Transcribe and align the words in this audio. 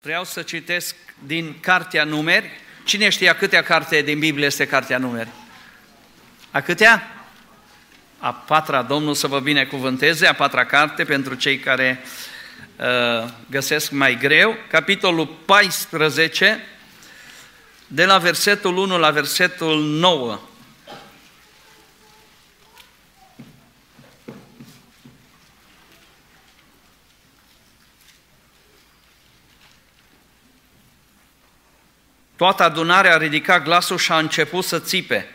Vreau 0.00 0.24
să 0.24 0.42
citesc 0.42 0.96
din 1.26 1.54
Cartea 1.60 2.04
Numeri. 2.04 2.50
Cine 2.84 3.08
știe 3.08 3.28
a 3.28 3.34
câtea 3.34 3.62
carte 3.62 4.02
din 4.02 4.18
Biblie 4.18 4.46
este 4.46 4.66
Cartea 4.66 4.98
Numeri? 4.98 5.28
A 6.50 6.60
câtea? 6.60 7.24
A 8.18 8.32
patra, 8.32 8.82
Domnul 8.82 9.14
să 9.14 9.26
vă 9.26 9.40
binecuvânteze, 9.40 10.26
a 10.26 10.32
patra 10.32 10.64
carte 10.64 11.04
pentru 11.04 11.34
cei 11.34 11.58
care 11.58 12.02
uh, 12.76 13.28
găsesc 13.50 13.90
mai 13.90 14.18
greu. 14.18 14.56
Capitolul 14.70 15.26
14, 15.26 16.64
de 17.86 18.04
la 18.04 18.18
versetul 18.18 18.76
1 18.76 18.98
la 18.98 19.10
versetul 19.10 19.82
9. 19.82 20.40
Toată 32.38 32.62
adunarea 32.62 33.14
a 33.14 33.16
ridicat 33.16 33.62
glasul 33.62 33.98
și 33.98 34.12
a 34.12 34.18
început 34.18 34.64
să 34.64 34.78
țipe. 34.78 35.28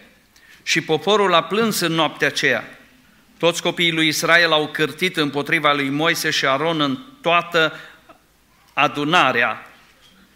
Și 0.64 0.82
poporul 0.82 1.34
a 1.34 1.44
plâns 1.44 1.80
în 1.80 1.92
noaptea 1.92 2.28
aceea. 2.28 2.78
Toți 3.38 3.62
copiii 3.62 3.92
lui 3.92 4.08
Israel 4.08 4.52
au 4.52 4.68
cârtit 4.68 5.18
împotriva 5.18 5.74
lui 5.74 5.90
Moise 5.90 6.30
și 6.30 6.46
Aron 6.46 6.82
în 6.82 7.00
toată 7.22 7.80
adunarea. 8.74 9.68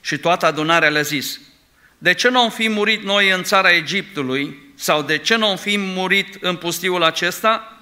Și 0.02 0.18
toată 0.18 0.46
adunarea 0.46 0.90
le-a 0.90 1.02
zis, 1.02 1.40
de 1.98 2.14
ce 2.14 2.30
nu 2.30 2.40
am 2.40 2.50
fi 2.50 2.70
murit 2.70 3.04
noi 3.04 3.30
în 3.30 3.44
țara 3.44 3.72
Egiptului? 3.72 4.72
Sau 4.76 5.02
de 5.02 5.18
ce 5.18 5.36
nu 5.36 5.48
am 5.48 5.58
fi 5.58 5.78
murit 5.78 6.38
în 6.40 6.56
pustiul 6.56 7.04
acesta? 7.04 7.77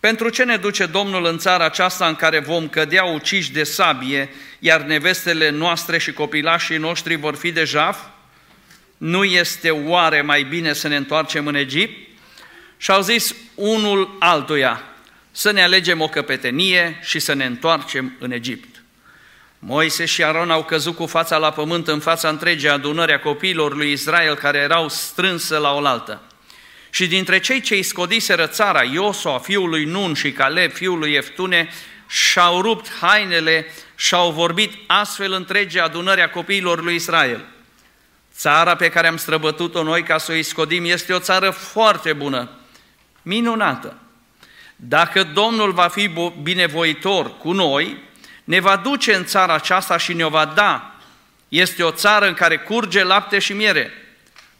Pentru 0.00 0.28
ce 0.28 0.44
ne 0.44 0.56
duce 0.56 0.86
Domnul 0.86 1.24
în 1.24 1.38
țara 1.38 1.64
aceasta 1.64 2.06
în 2.06 2.14
care 2.14 2.38
vom 2.38 2.68
cădea 2.68 3.04
uciși 3.04 3.52
de 3.52 3.62
sabie, 3.62 4.30
iar 4.58 4.80
nevestele 4.80 5.50
noastre 5.50 5.98
și 5.98 6.12
copilașii 6.12 6.76
noștri 6.76 7.16
vor 7.16 7.36
fi 7.36 7.52
de 7.52 7.64
jaf? 7.64 7.98
Nu 8.96 9.24
este 9.24 9.70
oare 9.70 10.22
mai 10.22 10.42
bine 10.42 10.72
să 10.72 10.88
ne 10.88 10.96
întoarcem 10.96 11.46
în 11.46 11.54
Egipt? 11.54 12.08
Și 12.76 12.90
au 12.90 13.00
zis 13.00 13.34
unul 13.54 14.16
altuia, 14.18 14.82
să 15.30 15.50
ne 15.50 15.62
alegem 15.62 16.00
o 16.00 16.08
căpetenie 16.08 16.98
și 17.02 17.18
să 17.18 17.32
ne 17.32 17.44
întoarcem 17.44 18.16
în 18.18 18.32
Egipt. 18.32 18.82
Moise 19.58 20.04
și 20.04 20.24
Aron 20.24 20.50
au 20.50 20.64
căzut 20.64 20.96
cu 20.96 21.06
fața 21.06 21.36
la 21.36 21.52
pământ 21.52 21.88
în 21.88 22.00
fața 22.00 22.28
întregii 22.28 22.68
adunări 22.68 23.12
a 23.12 23.20
copiilor 23.20 23.74
lui 23.74 23.92
Israel 23.92 24.34
care 24.34 24.58
erau 24.58 24.88
strânse 24.88 25.56
la 25.56 25.72
oaltă. 25.72 26.22
Și 26.90 27.06
dintre 27.06 27.40
cei 27.40 27.60
ce-i 27.60 27.82
scodiseră 27.82 28.46
țara, 28.46 28.82
Iosua, 28.82 29.38
fiul 29.38 29.68
lui 29.68 29.84
Nun 29.84 30.14
și 30.14 30.32
Caleb, 30.32 30.72
fiul 30.72 30.98
lui 30.98 31.12
Eftune, 31.12 31.68
și-au 32.08 32.62
rupt 32.62 32.90
hainele 33.00 33.66
și-au 33.94 34.30
vorbit 34.30 34.72
astfel 34.86 35.32
întregii 35.32 35.80
adunări 35.80 36.22
a 36.22 36.30
copiilor 36.30 36.82
lui 36.82 36.94
Israel. 36.94 37.44
Țara 38.34 38.74
pe 38.74 38.88
care 38.88 39.06
am 39.06 39.16
străbătut-o 39.16 39.82
noi 39.82 40.02
ca 40.02 40.18
să 40.18 40.32
o 40.38 40.42
scodim 40.42 40.84
este 40.84 41.12
o 41.12 41.18
țară 41.18 41.50
foarte 41.50 42.12
bună, 42.12 42.50
minunată. 43.22 43.96
Dacă 44.76 45.22
Domnul 45.22 45.72
va 45.72 45.88
fi 45.88 46.10
binevoitor 46.42 47.36
cu 47.38 47.52
noi, 47.52 48.02
ne 48.44 48.60
va 48.60 48.76
duce 48.76 49.14
în 49.14 49.24
țara 49.24 49.54
aceasta 49.54 49.96
și 49.96 50.12
ne-o 50.12 50.28
va 50.28 50.44
da. 50.44 50.94
Este 51.48 51.82
o 51.82 51.90
țară 51.90 52.26
în 52.26 52.34
care 52.34 52.58
curge 52.58 53.04
lapte 53.04 53.38
și 53.38 53.52
miere 53.52 53.92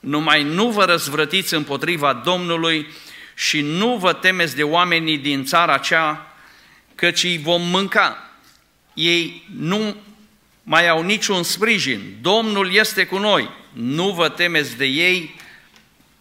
numai 0.00 0.42
nu 0.42 0.70
vă 0.70 0.84
răzvrătiți 0.84 1.54
împotriva 1.54 2.12
Domnului 2.12 2.86
și 3.34 3.60
nu 3.60 3.96
vă 3.96 4.12
temeți 4.12 4.56
de 4.56 4.62
oamenii 4.62 5.18
din 5.18 5.44
țara 5.44 5.72
aceea, 5.72 6.32
căci 6.94 7.24
îi 7.24 7.38
vom 7.38 7.62
mânca. 7.62 8.30
Ei 8.94 9.48
nu 9.56 9.96
mai 10.62 10.88
au 10.88 11.02
niciun 11.02 11.42
sprijin. 11.42 12.16
Domnul 12.20 12.74
este 12.74 13.06
cu 13.06 13.18
noi. 13.18 13.50
Nu 13.72 14.10
vă 14.10 14.28
temeți 14.28 14.76
de 14.76 14.84
ei. 14.84 15.34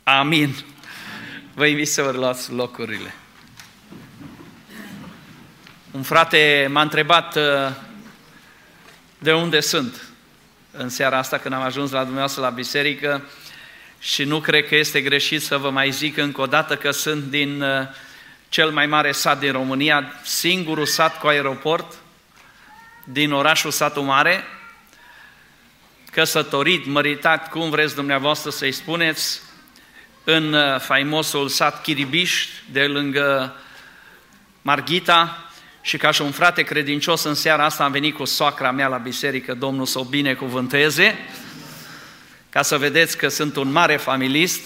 Amin. 0.04 0.56
Vă 1.54 1.66
invit 1.66 1.88
să 1.88 2.02
vă 2.02 2.12
luați 2.12 2.52
locurile. 2.52 3.14
Un 5.92 6.02
frate 6.04 6.68
m-a 6.72 6.82
întrebat 6.82 7.36
uh, 7.36 7.44
de 9.18 9.34
unde 9.34 9.60
sunt 9.60 10.08
în 10.72 10.90
seara 10.90 11.18
asta 11.18 11.38
când 11.38 11.54
am 11.54 11.62
ajuns 11.62 11.92
la 11.92 12.00
dumneavoastră 12.00 12.42
la 12.42 12.50
biserică 12.50 13.24
și 14.00 14.24
nu 14.24 14.40
cred 14.40 14.68
că 14.68 14.76
este 14.76 15.02
greșit 15.02 15.42
să 15.42 15.58
vă 15.58 15.70
mai 15.70 15.92
zic 15.92 16.18
încă 16.18 16.42
o 16.42 16.46
dată 16.46 16.76
că 16.76 16.92
sunt 16.92 17.24
din 17.24 17.62
uh, 17.62 17.88
cel 18.50 18.72
mai 18.72 18.86
mare 18.86 19.12
sat 19.12 19.40
din 19.40 19.52
România, 19.52 20.14
singurul 20.24 20.86
sat 20.86 21.20
cu 21.20 21.28
aeroport 21.28 21.94
din 23.04 23.32
orașul 23.32 23.72
Satu 23.72 24.02
Mare, 24.02 24.44
căsătorit, 26.12 26.86
măritat, 26.86 27.50
cum 27.50 27.70
vreți 27.70 27.96
dumneavoastră 27.96 28.50
să-i 28.50 28.72
spuneți, 28.72 29.42
în 30.24 30.54
uh, 30.54 30.80
faimosul 30.80 31.48
sat 31.48 31.82
Chiribiș, 31.82 32.48
de 32.72 32.86
lângă 32.86 33.56
Marghita, 34.62 35.48
și 35.82 35.98
ca 35.98 36.12
și 36.12 36.22
un 36.22 36.32
frate 36.32 36.62
credincios 36.62 37.24
în 37.24 37.34
seara 37.34 37.66
asta 37.66 37.84
am 37.84 37.92
venit 37.92 38.16
cu 38.16 38.26
soacra 38.26 38.72
mea 38.72 38.88
la 38.88 38.98
biserică, 38.98 39.54
Domnul 39.54 39.86
să 39.86 40.00
o 40.00 40.04
binecuvânteze, 40.04 41.18
ca 42.58 42.64
să 42.64 42.78
vedeți 42.78 43.18
că 43.18 43.28
sunt 43.28 43.56
un 43.56 43.72
mare 43.72 43.98
familist. 43.98 44.62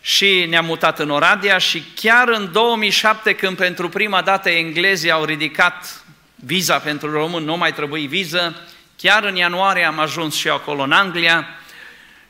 Și 0.00 0.46
ne-am 0.48 0.64
mutat 0.64 0.98
în 0.98 1.10
Oradea 1.10 1.58
și 1.58 1.82
chiar 1.94 2.28
în 2.28 2.52
2007, 2.52 3.34
când 3.34 3.56
pentru 3.56 3.88
prima 3.88 4.22
dată 4.22 4.50
englezii 4.50 5.10
au 5.10 5.24
ridicat 5.24 6.04
viza 6.34 6.78
pentru 6.78 7.10
român, 7.10 7.44
nu 7.44 7.56
mai 7.56 7.72
trebuie 7.72 8.06
viză, 8.06 8.66
chiar 8.96 9.24
în 9.24 9.36
ianuarie 9.36 9.84
am 9.84 9.98
ajuns 9.98 10.34
și 10.34 10.46
eu 10.46 10.54
acolo 10.54 10.82
în 10.82 10.92
Anglia 10.92 11.46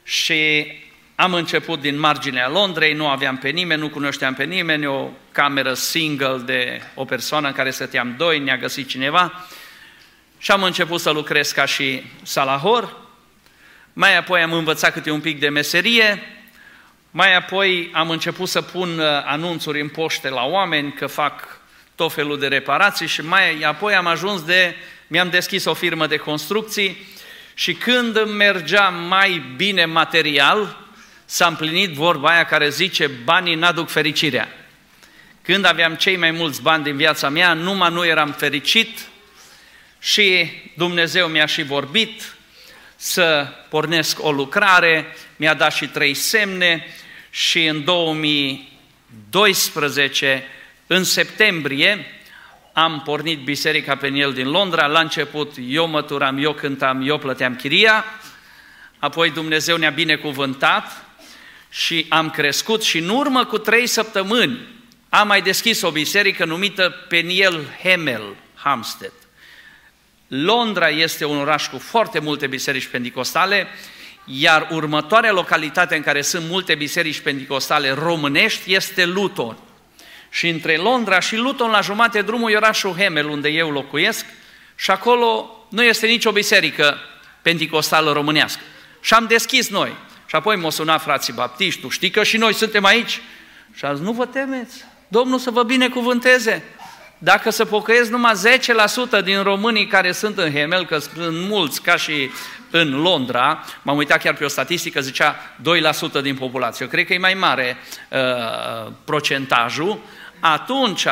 și 0.03 0.67
am 1.15 1.35
început 1.35 1.81
din 1.81 1.99
marginea 1.99 2.49
Londrei, 2.49 2.93
nu 2.93 3.09
aveam 3.09 3.37
pe 3.37 3.49
nimeni, 3.49 3.81
nu 3.81 3.89
cunoșteam 3.89 4.35
pe 4.35 4.45
nimeni, 4.45 4.87
o 4.87 5.09
cameră 5.33 5.75
single 5.75 6.43
de 6.45 6.83
o 6.95 7.05
persoană 7.05 7.47
în 7.47 7.53
care 7.53 7.71
stăteam 7.71 8.15
doi, 8.17 8.39
ne-a 8.39 8.57
găsit 8.57 8.89
cineva 8.89 9.47
și 10.39 10.51
am 10.51 10.63
început 10.63 11.01
să 11.01 11.11
lucrez 11.11 11.51
ca 11.51 11.65
și 11.65 12.03
salahor 12.23 13.07
mai 13.99 14.17
apoi 14.17 14.43
am 14.43 14.53
învățat 14.53 14.93
câte 14.93 15.11
un 15.11 15.21
pic 15.21 15.41
de 15.41 15.49
meserie, 15.49 16.23
mai 17.11 17.37
apoi 17.37 17.91
am 17.93 18.11
început 18.11 18.49
să 18.49 18.63
pun 18.63 18.99
uh, 18.99 19.07
anunțuri 19.25 19.81
în 19.81 19.89
poște 19.89 20.29
la 20.29 20.43
oameni 20.43 20.93
că 20.93 21.07
fac 21.07 21.61
tot 21.95 22.13
felul 22.13 22.39
de 22.39 22.47
reparații 22.47 23.07
și 23.07 23.21
mai 23.21 23.61
apoi 23.63 23.95
am 23.95 24.07
ajuns 24.07 24.43
de, 24.43 24.75
mi-am 25.07 25.31
deschis 25.31 25.65
o 25.65 25.75
firmă 25.75 26.07
de 26.07 26.17
construcții 26.17 27.07
și 27.55 27.75
când 27.75 28.17
îmi 28.17 28.33
mergea 28.33 28.89
mai 28.89 29.43
bine 29.57 29.85
material, 29.85 30.77
s-a 31.25 31.47
împlinit 31.47 31.93
vorba 31.93 32.29
aia 32.29 32.45
care 32.45 32.69
zice 32.69 33.07
banii 33.07 33.55
n-aduc 33.55 33.89
fericirea. 33.89 34.49
Când 35.43 35.65
aveam 35.65 35.95
cei 35.95 36.17
mai 36.17 36.31
mulți 36.31 36.63
bani 36.63 36.85
din 36.85 36.97
viața 36.97 37.29
mea, 37.29 37.53
numai 37.53 37.93
nu 37.93 38.07
eram 38.07 38.33
fericit 38.33 38.99
și 39.99 40.51
Dumnezeu 40.77 41.27
mi-a 41.27 41.47
și 41.47 41.63
vorbit, 41.63 42.38
să 43.01 43.49
pornesc 43.69 44.25
o 44.25 44.33
lucrare, 44.33 45.07
mi-a 45.37 45.55
dat 45.55 45.73
și 45.73 45.87
trei 45.87 46.15
semne 46.15 46.87
și 47.31 47.67
în 47.67 47.85
2012, 47.85 50.45
în 50.87 51.05
septembrie, 51.05 52.07
am 52.73 53.03
pornit 53.05 53.39
Biserica 53.39 53.97
Peniel 53.97 54.33
din 54.33 54.51
Londra, 54.51 54.87
la 54.87 55.01
început 55.01 55.55
eu 55.69 55.89
măturam, 55.89 56.45
eu 56.45 56.53
cântam, 56.53 57.09
eu 57.09 57.19
plăteam 57.19 57.57
chiria, 57.57 58.05
apoi 58.99 59.31
Dumnezeu 59.31 59.77
ne-a 59.77 59.91
binecuvântat 59.91 61.05
și 61.69 62.07
am 62.09 62.31
crescut 62.31 62.83
și 62.83 62.99
în 62.99 63.09
urmă 63.09 63.45
cu 63.45 63.59
trei 63.59 63.87
săptămâni 63.87 64.59
am 65.09 65.27
mai 65.27 65.43
deschis 65.43 65.83
o 65.83 65.91
biserică 65.91 66.45
numită 66.45 66.95
Peniel 67.09 67.65
Hemel, 67.83 68.37
Hampstead. 68.55 69.13
Londra 70.29 70.89
este 70.89 71.25
un 71.25 71.37
oraș 71.37 71.69
cu 71.69 71.79
foarte 71.79 72.19
multe 72.19 72.47
biserici 72.47 72.87
pentecostale, 72.87 73.67
iar 74.25 74.69
următoarea 74.71 75.33
localitate 75.33 75.97
în 75.97 76.03
care 76.03 76.23
sunt 76.23 76.49
multe 76.49 76.75
biserici 76.75 77.21
pentecostale 77.21 77.91
românești 77.91 78.75
este 78.75 79.05
Luton. 79.05 79.57
Și 80.31 80.49
între 80.49 80.77
Londra 80.77 81.21
și 81.21 81.37
Luton, 81.37 81.71
la 81.71 81.81
jumate 81.81 82.23
drumul, 82.23 82.51
e 82.51 82.57
orașul 82.57 82.95
Hemel, 82.97 83.29
unde 83.29 83.49
eu 83.49 83.71
locuiesc, 83.71 84.25
și 84.75 84.91
acolo 84.91 85.51
nu 85.71 85.83
este 85.83 86.07
nicio 86.07 86.33
biserică 86.33 86.97
pentecostală 87.43 88.13
românească. 88.13 88.61
Și 89.01 89.15
am 89.15 89.27
deschis 89.27 89.69
noi. 89.69 89.97
Și 90.27 90.35
apoi 90.35 90.57
m-au 90.57 90.71
sunat 90.71 91.03
frații 91.03 91.33
baptiști, 91.33 91.81
tu 91.81 91.89
știi 91.89 92.11
că 92.11 92.23
și 92.23 92.37
noi 92.37 92.55
suntem 92.55 92.85
aici? 92.85 93.21
Și 93.75 93.85
azi 93.85 94.03
nu 94.03 94.13
vă 94.13 94.27
temeți, 94.27 94.85
Domnul 95.09 95.39
să 95.39 95.51
vă 95.51 95.63
binecuvânteze. 95.63 96.63
Dacă 97.19 97.51
se 97.51 97.65
pocăiesc 97.65 98.11
numai 98.11 98.33
10% 99.21 99.25
din 99.25 99.43
românii 99.43 99.87
care 99.87 100.13
sunt 100.13 100.39
în 100.39 100.53
Hemel, 100.53 100.87
că 100.87 100.99
sunt 100.99 101.37
mulți 101.49 101.83
ca 101.83 101.97
și 101.97 102.31
în 102.71 103.01
Londra, 103.01 103.65
m-am 103.83 103.97
uitat 103.97 104.23
chiar 104.23 104.35
pe 104.35 104.45
o 104.45 104.49
statistică, 104.49 105.01
zicea 105.01 105.37
2% 106.19 106.23
din 106.23 106.35
populație. 106.35 106.85
Eu 106.85 106.91
cred 106.91 107.07
că 107.07 107.13
e 107.13 107.19
mai 107.19 107.35
mare 107.35 107.77
uh, 108.09 108.93
procentajul. 109.05 109.99
Atunci 110.41 111.07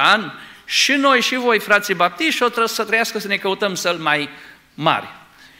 și 0.65 0.93
noi 0.93 1.21
și 1.21 1.37
voi, 1.37 1.59
frații 1.59 1.95
baptiști, 1.95 2.43
o 2.43 2.47
trebuie 2.47 2.69
să 2.69 2.85
trăiască 2.85 3.19
să 3.19 3.29
ne 3.29 3.37
căutăm 3.37 3.75
să 3.75 3.97
mai 3.99 4.29
mari. 4.75 5.07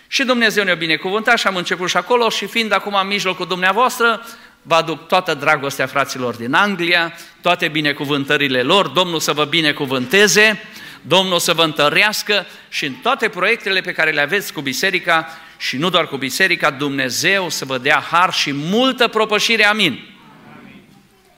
Și 0.07 0.25
Dumnezeu 0.25 0.65
ne-a 0.65 0.75
binecuvântat 0.75 1.39
și 1.39 1.47
am 1.47 1.57
început 1.57 1.89
și 1.89 1.97
acolo 1.97 2.29
și 2.29 2.47
fiind 2.47 2.73
acum 2.73 2.95
în 2.95 3.07
mijlocul 3.07 3.47
dumneavoastră, 3.47 4.27
vă 4.67 4.75
aduc 4.75 5.09
toată 5.09 5.35
dragostea 5.35 5.87
fraților 5.87 6.35
din 6.35 6.55
Anglia, 6.55 7.13
toate 7.41 7.69
binecuvântările 7.69 8.63
lor, 8.63 8.87
Domnul 8.87 9.21
să 9.21 9.33
vă 9.33 9.45
binecuvânteze, 9.45 10.61
Domnul 11.03 11.39
să 11.39 11.53
vă 11.53 11.63
întărească 11.63 12.47
și 12.69 12.85
în 12.87 12.93
toate 12.93 13.29
proiectele 13.29 13.81
pe 13.81 13.93
care 13.93 14.11
le 14.11 14.21
aveți 14.21 14.53
cu 14.53 14.61
biserica 14.61 15.29
și 15.59 15.77
nu 15.77 15.91
doar 15.91 16.07
cu 16.07 16.17
biserica, 16.17 16.71
Dumnezeu 16.71 17.49
să 17.49 17.65
vă 17.65 17.79
dea 17.79 18.05
har 18.11 18.33
și 18.33 18.53
multă 18.53 19.09
propășire. 19.09 19.65
Amin. 19.65 20.15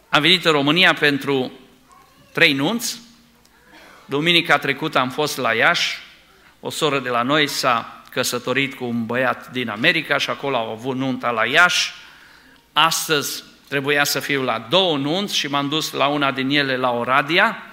Am 0.09 0.21
venit 0.21 0.45
în 0.45 0.53
România 0.53 0.95
pentru 0.95 1.53
trei 2.33 2.53
nunți. 2.53 2.99
Duminica 4.05 4.59
trecută 4.59 4.99
am 4.99 5.11
fost 5.11 5.37
la 5.37 5.53
Iași, 5.53 5.99
o 6.61 6.71
soră 6.71 6.99
de 6.99 7.09
la 7.09 7.23
noi 7.23 7.47
s-a 7.47 8.03
căsătorit 8.11 8.75
cu 8.75 8.85
un 8.85 9.07
băiat 9.07 9.51
din 9.51 9.69
America 9.69 10.19
și 10.19 10.31
acolo 10.31 10.57
au 10.57 10.71
avut 10.71 10.97
nunta 10.97 11.31
la 11.31 11.47
Iași. 11.47 11.93
Astăzi 12.85 13.45
trebuia 13.69 14.05
să 14.05 14.21
fiu 14.21 14.43
la 14.43 14.67
două 14.69 14.97
nunți 14.97 15.37
și 15.37 15.47
m-am 15.47 15.69
dus 15.69 15.93
la 15.93 16.07
una 16.07 16.31
din 16.31 16.51
ele 16.51 16.77
la 16.77 16.91
Oradea 16.91 17.73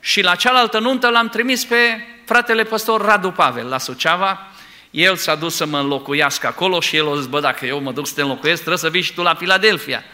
și 0.00 0.22
la 0.22 0.34
cealaltă 0.34 0.78
nuntă 0.78 1.08
l-am 1.08 1.28
trimis 1.28 1.64
pe 1.64 2.06
fratele 2.24 2.64
păstor 2.64 3.04
Radu 3.04 3.30
Pavel 3.30 3.68
la 3.68 3.78
Suceava. 3.78 4.46
El 4.90 5.16
s-a 5.16 5.34
dus 5.34 5.54
să 5.54 5.66
mă 5.66 5.78
înlocuiască 5.78 6.46
acolo 6.46 6.80
și 6.80 6.96
el 6.96 7.06
o 7.06 7.16
zis, 7.16 7.26
bă, 7.26 7.40
dacă 7.40 7.66
eu 7.66 7.80
mă 7.80 7.92
duc 7.92 8.06
să 8.06 8.14
te 8.14 8.20
înlocuiesc, 8.20 8.58
trebuie 8.58 8.78
să 8.82 8.90
vii 8.90 9.02
și 9.02 9.14
tu 9.14 9.22
la 9.22 9.34
Filadelfia. 9.34 10.04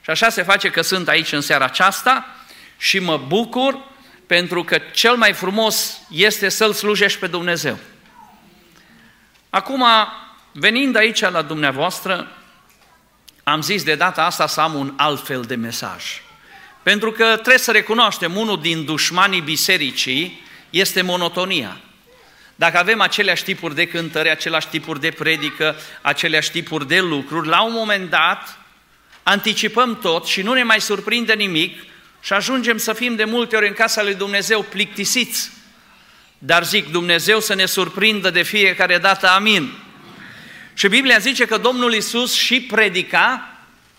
Și 0.00 0.10
așa 0.10 0.28
se 0.28 0.42
face 0.42 0.70
că 0.70 0.82
sunt 0.82 1.08
aici 1.08 1.32
în 1.32 1.40
seara 1.40 1.64
aceasta 1.64 2.26
și 2.76 2.98
mă 2.98 3.20
bucur 3.26 3.78
pentru 4.26 4.64
că 4.64 4.78
cel 4.92 5.16
mai 5.16 5.32
frumos 5.32 6.00
este 6.10 6.48
să-L 6.48 6.72
slujești 6.72 7.18
pe 7.18 7.26
Dumnezeu. 7.26 7.78
Acum, 9.50 9.84
venind 10.52 10.96
aici 10.96 11.20
la 11.20 11.42
dumneavoastră, 11.42 12.28
am 13.50 13.62
zis 13.62 13.82
de 13.82 13.94
data 13.94 14.24
asta 14.24 14.46
să 14.46 14.60
am 14.60 14.74
un 14.74 14.92
alt 14.96 15.26
fel 15.26 15.42
de 15.42 15.54
mesaj. 15.54 16.04
Pentru 16.82 17.12
că 17.12 17.24
trebuie 17.24 17.58
să 17.58 17.70
recunoaștem, 17.70 18.36
unul 18.36 18.60
din 18.60 18.84
dușmanii 18.84 19.40
bisericii 19.40 20.42
este 20.70 21.02
monotonia. 21.02 21.80
Dacă 22.54 22.78
avem 22.78 23.00
aceleași 23.00 23.44
tipuri 23.44 23.74
de 23.74 23.86
cântări, 23.86 24.30
aceleași 24.30 24.68
tipuri 24.68 25.00
de 25.00 25.10
predică, 25.10 25.76
aceleași 26.00 26.50
tipuri 26.50 26.88
de 26.88 27.00
lucruri, 27.00 27.48
la 27.48 27.62
un 27.62 27.72
moment 27.72 28.10
dat 28.10 28.58
anticipăm 29.22 29.98
tot 29.98 30.26
și 30.26 30.42
nu 30.42 30.52
ne 30.52 30.62
mai 30.62 30.80
surprinde 30.80 31.32
nimic 31.32 31.82
și 32.20 32.32
ajungem 32.32 32.78
să 32.78 32.92
fim 32.92 33.14
de 33.14 33.24
multe 33.24 33.56
ori 33.56 33.66
în 33.66 33.74
casa 33.74 34.02
lui 34.02 34.14
Dumnezeu 34.14 34.62
plictisiți. 34.62 35.50
Dar 36.38 36.64
zic, 36.64 36.90
Dumnezeu 36.90 37.40
să 37.40 37.54
ne 37.54 37.66
surprindă 37.66 38.30
de 38.30 38.42
fiecare 38.42 38.98
dată, 38.98 39.28
amin. 39.28 39.72
Și 40.80 40.88
Biblia 40.88 41.18
zice 41.18 41.44
că 41.44 41.56
Domnul 41.56 41.94
Isus 41.94 42.34
și 42.34 42.60
predica 42.60 43.48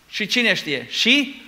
și 0.09 0.25
cine 0.25 0.53
știe, 0.53 0.87
și 0.89 1.41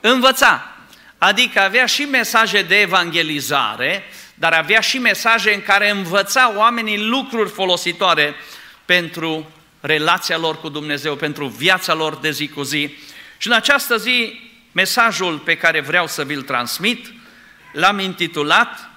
învăța. 0.00 0.76
Adică 1.18 1.60
avea 1.60 1.86
și 1.86 2.02
mesaje 2.02 2.62
de 2.62 2.80
evangelizare, 2.80 4.02
dar 4.34 4.52
avea 4.52 4.80
și 4.80 4.98
mesaje 4.98 5.54
în 5.54 5.62
care 5.62 5.90
învăța 5.90 6.52
oamenii 6.56 6.98
lucruri 6.98 7.50
folositoare 7.50 8.34
pentru 8.84 9.50
relația 9.80 10.38
lor 10.38 10.60
cu 10.60 10.68
Dumnezeu, 10.68 11.16
pentru 11.16 11.46
viața 11.46 11.94
lor 11.94 12.16
de 12.16 12.30
zi 12.30 12.48
cu 12.48 12.62
zi. 12.62 12.90
Și 13.38 13.46
în 13.46 13.52
această 13.52 13.96
zi, 13.96 14.40
mesajul 14.72 15.38
pe 15.38 15.56
care 15.56 15.80
vreau 15.80 16.06
să 16.06 16.24
vi-l 16.24 16.42
transmit, 16.42 17.12
l-am 17.72 17.98
intitulat 17.98 18.90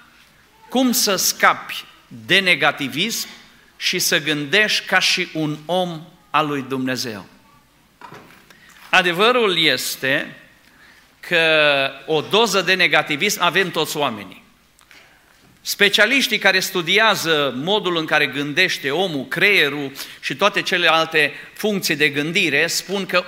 Cum 0.68 0.92
să 0.92 1.16
scapi 1.16 1.84
de 2.08 2.38
negativism 2.38 3.28
și 3.76 3.98
să 3.98 4.20
gândești 4.20 4.86
ca 4.86 4.98
și 4.98 5.28
un 5.32 5.56
om 5.66 6.00
al 6.30 6.46
lui 6.46 6.64
Dumnezeu. 6.68 7.26
Adevărul 8.90 9.58
este 9.58 10.36
că 11.20 11.90
o 12.06 12.20
doză 12.20 12.60
de 12.60 12.74
negativism 12.74 13.42
avem 13.42 13.70
toți 13.70 13.96
oamenii. 13.96 14.44
Specialiștii 15.60 16.38
care 16.38 16.60
studiază 16.60 17.54
modul 17.56 17.96
în 17.96 18.04
care 18.04 18.26
gândește 18.26 18.90
omul, 18.90 19.26
creierul 19.28 19.92
și 20.20 20.36
toate 20.36 20.62
celelalte 20.62 21.32
funcții 21.52 21.96
de 21.96 22.08
gândire 22.08 22.66
spun 22.66 23.06
că 23.06 23.24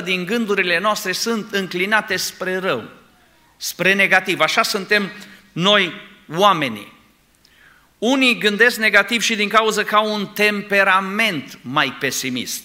80% 0.00 0.04
din 0.04 0.26
gândurile 0.26 0.78
noastre 0.78 1.12
sunt 1.12 1.52
înclinate 1.52 2.16
spre 2.16 2.56
rău, 2.56 2.84
spre 3.56 3.94
negativ. 3.94 4.40
Așa 4.40 4.62
suntem 4.62 5.10
noi 5.52 5.92
oamenii. 6.34 6.93
Unii 8.04 8.38
gândesc 8.38 8.76
negativ 8.76 9.22
și 9.22 9.34
din 9.34 9.48
cauza 9.48 9.84
că 9.84 9.94
au 9.94 10.14
un 10.14 10.26
temperament 10.26 11.58
mai 11.60 11.92
pesimist. 11.92 12.62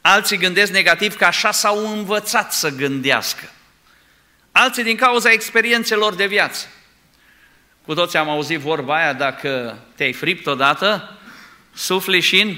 Alții 0.00 0.36
gândesc 0.36 0.72
negativ 0.72 1.16
că 1.16 1.24
așa 1.24 1.50
s-au 1.50 1.92
învățat 1.92 2.52
să 2.52 2.68
gândească. 2.68 3.52
Alții 4.52 4.82
din 4.82 4.96
cauza 4.96 5.30
experiențelor 5.30 6.14
de 6.14 6.26
viață. 6.26 6.66
Cu 7.84 7.94
toți 7.94 8.16
am 8.16 8.28
auzit 8.28 8.58
vorba 8.58 8.96
aia, 8.96 9.12
dacă 9.12 9.78
te-ai 9.94 10.12
fript 10.12 10.46
odată, 10.46 11.18
sufli 11.74 12.20
și 12.20 12.40
în 12.40 12.56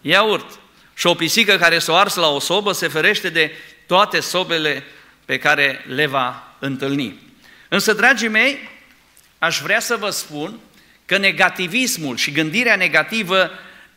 iaurt. 0.00 0.58
Și 0.94 1.06
o 1.06 1.14
pisică 1.14 1.56
care 1.56 1.78
s-o 1.78 1.96
ars 1.96 2.14
la 2.14 2.28
o 2.28 2.38
sobă 2.38 2.72
se 2.72 2.88
ferește 2.88 3.28
de 3.28 3.52
toate 3.86 4.20
sobele 4.20 4.84
pe 5.24 5.38
care 5.38 5.84
le 5.86 6.06
va 6.06 6.56
întâlni. 6.58 7.20
Însă, 7.68 7.92
dragii 7.92 8.28
mei, 8.28 8.58
aș 9.38 9.60
vrea 9.60 9.80
să 9.80 9.96
vă 9.96 10.10
spun 10.10 10.60
că 11.06 11.18
negativismul 11.18 12.16
și 12.16 12.32
gândirea 12.32 12.76
negativă 12.76 13.50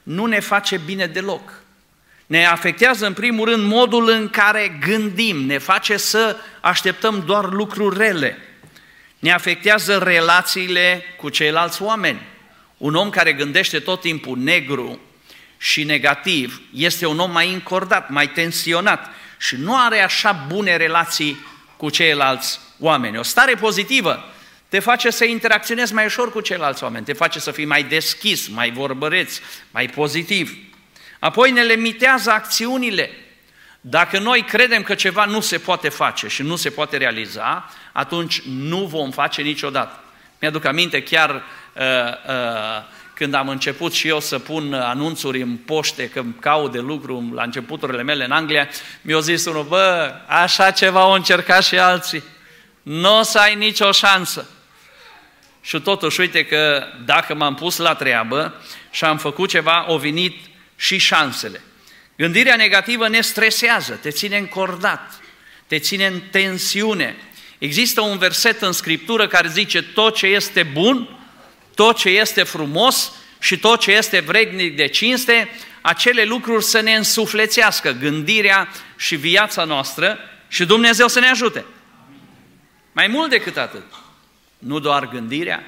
nu 0.04 0.26
ne 0.26 0.40
face 0.40 0.78
bine 0.86 1.06
deloc. 1.06 1.64
Ne 2.26 2.46
afectează 2.46 3.06
în 3.06 3.14
primul 3.14 3.50
rând 3.50 3.64
modul 3.64 4.10
în 4.10 4.30
care 4.30 4.78
gândim, 4.80 5.46
ne 5.46 5.58
face 5.58 5.98
să 5.98 6.38
așteptăm 6.62 7.24
doar 7.26 7.52
lucruri 7.52 7.98
rele. 7.98 8.38
Ne 9.20 9.32
afectează 9.32 9.98
relațiile 9.98 11.04
cu 11.18 11.30
ceilalți 11.30 11.82
oameni. 11.82 12.22
Un 12.78 12.96
om 12.96 13.10
care 13.10 13.34
gândește 13.34 13.80
tot 13.80 14.02
timpul 14.02 14.38
negru 14.38 15.00
și 15.58 15.84
negativ 15.84 16.62
este 16.74 17.06
un 17.06 17.20
om 17.20 17.32
mai 17.32 17.54
încordat, 17.54 18.10
mai 18.10 18.30
tensionat 18.30 19.10
și 19.38 19.56
nu 19.56 19.78
are 19.78 20.04
așa 20.04 20.46
bune 20.48 20.76
relații 20.76 21.46
cu 21.78 21.90
ceilalți 21.90 22.60
oameni. 22.80 23.18
O 23.18 23.24
stare 23.24 23.56
pozitivă 23.56 24.34
te 24.76 24.82
face 24.82 25.10
să 25.10 25.26
interacționezi 25.26 25.94
mai 25.94 26.06
ușor 26.06 26.32
cu 26.32 26.42
ceilalți 26.42 26.84
oameni, 26.84 27.06
te 27.06 27.14
face 27.14 27.40
să 27.40 27.52
fii 27.52 27.66
mai 27.66 27.84
deschis, 27.84 28.48
mai 28.48 28.72
vorbăreț, 28.72 29.40
mai 29.72 29.88
pozitiv. 29.88 30.58
Apoi 31.20 31.52
ne 31.52 31.64
limitează 31.64 32.32
acțiunile. 32.32 33.10
Dacă 33.82 34.20
noi 34.20 34.42
credem 34.42 34.84
că 34.84 34.96
ceva 34.96 35.26
nu 35.26 35.40
se 35.40 35.58
poate 35.58 35.90
face 35.90 36.28
și 36.28 36.42
nu 36.42 36.56
se 36.56 36.70
poate 36.70 36.98
realiza, 36.98 37.70
atunci 37.92 38.42
nu 38.42 38.86
vom 38.86 39.12
face 39.12 39.42
niciodată. 39.42 40.00
Mi-aduc 40.40 40.66
aminte 40.66 41.04
chiar 41.04 41.30
uh, 41.30 41.82
uh, 42.28 42.84
când 43.14 43.34
am 43.34 43.50
început 43.50 43.94
și 43.94 44.08
eu 44.08 44.20
să 44.20 44.40
pun 44.40 44.74
anunțuri 44.74 45.42
în 45.42 45.58
poște, 45.58 46.10
că 46.10 46.24
caut 46.40 46.72
de 46.72 46.80
lucru 46.80 47.32
la 47.34 47.44
începuturile 47.44 48.04
mele 48.04 48.26
în 48.26 48.32
Anglia, 48.32 48.70
mi-a 49.02 49.20
zis 49.20 49.46
unul, 49.46 49.64
bă, 49.64 50.14
așa 50.28 50.72
ceva 50.72 51.00
au 51.00 51.12
încercat 51.12 51.64
și 51.64 51.78
alții. 51.78 52.24
Nu 52.82 53.20
o 53.20 53.22
să 53.22 53.40
ai 53.40 53.56
nicio 53.56 53.92
șansă. 53.92 54.46
Și 55.66 55.80
totuși, 55.80 56.20
uite 56.20 56.46
că 56.46 56.88
dacă 57.06 57.34
m-am 57.34 57.56
pus 57.56 57.78
la 57.78 57.96
treabă 57.96 58.64
și 58.92 59.04
am 59.04 59.18
făcut 59.18 59.50
ceva, 59.50 59.86
au 59.88 59.98
venit 59.98 60.36
și 60.76 60.98
șansele. 60.98 61.62
Gândirea 62.18 62.56
negativă 62.56 63.08
ne 63.08 63.22
stresează, 63.22 63.94
te 63.94 64.10
ține 64.10 64.38
încordat, 64.38 65.20
te 65.68 65.80
ține 65.80 66.06
în 66.06 66.22
tensiune. 66.32 67.16
Există 67.58 68.02
un 68.02 68.18
verset 68.18 68.62
în 68.62 68.72
Scriptură 68.72 69.28
care 69.28 69.48
zice 69.48 69.82
tot 69.82 70.16
ce 70.16 70.28
este 70.28 70.64
bun, 70.64 71.18
tot 71.76 71.98
ce 71.98 72.10
este 72.10 72.44
frumos 72.44 73.12
și 73.40 73.58
tot 73.58 73.80
ce 73.80 73.92
este 73.92 74.20
vrednic 74.20 74.76
de 74.76 74.88
cinste, 74.88 75.50
acele 75.82 76.24
lucruri 76.24 76.64
să 76.64 76.80
ne 76.80 76.94
însuflețească 76.94 77.92
gândirea 77.92 78.70
și 78.98 79.16
viața 79.16 79.64
noastră 79.64 80.20
și 80.48 80.66
Dumnezeu 80.66 81.08
să 81.08 81.20
ne 81.20 81.28
ajute. 81.28 81.66
Mai 82.92 83.08
mult 83.08 83.30
decât 83.30 83.58
atât, 83.58 83.84
nu 84.66 84.80
doar 84.80 85.10
gândirea, 85.10 85.64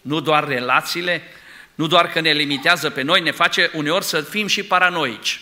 nu 0.00 0.20
doar 0.20 0.48
relațiile, 0.48 1.22
nu 1.74 1.86
doar 1.86 2.08
că 2.08 2.20
ne 2.20 2.32
limitează 2.32 2.90
pe 2.90 3.02
noi, 3.02 3.20
ne 3.20 3.30
face 3.30 3.70
uneori 3.74 4.04
să 4.04 4.20
fim 4.20 4.46
și 4.46 4.62
paranoici. 4.62 5.40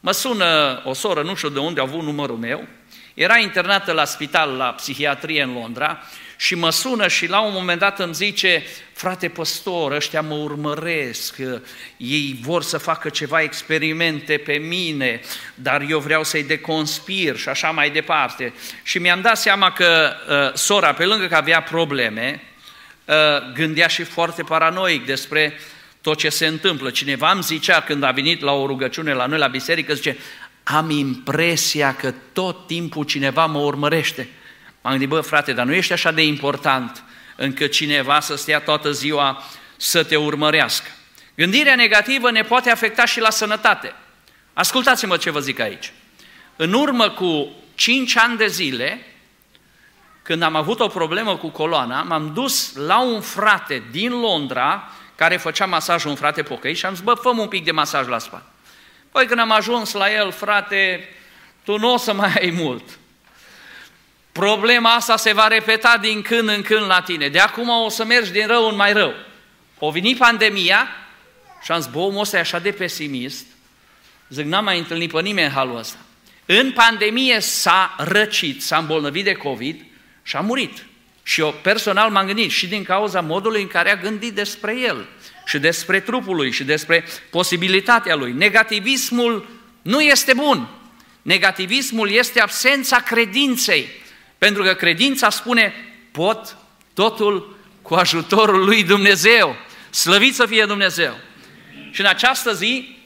Mă 0.00 0.12
sună 0.12 0.82
o 0.84 0.92
soră, 0.92 1.22
nu 1.22 1.34
știu 1.34 1.48
de 1.48 1.58
unde 1.58 1.80
a 1.80 1.82
avut 1.82 2.02
numărul 2.02 2.36
meu, 2.36 2.68
era 3.14 3.38
internată 3.38 3.92
la 3.92 4.04
spital, 4.04 4.50
la 4.50 4.72
psihiatrie 4.72 5.42
în 5.42 5.52
Londra 5.52 6.02
și 6.40 6.54
mă 6.54 6.70
sună 6.70 7.08
și 7.08 7.26
la 7.26 7.40
un 7.40 7.52
moment 7.52 7.78
dat 7.78 7.98
îmi 7.98 8.14
zice, 8.14 8.62
frate 8.92 9.28
păstor, 9.28 9.92
ăștia 9.92 10.20
mă 10.20 10.34
urmăresc, 10.34 11.36
ei 11.96 12.38
vor 12.40 12.62
să 12.62 12.78
facă 12.78 13.08
ceva 13.08 13.42
experimente 13.42 14.36
pe 14.36 14.52
mine, 14.52 15.20
dar 15.54 15.84
eu 15.88 15.98
vreau 15.98 16.24
să-i 16.24 16.44
deconspir 16.44 17.36
și 17.36 17.48
așa 17.48 17.70
mai 17.70 17.90
departe. 17.90 18.52
Și 18.82 18.98
mi-am 18.98 19.20
dat 19.20 19.38
seama 19.38 19.72
că 19.72 20.12
uh, 20.28 20.54
sora, 20.54 20.92
pe 20.92 21.04
lângă 21.04 21.26
că 21.26 21.36
avea 21.36 21.62
probleme, 21.62 22.42
gândea 23.54 23.86
și 23.86 24.02
foarte 24.02 24.42
paranoic 24.42 25.06
despre 25.06 25.58
tot 26.00 26.18
ce 26.18 26.28
se 26.28 26.46
întâmplă. 26.46 26.90
Cineva 26.90 27.30
îmi 27.30 27.42
zicea 27.42 27.80
când 27.80 28.02
a 28.02 28.10
venit 28.10 28.40
la 28.40 28.52
o 28.52 28.66
rugăciune 28.66 29.12
la 29.12 29.26
noi 29.26 29.38
la 29.38 29.46
biserică, 29.46 29.94
zice, 29.94 30.16
am 30.62 30.90
impresia 30.90 31.94
că 31.94 32.14
tot 32.32 32.66
timpul 32.66 33.04
cineva 33.04 33.46
mă 33.46 33.58
urmărește. 33.58 34.28
M-am 34.88 34.96
gândit, 34.96 35.16
bă, 35.16 35.20
frate, 35.20 35.52
dar 35.52 35.66
nu 35.66 35.74
ești 35.74 35.92
așa 35.92 36.10
de 36.10 36.22
important 36.22 37.02
încât 37.36 37.72
cineva 37.72 38.20
să 38.20 38.36
stea 38.36 38.60
toată 38.60 38.90
ziua 38.90 39.44
să 39.76 40.04
te 40.04 40.16
urmărească. 40.16 40.88
Gândirea 41.34 41.74
negativă 41.74 42.30
ne 42.30 42.42
poate 42.42 42.70
afecta 42.70 43.04
și 43.04 43.20
la 43.20 43.30
sănătate. 43.30 43.94
Ascultați-mă 44.52 45.16
ce 45.16 45.30
vă 45.30 45.40
zic 45.40 45.58
aici. 45.58 45.92
În 46.56 46.72
urmă 46.72 47.10
cu 47.10 47.52
5 47.74 48.16
ani 48.16 48.36
de 48.36 48.46
zile, 48.46 49.06
când 50.22 50.42
am 50.42 50.56
avut 50.56 50.80
o 50.80 50.88
problemă 50.88 51.36
cu 51.36 51.48
coloana, 51.48 52.02
m-am 52.02 52.32
dus 52.34 52.74
la 52.74 53.00
un 53.00 53.20
frate 53.20 53.82
din 53.90 54.20
Londra, 54.20 54.92
care 55.14 55.36
făcea 55.36 55.66
masaj, 55.66 56.04
un 56.04 56.14
frate 56.14 56.42
pocăi, 56.42 56.74
și 56.74 56.86
am 56.86 56.94
zis, 56.94 57.02
bă, 57.02 57.14
fă 57.14 57.28
un 57.28 57.48
pic 57.48 57.64
de 57.64 57.70
masaj 57.72 58.06
la 58.06 58.18
spate. 58.18 58.46
Păi 59.10 59.26
când 59.26 59.40
am 59.40 59.50
ajuns 59.50 59.92
la 59.92 60.12
el, 60.12 60.32
frate, 60.32 61.08
tu 61.64 61.78
nu 61.78 61.92
o 61.92 61.96
să 61.96 62.12
mai 62.12 62.32
ai 62.32 62.50
mult. 62.50 62.97
Problema 64.38 64.94
asta 64.94 65.16
se 65.16 65.32
va 65.32 65.48
repeta 65.48 65.96
din 66.00 66.22
când 66.22 66.48
în 66.48 66.62
când 66.62 66.86
la 66.86 67.00
tine. 67.00 67.28
De 67.28 67.38
acum 67.38 67.68
o 67.68 67.88
să 67.88 68.04
mergi 68.04 68.30
din 68.30 68.46
rău 68.46 68.68
în 68.68 68.76
mai 68.76 68.92
rău. 68.92 69.14
O 69.78 69.90
venit 69.90 70.18
pandemia 70.18 70.88
și 71.62 71.72
am 71.72 71.80
zis, 71.80 71.90
bă, 71.90 71.98
omul 71.98 72.20
ăsta 72.20 72.36
e 72.36 72.40
așa 72.40 72.58
de 72.58 72.70
pesimist, 72.70 73.46
zic, 74.28 74.44
n-am 74.44 74.64
mai 74.64 74.78
întâlnit 74.78 75.12
pe 75.12 75.20
nimeni 75.20 75.46
în 75.46 75.52
halul 75.52 75.78
ăsta. 75.78 75.98
În 76.46 76.72
pandemie 76.72 77.40
s-a 77.40 77.94
răcit, 77.98 78.62
s-a 78.62 78.76
îmbolnăvit 78.76 79.24
de 79.24 79.32
COVID 79.32 79.84
și 80.22 80.36
a 80.36 80.40
murit. 80.40 80.84
Și 81.22 81.40
eu 81.40 81.54
personal 81.62 82.10
m-am 82.10 82.26
gândit 82.26 82.50
și 82.50 82.66
din 82.66 82.84
cauza 82.84 83.20
modului 83.20 83.62
în 83.62 83.68
care 83.68 83.90
a 83.90 83.96
gândit 83.96 84.32
despre 84.34 84.80
el 84.80 85.06
și 85.46 85.58
despre 85.58 86.00
trupul 86.00 86.36
lui 86.36 86.52
și 86.52 86.64
despre 86.64 87.04
posibilitatea 87.30 88.14
lui. 88.14 88.32
Negativismul 88.32 89.48
nu 89.82 90.00
este 90.00 90.32
bun. 90.34 90.68
Negativismul 91.22 92.10
este 92.10 92.40
absența 92.40 92.96
credinței. 92.96 93.88
Pentru 94.38 94.62
că 94.62 94.74
credința 94.74 95.30
spune, 95.30 95.74
pot 96.12 96.56
totul 96.94 97.56
cu 97.82 97.94
ajutorul 97.94 98.64
lui 98.64 98.84
Dumnezeu. 98.84 99.56
Slăvit 99.90 100.34
să 100.34 100.46
fie 100.46 100.64
Dumnezeu! 100.64 101.16
Și 101.90 102.00
în 102.00 102.06
această 102.06 102.54
zi, 102.54 102.96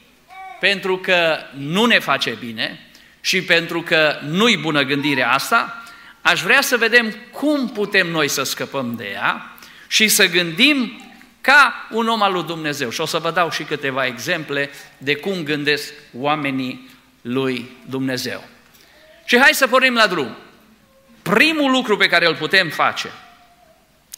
pentru 0.59 0.97
că 0.97 1.37
nu 1.57 1.85
ne 1.85 1.99
face 1.99 2.37
bine 2.39 2.89
și 3.21 3.41
pentru 3.41 3.81
că 3.81 4.19
nu-i 4.29 4.57
bună 4.57 4.83
gândirea 4.83 5.31
asta, 5.31 5.83
aș 6.21 6.41
vrea 6.41 6.61
să 6.61 6.77
vedem 6.77 7.15
cum 7.31 7.69
putem 7.69 8.07
noi 8.07 8.27
să 8.27 8.43
scăpăm 8.43 8.95
de 8.95 9.09
ea 9.13 9.57
și 9.87 10.07
să 10.07 10.27
gândim 10.27 11.01
ca 11.41 11.87
un 11.91 12.07
om 12.07 12.21
al 12.21 12.31
lui 12.31 12.43
Dumnezeu. 12.43 12.89
Și 12.89 13.01
o 13.01 13.05
să 13.05 13.17
vă 13.17 13.31
dau 13.31 13.51
și 13.51 13.63
câteva 13.63 14.05
exemple 14.05 14.69
de 14.97 15.15
cum 15.15 15.43
gândesc 15.43 15.93
oamenii 16.17 16.89
lui 17.21 17.69
Dumnezeu. 17.85 18.43
Și 19.25 19.37
hai 19.37 19.53
să 19.53 19.67
pornim 19.67 19.93
la 19.93 20.07
drum. 20.07 20.35
Primul 21.23 21.71
lucru 21.71 21.97
pe 21.97 22.07
care 22.07 22.27
îl 22.27 22.35
putem 22.35 22.69
face 22.69 23.11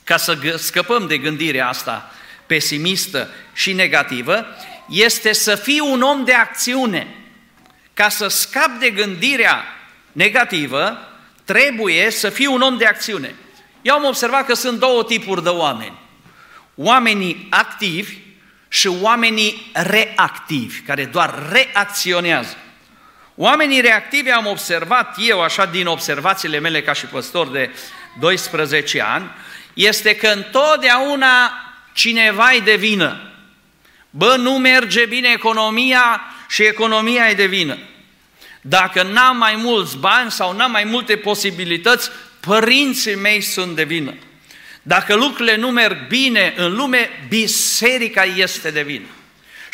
ca 0.05 0.17
să 0.17 0.55
scăpăm 0.57 1.07
de 1.07 1.17
gândirea 1.17 1.67
asta 1.67 2.11
pesimistă 2.45 3.29
și 3.53 3.73
negativă, 3.73 4.45
este 4.89 5.33
să 5.33 5.55
fii 5.55 5.79
un 5.79 6.01
om 6.01 6.23
de 6.23 6.33
acțiune. 6.33 7.15
Ca 7.93 8.09
să 8.09 8.27
scap 8.27 8.69
de 8.79 8.89
gândirea 8.89 9.63
negativă, 10.11 10.97
trebuie 11.43 12.09
să 12.11 12.29
fii 12.29 12.45
un 12.45 12.61
om 12.61 12.77
de 12.77 12.85
acțiune. 12.85 13.35
Eu 13.81 13.95
am 13.95 14.03
observat 14.03 14.45
că 14.45 14.53
sunt 14.53 14.79
două 14.79 15.03
tipuri 15.03 15.43
de 15.43 15.49
oameni. 15.49 15.97
Oamenii 16.75 17.47
activi 17.49 18.17
și 18.67 18.87
oamenii 18.87 19.71
reactivi, 19.73 20.79
care 20.79 21.05
doar 21.05 21.49
reacționează. 21.51 22.57
Oamenii 23.35 23.81
reactivi 23.81 24.29
am 24.29 24.45
observat 24.45 25.15
eu, 25.19 25.41
așa 25.41 25.65
din 25.65 25.87
observațiile 25.87 26.59
mele 26.59 26.81
ca 26.81 26.93
și 26.93 27.05
păstor 27.05 27.47
de 27.47 27.69
12 28.19 29.01
ani, 29.01 29.31
este 29.73 30.15
că 30.15 30.27
întotdeauna 30.27 31.51
cineva 31.93 32.53
e 32.53 32.59
de 32.59 32.75
vină. 32.75 33.31
Bă, 34.09 34.35
nu 34.37 34.51
merge 34.51 35.05
bine 35.05 35.29
economia 35.33 36.21
și 36.49 36.63
economia 36.63 37.29
e 37.29 37.33
de 37.33 37.45
vină. 37.45 37.77
Dacă 38.61 39.03
n-am 39.03 39.37
mai 39.37 39.55
mulți 39.55 39.97
bani 39.97 40.31
sau 40.31 40.55
n-am 40.55 40.71
mai 40.71 40.83
multe 40.83 41.15
posibilități, 41.15 42.09
părinții 42.39 43.15
mei 43.15 43.41
sunt 43.41 43.75
de 43.75 43.83
vină. 43.83 44.13
Dacă 44.81 45.15
lucrurile 45.15 45.55
nu 45.55 45.69
merg 45.69 46.07
bine 46.07 46.53
în 46.57 46.75
lume, 46.75 47.09
biserica 47.29 48.23
este 48.23 48.71
de 48.71 48.83
vină. 48.83 49.05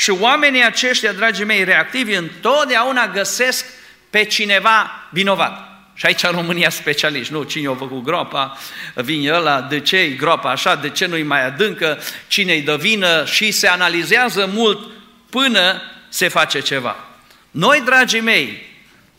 Și 0.01 0.09
oamenii 0.09 0.63
aceștia, 0.63 1.13
dragii 1.13 1.45
mei, 1.45 1.63
reactivi, 1.63 2.13
întotdeauna 2.13 3.07
găsesc 3.07 3.65
pe 4.09 4.23
cineva 4.23 4.91
vinovat. 5.11 5.69
Și 5.93 6.05
aici 6.05 6.23
în 6.23 6.31
România 6.31 6.69
specialiști, 6.69 7.33
nu, 7.33 7.43
cine 7.43 7.67
a 7.67 7.75
făcut 7.75 8.03
groapa, 8.03 8.57
vine 8.95 9.33
ăla, 9.33 9.61
de 9.61 9.79
ce 9.79 9.97
e 9.97 10.07
groapa 10.09 10.49
așa, 10.49 10.75
de 10.75 10.89
ce 10.89 11.05
nu-i 11.05 11.23
mai 11.23 11.45
adâncă, 11.45 11.99
cine-i 12.27 12.61
dă 12.61 12.75
vină 12.75 13.25
și 13.25 13.51
se 13.51 13.67
analizează 13.67 14.49
mult 14.53 14.89
până 15.29 15.81
se 16.09 16.27
face 16.27 16.59
ceva. 16.59 16.95
Noi, 17.51 17.81
dragii 17.85 18.21
mei, 18.21 18.65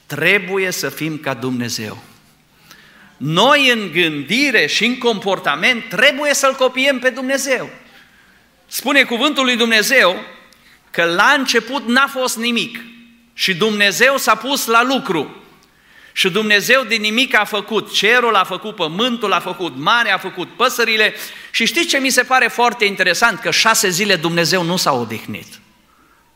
trebuie 0.06 0.70
să 0.70 0.88
fim 0.88 1.18
ca 1.18 1.34
Dumnezeu. 1.34 2.02
Noi 3.16 3.70
în 3.70 3.90
gândire 3.92 4.66
și 4.66 4.84
în 4.84 4.98
comportament 4.98 5.88
trebuie 5.88 6.34
să-L 6.34 6.54
copiem 6.54 6.98
pe 6.98 7.10
Dumnezeu. 7.10 7.70
Spune 8.66 9.02
cuvântul 9.02 9.44
lui 9.44 9.56
Dumnezeu 9.56 10.40
că 10.92 11.04
la 11.04 11.34
început 11.38 11.86
n-a 11.86 12.06
fost 12.06 12.36
nimic 12.36 12.78
și 13.32 13.54
Dumnezeu 13.54 14.16
s-a 14.16 14.34
pus 14.34 14.66
la 14.66 14.82
lucru. 14.82 15.36
Și 16.12 16.30
Dumnezeu 16.30 16.82
din 16.82 17.00
nimic 17.00 17.34
a 17.34 17.44
făcut, 17.44 17.92
cerul 17.92 18.34
a 18.34 18.44
făcut, 18.44 18.74
pământul 18.74 19.32
a 19.32 19.40
făcut, 19.40 19.72
marea 19.76 20.14
a 20.14 20.18
făcut, 20.18 20.48
păsările. 20.56 21.14
Și 21.50 21.66
știți 21.66 21.86
ce 21.86 21.98
mi 21.98 22.10
se 22.10 22.22
pare 22.22 22.48
foarte 22.48 22.84
interesant? 22.84 23.38
Că 23.38 23.50
șase 23.50 23.88
zile 23.88 24.16
Dumnezeu 24.16 24.62
nu 24.62 24.76
s-a 24.76 24.92
odihnit. 24.92 25.60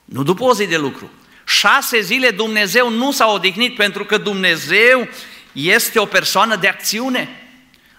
Nu 0.05 0.23
după 0.23 0.45
o 0.45 0.55
zi 0.55 0.67
de 0.67 0.77
lucru. 0.77 1.11
Șase 1.47 2.01
zile 2.01 2.31
Dumnezeu 2.31 2.91
nu 2.91 3.13
s-a 3.13 3.27
odihnit 3.27 3.77
pentru 3.77 4.05
că 4.05 4.17
Dumnezeu 4.17 5.09
este 5.53 5.99
o 5.99 6.05
persoană 6.05 6.57
de 6.57 6.69
acțiune. 6.69 7.46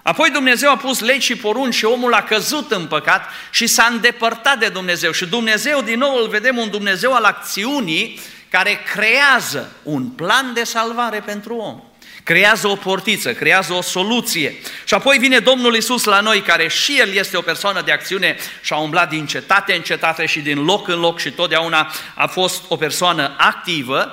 Apoi 0.08 0.30
Dumnezeu 0.30 0.72
a 0.72 0.78
pus 0.78 1.00
legi 1.00 1.26
și 1.26 1.36
porunci 1.36 1.74
și 1.74 1.86
omul 1.86 2.14
a 2.14 2.24
căzut 2.24 2.72
în 2.72 2.86
păcat 2.86 3.30
și 3.52 3.68
s-a 3.68 3.88
îndepărtat 3.92 4.60
de 4.60 4.68
Dumnezeu. 4.68 5.12
Și 5.12 5.26
Dumnezeu, 5.26 5.82
din 5.82 6.00
nou, 6.00 6.16
îl 6.16 6.28
vedem 6.28 6.58
un 6.58 6.70
Dumnezeu 6.70 7.14
al 7.14 7.24
acțiunii 7.24 8.20
care 8.50 8.80
creează 8.94 9.72
un 9.84 10.10
plan 10.10 10.54
de 10.54 10.64
salvare 10.64 11.20
pentru 11.20 11.56
om. 11.56 11.84
Creează 12.24 12.68
o 12.68 12.76
portiță, 12.76 13.34
creează 13.34 13.74
o 13.74 13.82
soluție. 13.82 14.56
Și 14.86 14.94
apoi 14.94 15.18
vine 15.18 15.40
Domnul 15.40 15.76
Isus 15.76 16.04
la 16.04 16.20
noi, 16.20 16.42
care 16.42 16.68
și 16.68 17.00
El 17.00 17.14
este 17.14 17.38
o 17.38 17.42
persoană 17.42 17.82
de 17.82 17.92
acțiune 17.92 18.38
și 18.62 18.74
a 18.74 18.78
umblat 18.78 19.10
din 19.10 19.26
cetate 19.26 19.74
în 19.74 19.82
cetate 19.82 20.26
și 20.26 20.40
din 20.40 20.64
loc 20.64 20.88
în 20.88 21.00
loc 21.00 21.20
și 21.20 21.32
totdeauna 21.32 21.94
a 22.16 22.28
fost 22.28 22.64
o 22.68 22.76
persoană 22.76 23.36
activă 23.38 24.12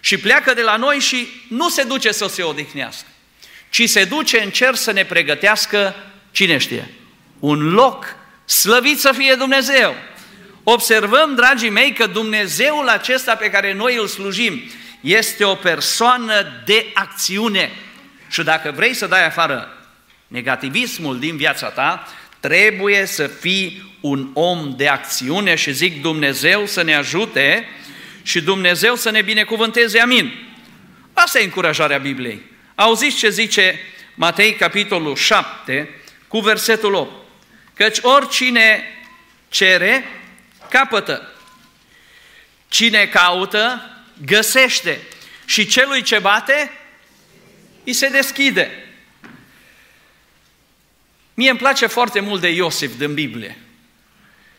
și 0.00 0.18
pleacă 0.18 0.54
de 0.54 0.62
la 0.62 0.76
noi 0.76 0.98
și 0.98 1.28
nu 1.48 1.68
se 1.68 1.82
duce 1.82 2.12
să 2.12 2.26
se 2.28 2.42
odihnească, 2.42 3.06
ci 3.70 3.88
se 3.88 4.04
duce 4.04 4.42
în 4.42 4.50
cer 4.50 4.74
să 4.74 4.92
ne 4.92 5.04
pregătească, 5.04 5.94
cine 6.30 6.58
știe, 6.58 6.90
un 7.38 7.70
loc 7.70 8.16
slăvit 8.44 9.00
să 9.00 9.12
fie 9.12 9.34
Dumnezeu 9.34 9.94
observăm, 10.72 11.34
dragii 11.34 11.70
mei, 11.70 11.92
că 11.92 12.06
Dumnezeul 12.06 12.88
acesta 12.88 13.34
pe 13.34 13.50
care 13.50 13.72
noi 13.72 13.96
îl 13.96 14.06
slujim 14.06 14.62
este 15.00 15.44
o 15.44 15.54
persoană 15.54 16.62
de 16.64 16.86
acțiune. 16.94 17.70
Și 18.30 18.42
dacă 18.42 18.72
vrei 18.76 18.94
să 18.94 19.06
dai 19.06 19.26
afară 19.26 19.68
negativismul 20.26 21.18
din 21.18 21.36
viața 21.36 21.68
ta, 21.68 22.06
trebuie 22.40 23.06
să 23.06 23.26
fii 23.26 23.96
un 24.00 24.30
om 24.34 24.74
de 24.76 24.88
acțiune 24.88 25.54
și 25.54 25.72
zic 25.72 26.02
Dumnezeu 26.02 26.66
să 26.66 26.82
ne 26.82 26.94
ajute 26.94 27.68
și 28.22 28.40
Dumnezeu 28.40 28.94
să 28.94 29.10
ne 29.10 29.22
binecuvânteze. 29.22 30.00
Amin. 30.00 30.32
Asta 31.12 31.40
e 31.40 31.44
încurajarea 31.44 31.98
Bibliei. 31.98 32.42
Auziți 32.78 33.16
ce 33.16 33.30
zice 33.30 33.80
Matei, 34.14 34.54
capitolul 34.54 35.16
7, 35.16 36.00
cu 36.28 36.38
versetul 36.40 36.94
8. 36.94 37.12
Căci 37.74 37.98
oricine 38.02 38.84
cere, 39.48 40.04
capătă. 40.70 41.32
Cine 42.68 43.06
caută, 43.06 43.90
găsește. 44.24 45.00
Și 45.44 45.66
celui 45.66 46.02
ce 46.02 46.18
bate, 46.18 46.70
îi 47.84 47.92
se 47.92 48.08
deschide. 48.08 48.70
Mie 51.34 51.50
îmi 51.50 51.58
place 51.58 51.86
foarte 51.86 52.20
mult 52.20 52.40
de 52.40 52.48
Iosif 52.48 52.96
din 52.98 53.14
Biblie. 53.14 53.58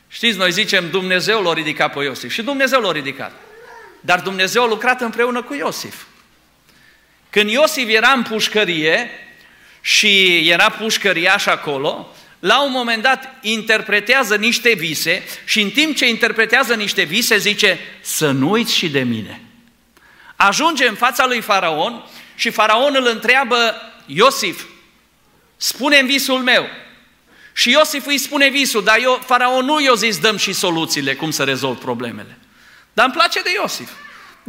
Știți, 0.07 0.37
noi 0.37 0.51
zicem 0.51 0.89
Dumnezeu 0.89 1.41
l-a 1.41 1.53
ridicat 1.53 1.93
pe 1.93 2.03
Iosif 2.03 2.31
și 2.31 2.41
Dumnezeu 2.41 2.81
l-a 2.81 2.91
ridicat. 2.91 3.41
Dar 4.01 4.19
Dumnezeu 4.21 4.63
a 4.63 4.67
lucrat 4.67 5.01
împreună 5.01 5.41
cu 5.41 5.53
Iosif. 5.53 6.03
Când 7.29 7.49
Iosif 7.49 7.89
era 7.89 8.09
în 8.09 8.23
pușcărie 8.23 9.09
și 9.81 10.37
era 10.49 10.69
pușcăriaș 10.69 11.45
acolo, 11.45 12.15
la 12.39 12.61
un 12.61 12.71
moment 12.71 13.01
dat 13.01 13.35
interpretează 13.41 14.35
niște 14.35 14.73
vise 14.73 15.23
și 15.45 15.61
în 15.61 15.69
timp 15.69 15.95
ce 15.95 16.07
interpretează 16.07 16.75
niște 16.75 17.03
vise 17.03 17.37
zice 17.37 17.79
să 18.01 18.31
nu 18.31 18.49
uiți 18.49 18.75
și 18.75 18.89
de 18.89 18.99
mine. 18.99 19.41
Ajunge 20.35 20.87
în 20.87 20.95
fața 20.95 21.25
lui 21.25 21.41
Faraon 21.41 22.03
și 22.35 22.49
Faraon 22.49 22.95
îl 22.95 23.07
întreabă 23.07 23.75
Iosif, 24.05 24.63
spune 25.57 26.03
visul 26.03 26.39
meu. 26.39 26.65
Și 27.53 27.71
Iosif 27.71 28.05
îi 28.05 28.17
spune 28.17 28.49
visul, 28.49 28.83
dar 28.83 28.97
eu, 29.01 29.21
Faraon 29.25 29.65
nu 29.65 29.81
i-a 29.81 29.93
zis 29.93 30.17
dăm 30.17 30.37
și 30.37 30.53
soluțiile, 30.53 31.15
cum 31.15 31.31
să 31.31 31.43
rezolv 31.43 31.77
problemele. 31.77 32.37
Dar 32.93 33.05
îmi 33.05 33.13
place 33.13 33.41
de 33.41 33.49
Iosif. 33.53 33.89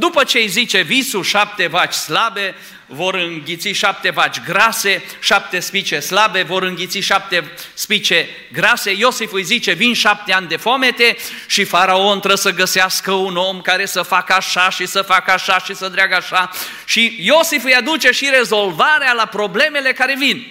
După 0.00 0.24
ce 0.24 0.38
îi 0.38 0.48
zice 0.48 0.80
visul, 0.80 1.22
șapte 1.24 1.66
vaci 1.66 1.92
slabe 1.92 2.54
vor 2.86 3.14
înghiți 3.14 3.68
șapte 3.68 4.10
vaci 4.10 4.40
grase, 4.40 5.02
șapte 5.20 5.60
spice 5.60 6.00
slabe 6.00 6.42
vor 6.42 6.62
înghiți 6.62 6.98
șapte 6.98 7.50
spice 7.74 8.28
grase. 8.52 8.92
Iosif 8.92 9.32
îi 9.32 9.42
zice, 9.42 9.72
vin 9.72 9.94
șapte 9.94 10.32
ani 10.32 10.48
de 10.48 10.56
fomete 10.56 11.16
și 11.46 11.64
faraon 11.64 12.18
trebuie 12.18 12.36
să 12.36 12.52
găsească 12.52 13.12
un 13.12 13.36
om 13.36 13.60
care 13.60 13.86
să 13.86 14.02
facă 14.02 14.32
așa 14.32 14.70
și 14.70 14.86
să 14.86 15.02
facă 15.02 15.30
așa 15.30 15.58
și 15.58 15.74
să 15.74 15.88
dreagă 15.88 16.14
așa. 16.14 16.50
Și 16.84 17.16
Iosif 17.20 17.64
îi 17.64 17.74
aduce 17.74 18.10
și 18.10 18.28
rezolvarea 18.30 19.12
la 19.12 19.26
problemele 19.26 19.92
care 19.92 20.16
vin. 20.18 20.46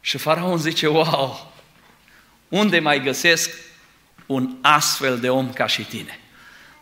Și 0.00 0.18
faraon 0.18 0.58
zice, 0.58 0.86
wow, 0.86 1.52
unde 2.48 2.78
mai 2.78 3.02
găsesc 3.02 3.50
un 4.26 4.56
astfel 4.62 5.18
de 5.18 5.28
om 5.28 5.52
ca 5.52 5.66
și 5.66 5.82
tine? 5.82 6.20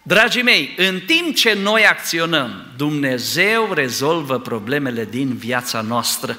Dragii 0.06 0.42
mei, 0.42 0.74
în 0.76 1.00
timp 1.00 1.36
ce 1.36 1.52
noi 1.52 1.86
acționăm, 1.86 2.66
Dumnezeu 2.76 3.72
rezolvă 3.72 4.38
problemele 4.38 5.04
din 5.10 5.36
viața 5.36 5.80
noastră. 5.80 6.38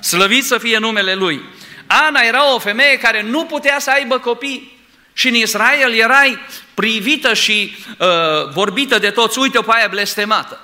Slăvit 0.00 0.44
să 0.44 0.58
fie 0.58 0.78
numele 0.78 1.14
Lui. 1.14 1.40
Ana 1.86 2.20
era 2.20 2.54
o 2.54 2.58
femeie 2.58 2.98
care 2.98 3.22
nu 3.22 3.44
putea 3.44 3.78
să 3.78 3.90
aibă 3.90 4.18
copii 4.18 4.78
și 5.12 5.28
în 5.28 5.34
Israel 5.34 5.92
erai 5.92 6.38
privită 6.74 7.34
și 7.34 7.76
uh, 7.98 8.06
vorbită 8.52 8.98
de 8.98 9.10
toți, 9.10 9.38
uite-o 9.38 9.62
pe 9.62 9.70
aia 9.74 9.88
blestemată, 9.88 10.60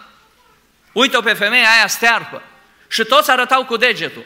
uite-o 0.93 1.21
pe 1.21 1.33
femeia 1.33 1.69
aia 1.77 1.87
stearpă 1.87 2.43
și 2.89 3.05
toți 3.05 3.31
arătau 3.31 3.65
cu 3.65 3.77
degetul. 3.77 4.25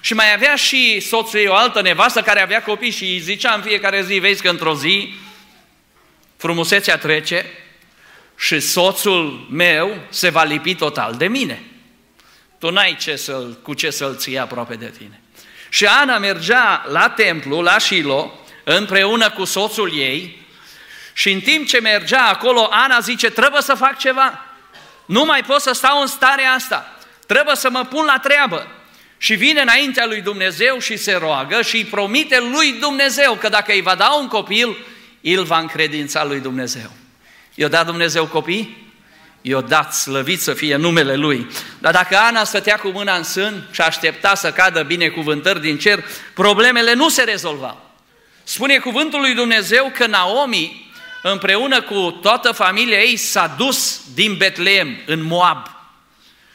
Și 0.00 0.14
mai 0.14 0.34
avea 0.34 0.54
și 0.54 1.00
soțul 1.00 1.38
ei 1.38 1.46
o 1.46 1.54
altă 1.54 1.82
nevastă 1.82 2.22
care 2.22 2.42
avea 2.42 2.62
copii 2.62 2.90
și 2.90 3.04
îi 3.04 3.18
zicea 3.18 3.52
în 3.52 3.62
fiecare 3.62 4.02
zi, 4.02 4.18
vezi 4.18 4.42
că 4.42 4.48
într-o 4.48 4.74
zi 4.74 5.14
frumusețea 6.40 6.98
trece 6.98 7.46
și 8.36 8.60
soțul 8.60 9.46
meu 9.50 9.96
se 10.08 10.28
va 10.28 10.42
lipi 10.42 10.74
total 10.74 11.14
de 11.14 11.26
mine. 11.26 11.62
Tu 12.58 12.70
n-ai 12.70 12.96
ce 13.00 13.16
să 13.16 13.32
cu 13.62 13.74
ce 13.74 13.90
să-l 13.90 14.16
ții 14.16 14.38
aproape 14.38 14.74
de 14.74 14.92
tine. 14.98 15.20
Și 15.68 15.86
Ana 15.86 16.18
mergea 16.18 16.84
la 16.88 17.08
templu, 17.08 17.60
la 17.60 17.78
Shilo, 17.78 18.40
împreună 18.64 19.30
cu 19.30 19.44
soțul 19.44 19.96
ei 19.96 20.46
și 21.12 21.30
în 21.30 21.40
timp 21.40 21.66
ce 21.66 21.80
mergea 21.80 22.28
acolo, 22.28 22.68
Ana 22.70 23.00
zice, 23.00 23.30
trebuie 23.30 23.62
să 23.62 23.74
fac 23.74 23.98
ceva. 23.98 24.46
Nu 25.04 25.24
mai 25.24 25.42
pot 25.42 25.60
să 25.60 25.72
stau 25.72 26.00
în 26.00 26.06
starea 26.06 26.52
asta. 26.52 26.98
Trebuie 27.26 27.56
să 27.56 27.70
mă 27.70 27.84
pun 27.84 28.04
la 28.04 28.18
treabă. 28.22 28.66
Și 29.18 29.34
vine 29.34 29.60
înaintea 29.60 30.06
lui 30.06 30.20
Dumnezeu 30.20 30.78
și 30.78 30.96
se 30.96 31.12
roagă 31.12 31.62
și 31.62 31.76
îi 31.76 31.84
promite 31.84 32.40
lui 32.40 32.72
Dumnezeu 32.72 33.34
că 33.34 33.48
dacă 33.48 33.72
îi 33.72 33.82
va 33.82 33.94
da 33.94 34.12
un 34.12 34.28
copil, 34.28 34.76
îl 35.20 35.44
va 35.44 35.58
încredința 35.58 36.24
lui 36.24 36.40
Dumnezeu. 36.40 36.90
I-a 37.54 37.68
dat 37.68 37.86
Dumnezeu 37.86 38.26
copii? 38.26 38.88
I-a 39.40 39.60
dat 39.60 39.94
slăvit 39.94 40.40
să 40.40 40.54
fie 40.54 40.76
numele 40.76 41.14
Lui. 41.14 41.46
Dar 41.78 41.92
dacă 41.92 42.16
Ana 42.16 42.44
stătea 42.44 42.76
cu 42.76 42.88
mâna 42.88 43.16
în 43.16 43.22
sân 43.22 43.68
și 43.70 43.80
aștepta 43.80 44.34
să 44.34 44.52
cadă 44.52 44.82
binecuvântări 44.82 45.60
din 45.60 45.78
cer, 45.78 46.04
problemele 46.34 46.94
nu 46.94 47.08
se 47.08 47.22
rezolvau. 47.22 47.90
Spune 48.42 48.78
cuvântul 48.78 49.20
lui 49.20 49.34
Dumnezeu 49.34 49.92
că 49.94 50.06
Naomi, 50.06 50.90
împreună 51.22 51.82
cu 51.82 52.18
toată 52.22 52.52
familia 52.52 52.98
ei, 52.98 53.16
s-a 53.16 53.54
dus 53.58 54.00
din 54.14 54.36
Betleem 54.36 54.96
în 55.06 55.22
Moab. 55.22 55.66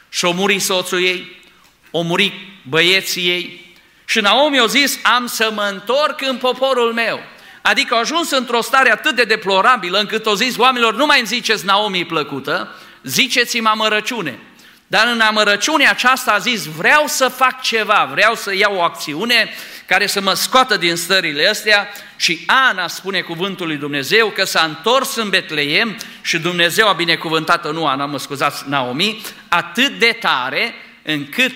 Și 0.08 0.24
o 0.24 0.32
muri 0.32 0.58
soțul 0.58 1.02
ei, 1.02 1.42
o 1.90 2.00
muri 2.00 2.32
băieții 2.68 3.28
ei. 3.28 3.74
Și 4.04 4.20
Naomi 4.20 4.58
a 4.58 4.66
zis, 4.66 4.98
am 5.02 5.26
să 5.26 5.50
mă 5.54 5.68
întorc 5.72 6.20
în 6.20 6.36
poporul 6.36 6.92
meu. 6.92 7.20
Adică 7.66 7.94
au 7.94 8.00
ajuns 8.00 8.30
într-o 8.30 8.60
stare 8.60 8.90
atât 8.90 9.14
de 9.14 9.24
deplorabilă 9.24 9.98
încât 9.98 10.26
o 10.26 10.34
zis 10.34 10.56
oamenilor, 10.56 10.94
nu 10.94 11.06
mai 11.06 11.18
îmi 11.18 11.26
ziceți 11.26 11.64
Naomi 11.64 12.04
plăcută, 12.04 12.74
ziceți-mi 13.02 13.66
amărăciune. 13.66 14.38
Dar 14.86 15.06
în 15.06 15.20
amărăciunea 15.20 15.90
aceasta 15.90 16.32
a 16.32 16.38
zis, 16.38 16.64
vreau 16.64 17.06
să 17.06 17.28
fac 17.28 17.60
ceva, 17.60 18.08
vreau 18.10 18.34
să 18.34 18.54
iau 18.54 18.76
o 18.76 18.82
acțiune 18.82 19.50
care 19.86 20.06
să 20.06 20.20
mă 20.20 20.32
scoată 20.34 20.76
din 20.76 20.96
stările 20.96 21.48
astea 21.48 21.88
și 22.16 22.44
Ana 22.46 22.88
spune 22.88 23.20
cuvântul 23.20 23.66
lui 23.66 23.76
Dumnezeu 23.76 24.28
că 24.28 24.44
s-a 24.44 24.62
întors 24.64 25.16
în 25.16 25.28
Betleem 25.28 25.96
și 26.20 26.38
Dumnezeu 26.38 26.88
a 26.88 26.92
binecuvântat-o, 26.92 27.72
nu 27.72 27.86
Ana, 27.86 28.06
mă 28.06 28.18
scuzați, 28.18 28.68
Naomi, 28.68 29.22
atât 29.48 29.98
de 29.98 30.16
tare 30.20 30.74
încât 31.02 31.52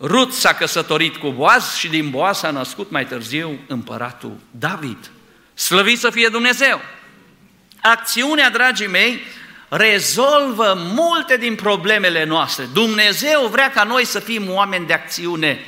Rut 0.00 0.32
s-a 0.32 0.52
căsătorit 0.52 1.16
cu 1.16 1.30
Boaz 1.30 1.74
și 1.74 1.88
din 1.88 2.10
Boaz 2.10 2.38
s-a 2.38 2.50
născut 2.50 2.90
mai 2.90 3.06
târziu 3.06 3.58
împăratul 3.66 4.36
David. 4.50 5.10
Slăvit 5.54 5.98
să 5.98 6.10
fie 6.10 6.28
Dumnezeu! 6.28 6.80
Acțiunea, 7.80 8.50
dragii 8.50 8.86
mei, 8.86 9.20
rezolvă 9.68 10.74
multe 10.94 11.36
din 11.36 11.54
problemele 11.54 12.24
noastre. 12.24 12.64
Dumnezeu 12.72 13.46
vrea 13.46 13.70
ca 13.70 13.84
noi 13.84 14.04
să 14.04 14.18
fim 14.18 14.50
oameni 14.50 14.86
de 14.86 14.92
acțiune. 14.92 15.60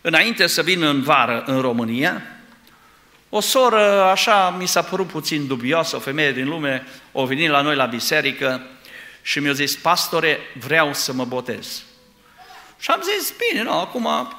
Înainte 0.00 0.46
să 0.46 0.62
vin 0.62 0.82
în 0.82 1.02
vară 1.02 1.42
în 1.46 1.60
România, 1.60 2.22
o 3.28 3.40
soră, 3.40 4.02
așa 4.02 4.50
mi 4.50 4.66
s-a 4.66 4.82
părut 4.82 5.06
puțin 5.06 5.46
dubioasă, 5.46 5.96
o 5.96 5.98
femeie 5.98 6.32
din 6.32 6.48
lume, 6.48 6.86
o 7.12 7.24
venit 7.24 7.50
la 7.50 7.60
noi 7.60 7.76
la 7.76 7.86
biserică 7.86 8.66
și 9.22 9.38
mi-a 9.38 9.52
zis, 9.52 9.76
pastore, 9.76 10.38
vreau 10.58 10.94
să 10.94 11.12
mă 11.12 11.24
botez. 11.24 11.82
Și 12.84 12.90
am 12.90 13.02
zis, 13.18 13.34
bine, 13.48 13.62
nu, 13.62 13.78
acum 13.78 14.36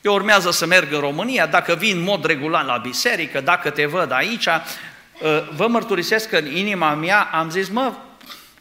eu 0.00 0.14
urmează 0.14 0.50
să 0.50 0.66
merg 0.66 0.92
în 0.92 1.00
România, 1.00 1.46
dacă 1.46 1.74
vin 1.74 1.96
în 1.96 2.02
mod 2.02 2.24
regulat 2.24 2.66
la 2.66 2.76
biserică, 2.76 3.40
dacă 3.40 3.70
te 3.70 3.86
văd 3.86 4.10
aici, 4.12 4.46
ă, 4.46 5.48
vă 5.54 5.66
mărturisesc 5.66 6.28
că 6.28 6.36
în 6.36 6.56
inima 6.56 6.94
mea 6.94 7.22
am 7.32 7.50
zis, 7.50 7.68
mă, 7.68 7.92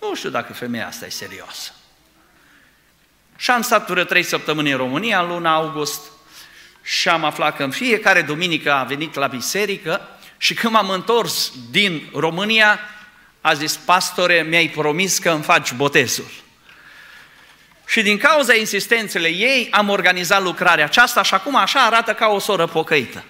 nu 0.01 0.15
știu 0.15 0.29
dacă 0.29 0.53
femeia 0.53 0.87
asta 0.87 1.05
e 1.05 1.09
serioasă. 1.09 1.71
Și 3.35 3.51
am 3.51 3.61
stat 3.61 3.89
vreo 3.89 4.03
trei 4.03 4.23
săptămâni 4.23 4.71
în 4.71 4.77
România, 4.77 5.21
în 5.21 5.27
luna 5.27 5.53
august, 5.53 6.01
și 6.81 7.09
am 7.09 7.23
aflat 7.23 7.55
că 7.55 7.63
în 7.63 7.71
fiecare 7.71 8.21
duminică 8.21 8.73
a 8.73 8.83
venit 8.83 9.15
la 9.15 9.27
biserică 9.27 10.09
și 10.37 10.53
când 10.53 10.73
m-am 10.73 10.89
întors 10.89 11.51
din 11.71 12.09
România, 12.13 12.79
a 13.41 13.53
zis, 13.53 13.75
pastore, 13.75 14.41
mi-ai 14.41 14.67
promis 14.67 15.17
că 15.17 15.29
îmi 15.29 15.43
faci 15.43 15.73
botezul. 15.73 16.43
Și 17.87 18.01
din 18.01 18.17
cauza 18.17 18.53
insistențele 18.53 19.27
ei 19.27 19.67
am 19.71 19.89
organizat 19.89 20.41
lucrarea 20.41 20.85
aceasta 20.85 21.23
și 21.23 21.33
acum 21.33 21.55
așa 21.55 21.79
arată 21.79 22.13
ca 22.13 22.27
o 22.27 22.39
soră 22.39 22.65
pocăită. 22.65 23.23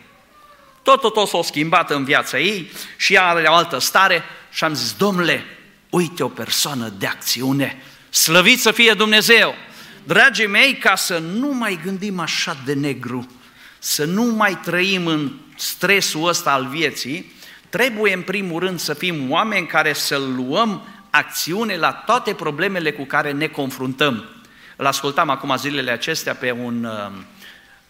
Tot, 0.81 1.01
tot, 1.01 1.13
tot 1.13 1.27
s-a 1.27 1.39
schimbat 1.43 1.89
în 1.89 2.03
viața 2.03 2.39
ei 2.39 2.71
și 2.97 3.13
ea 3.13 3.27
are 3.27 3.47
o 3.47 3.53
altă 3.53 3.79
stare 3.79 4.23
și 4.51 4.63
am 4.63 4.73
zis, 4.73 4.93
domnule, 4.93 5.45
uite 5.89 6.23
o 6.23 6.27
persoană 6.27 6.93
de 6.97 7.07
acțiune, 7.07 7.81
slăvit 8.09 8.59
să 8.61 8.71
fie 8.71 8.93
Dumnezeu! 8.93 9.55
Dragii 10.03 10.47
mei, 10.47 10.77
ca 10.77 10.95
să 10.95 11.17
nu 11.17 11.53
mai 11.53 11.79
gândim 11.83 12.19
așa 12.19 12.57
de 12.65 12.73
negru, 12.73 13.31
să 13.79 14.05
nu 14.05 14.23
mai 14.23 14.59
trăim 14.63 15.07
în 15.07 15.31
stresul 15.55 16.27
ăsta 16.27 16.51
al 16.51 16.67
vieții, 16.67 17.33
trebuie 17.69 18.13
în 18.13 18.21
primul 18.21 18.59
rând 18.59 18.79
să 18.79 18.93
fim 18.93 19.31
oameni 19.31 19.67
care 19.67 19.93
să 19.93 20.17
luăm 20.17 20.87
acțiune 21.09 21.77
la 21.77 21.91
toate 21.91 22.33
problemele 22.33 22.91
cu 22.91 23.03
care 23.03 23.31
ne 23.31 23.47
confruntăm. 23.47 24.34
Îl 24.75 24.85
ascultam 24.85 25.29
acum 25.29 25.57
zilele 25.57 25.91
acestea 25.91 26.35
pe 26.35 26.51
un 26.51 26.83
uh, 26.83 27.11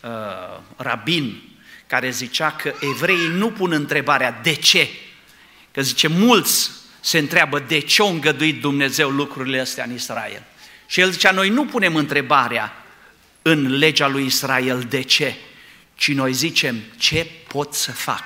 uh, 0.01 0.59
rabin 0.75 1.41
care 1.87 2.09
zicea 2.09 2.51
că 2.51 2.73
evreii 2.79 3.27
nu 3.27 3.51
pun 3.51 3.71
întrebarea 3.71 4.39
de 4.43 4.53
ce. 4.53 4.89
Că 5.71 5.81
zice, 5.81 6.07
mulți 6.07 6.71
se 6.99 7.17
întreabă 7.17 7.59
de 7.59 7.79
ce 7.79 8.01
a 8.01 8.05
îngăduit 8.05 8.61
Dumnezeu 8.61 9.09
lucrurile 9.09 9.59
astea 9.59 9.83
în 9.83 9.93
Israel. 9.93 10.43
Și 10.85 10.99
el 10.99 11.11
zicea, 11.11 11.31
noi 11.31 11.49
nu 11.49 11.65
punem 11.65 11.95
întrebarea 11.95 12.83
în 13.41 13.77
legea 13.77 14.07
lui 14.07 14.25
Israel 14.25 14.85
de 14.89 15.01
ce, 15.01 15.35
ci 15.95 16.11
noi 16.11 16.33
zicem 16.33 16.75
ce 16.97 17.27
pot 17.47 17.73
să 17.73 17.91
fac. 17.91 18.23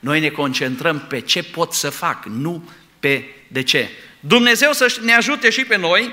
Noi 0.00 0.20
ne 0.20 0.28
concentrăm 0.28 1.00
pe 1.08 1.20
ce 1.20 1.42
pot 1.42 1.72
să 1.72 1.90
fac, 1.90 2.24
nu 2.24 2.68
pe 3.00 3.24
de 3.48 3.62
ce. 3.62 3.90
Dumnezeu 4.20 4.72
să 4.72 4.96
ne 5.02 5.14
ajute 5.14 5.50
și 5.50 5.64
pe 5.64 5.76
noi 5.76 6.12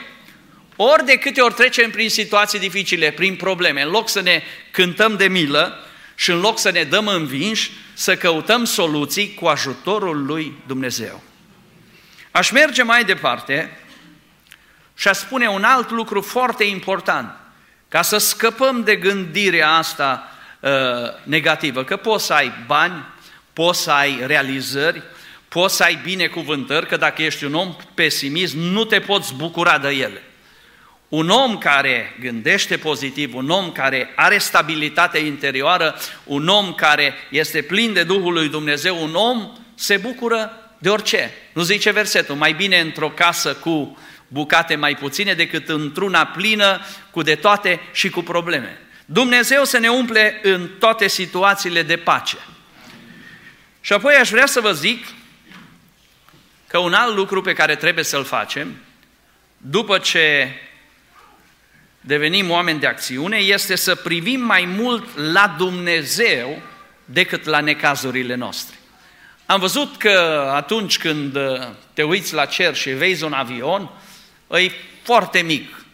ori 0.84 1.06
de 1.06 1.16
câte 1.16 1.42
ori 1.42 1.54
trecem 1.54 1.92
prin 1.92 2.10
situații 2.10 2.60
dificile, 2.60 3.12
prin 3.12 3.36
probleme, 3.36 3.82
în 3.82 3.90
loc 3.90 4.10
să 4.10 4.22
ne 4.22 4.44
cântăm 4.72 5.16
de 5.16 5.28
milă 5.28 5.86
și 6.16 6.32
în 6.32 6.40
loc 6.40 6.60
să 6.60 6.70
ne 6.70 6.84
dăm 6.84 7.08
învinși, 7.08 7.72
să 7.94 8.16
căutăm 8.16 8.66
soluții 8.66 9.34
cu 9.34 9.46
ajutorul 9.46 10.26
lui 10.26 10.54
Dumnezeu. 10.68 11.24
Aș 12.32 12.52
merge 12.52 12.84
mai 12.84 13.04
departe 13.04 13.78
și 14.96 15.08
aș 15.08 15.18
spune 15.18 15.48
un 15.48 15.64
alt 15.64 15.92
lucru 15.92 16.22
foarte 16.22 16.64
important. 16.64 17.36
Ca 17.88 18.02
să 18.02 18.18
scăpăm 18.18 18.84
de 18.84 18.96
gândirea 18.96 19.72
asta 19.72 20.32
uh, 20.60 20.70
negativă, 21.24 21.84
că 21.84 21.98
poți 21.98 22.26
să 22.26 22.34
ai 22.34 22.52
bani, 22.66 23.06
poți 23.54 23.82
să 23.82 23.92
ai 23.92 24.24
realizări, 24.26 25.02
poți 25.48 25.76
să 25.76 25.84
ai 25.84 26.00
binecuvântări, 26.04 26.88
că 26.88 26.98
dacă 26.98 27.22
ești 27.22 27.44
un 27.44 27.54
om 27.54 27.76
pesimist, 27.94 28.56
nu 28.56 28.86
te 28.86 29.00
poți 29.00 29.34
bucura 29.34 29.78
de 29.78 29.90
ele. 29.90 30.22
Un 31.12 31.30
om 31.30 31.58
care 31.58 32.18
gândește 32.20 32.78
pozitiv, 32.78 33.36
un 33.36 33.50
om 33.50 33.72
care 33.72 34.12
are 34.16 34.38
stabilitate 34.38 35.18
interioară, 35.18 35.96
un 36.24 36.48
om 36.48 36.74
care 36.74 37.14
este 37.30 37.62
plin 37.62 37.94
de 37.94 38.04
Duhul 38.04 38.34
lui 38.34 38.50
Dumnezeu, 38.50 39.04
un 39.04 39.16
om 39.16 39.52
se 39.76 39.98
bucură 39.98 40.74
de 40.78 40.90
orice. 40.90 41.34
Nu 41.54 41.62
zice 41.62 41.92
versetul, 41.92 42.36
mai 42.36 42.54
bine 42.54 42.80
într-o 42.80 43.10
casă 43.10 43.54
cu 43.54 43.98
bucate 44.28 44.76
mai 44.76 44.96
puține 44.96 45.34
decât 45.34 45.70
într-una 45.70 46.26
plină 46.26 46.82
cu 47.12 47.22
de 47.22 47.36
toate 47.36 47.80
și 47.94 48.10
cu 48.10 48.22
probleme. 48.22 48.78
Dumnezeu 49.06 49.64
să 49.64 49.78
ne 49.78 49.90
umple 49.90 50.40
în 50.44 50.70
toate 50.80 51.08
situațiile 51.08 51.84
de 51.84 51.98
pace. 51.98 52.38
Și 53.82 53.94
apoi 53.94 54.14
aș 54.14 54.30
vrea 54.30 54.46
să 54.46 54.60
vă 54.60 54.72
zic 54.72 55.06
că 56.68 56.78
un 56.78 56.94
alt 56.94 57.16
lucru 57.16 57.42
pe 57.42 57.54
care 57.54 57.76
trebuie 57.76 58.04
să-l 58.04 58.24
facem, 58.24 58.76
după 59.58 59.98
ce 59.98 60.56
devenim 62.02 62.50
oameni 62.50 62.80
de 62.80 62.88
acțiune, 62.88 63.38
este 63.38 63.76
să 63.76 63.96
privim 63.96 64.42
mai 64.42 64.66
mult 64.66 65.18
la 65.18 65.56
Dumnezeu 65.58 66.62
decât 67.06 67.44
la 67.46 67.60
necazurile 67.60 68.36
noastre. 68.36 68.76
Am 69.46 69.60
văzut 69.60 69.98
că 69.98 70.50
atunci 70.56 70.98
când 70.98 71.38
te 71.94 72.04
uiți 72.04 72.34
la 72.34 72.46
cer 72.46 72.76
și 72.76 72.90
vezi 72.90 73.24
un 73.24 73.34
avion, 73.34 73.90
e 74.52 74.72
foarte 75.04 75.40
mic. 75.40 75.86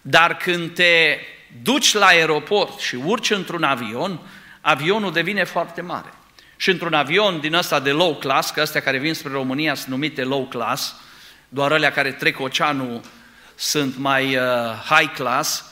Dar 0.00 0.36
când 0.36 0.74
te 0.74 1.18
duci 1.62 1.92
la 1.92 2.06
aeroport 2.06 2.80
și 2.80 2.94
urci 2.94 3.30
într-un 3.30 3.62
avion, 3.62 4.20
avionul 4.60 5.12
devine 5.12 5.44
foarte 5.44 5.80
mare. 5.80 6.12
Și 6.56 6.70
într-un 6.70 6.94
avion 6.94 7.40
din 7.40 7.54
ăsta 7.54 7.80
de 7.80 7.90
low 7.90 8.14
class, 8.14 8.50
că 8.50 8.60
astea 8.60 8.80
care 8.80 8.98
vin 8.98 9.14
spre 9.14 9.32
România 9.32 9.74
sunt 9.74 9.88
numite 9.88 10.22
low 10.22 10.46
class, 10.46 10.94
doar 11.48 11.72
alea 11.72 11.92
care 11.92 12.12
trec 12.12 12.40
oceanul 12.40 13.00
sunt 13.54 13.96
mai 13.96 14.36
uh, 14.36 14.42
high 14.88 15.12
class, 15.14 15.64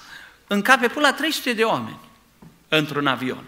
încape 0.47 0.88
până 0.88 1.07
la 1.07 1.12
300 1.12 1.53
de 1.53 1.62
oameni 1.62 1.99
într-un 2.68 3.07
avion. 3.07 3.45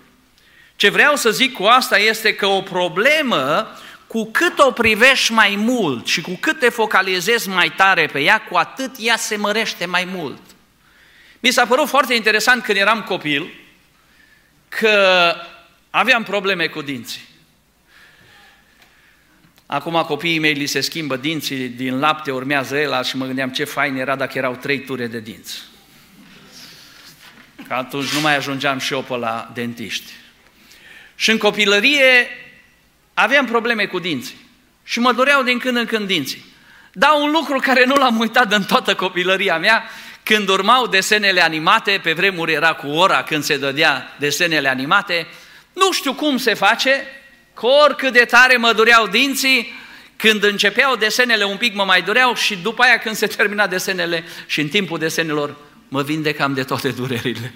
Ce 0.77 0.89
vreau 0.89 1.17
să 1.17 1.31
zic 1.31 1.53
cu 1.53 1.65
asta 1.65 1.99
este 1.99 2.35
că 2.35 2.47
o 2.47 2.63
problemă, 2.63 3.69
cu 4.07 4.31
cât 4.31 4.59
o 4.59 4.71
privești 4.71 5.33
mai 5.33 5.55
mult 5.59 6.07
și 6.07 6.21
cu 6.21 6.37
cât 6.41 6.59
te 6.59 6.69
focalizezi 6.69 7.49
mai 7.49 7.71
tare 7.71 8.07
pe 8.07 8.21
ea, 8.21 8.43
cu 8.43 8.57
atât 8.57 8.91
ea 8.99 9.17
se 9.17 9.37
mărește 9.37 9.85
mai 9.87 10.05
mult. 10.05 10.41
Mi 11.41 11.51
s-a 11.51 11.67
părut 11.67 11.89
foarte 11.89 12.15
interesant 12.15 12.63
când 12.63 12.79
eram 12.79 13.03
copil 13.03 13.55
că 14.69 15.35
aveam 15.91 16.23
probleme 16.23 16.67
cu 16.67 16.83
dinții. 16.83 17.29
Acum 19.67 20.03
copiii 20.07 20.39
mei 20.39 20.53
li 20.53 20.67
se 20.67 20.81
schimbă 20.81 21.17
dinții, 21.17 21.69
din 21.69 21.99
lapte 21.99 22.31
urmează 22.31 22.77
el 22.77 23.05
și 23.05 23.17
mă 23.17 23.27
gândeam 23.27 23.51
ce 23.51 23.65
fain 23.65 23.97
era 23.97 24.17
dacă 24.17 24.39
erau 24.39 24.55
trei 24.55 24.81
ture 24.81 25.07
de 25.07 25.21
dinți. 25.21 25.63
Că 27.69 27.75
atunci 27.75 28.13
nu 28.13 28.21
mai 28.21 28.37
ajungeam 28.37 28.79
și 28.79 28.93
eu 28.93 29.03
pe 29.03 29.17
la 29.17 29.51
dentiști. 29.55 30.13
Și 31.15 31.31
în 31.31 31.39
copilărie 31.39 32.29
aveam 33.15 33.47
probleme 33.47 33.87
cu 33.87 33.99
dinții. 33.99 34.37
Și 34.85 35.01
mă 35.01 35.13
doreau 35.13 35.43
din 35.43 35.59
când 35.59 35.77
în 35.77 35.87
când 35.87 36.07
dinții. 36.07 36.45
Dar 36.93 37.11
un 37.21 37.31
lucru 37.31 37.59
care 37.59 37.85
nu 37.85 37.95
l-am 37.95 38.19
uitat 38.19 38.53
în 38.53 38.63
toată 38.63 38.95
copilăria 38.95 39.59
mea, 39.59 39.85
când 40.23 40.49
urmau 40.49 40.87
desenele 40.87 41.43
animate, 41.43 42.01
pe 42.03 42.13
vremuri 42.13 42.53
era 42.53 42.73
cu 42.73 42.87
ora 42.87 43.23
când 43.23 43.43
se 43.43 43.57
dădea 43.57 44.17
desenele 44.19 44.69
animate, 44.69 45.27
nu 45.73 45.93
știu 45.93 46.15
cum 46.15 46.37
se 46.37 46.55
face, 46.55 47.07
că 47.55 47.67
oricât 47.67 48.13
de 48.13 48.25
tare 48.25 48.57
mă 48.57 48.73
dureau 48.73 49.07
dinții, 49.07 49.73
când 50.17 50.45
începeau 50.45 50.97
desenele 50.97 51.45
un 51.45 51.57
pic 51.57 51.75
mă 51.75 51.85
mai 51.85 52.03
dureau 52.03 52.35
și 52.35 52.57
după 52.57 52.83
aia 52.83 52.99
când 52.99 53.17
se 53.17 53.27
termina 53.37 53.67
desenele 53.67 54.25
și 54.47 54.61
în 54.61 54.69
timpul 54.69 54.99
desenelor 54.99 55.57
mă 55.89 56.03
vindecam 56.03 56.55
de 56.55 56.63
toate 56.63 56.89
durerile. 56.89 57.55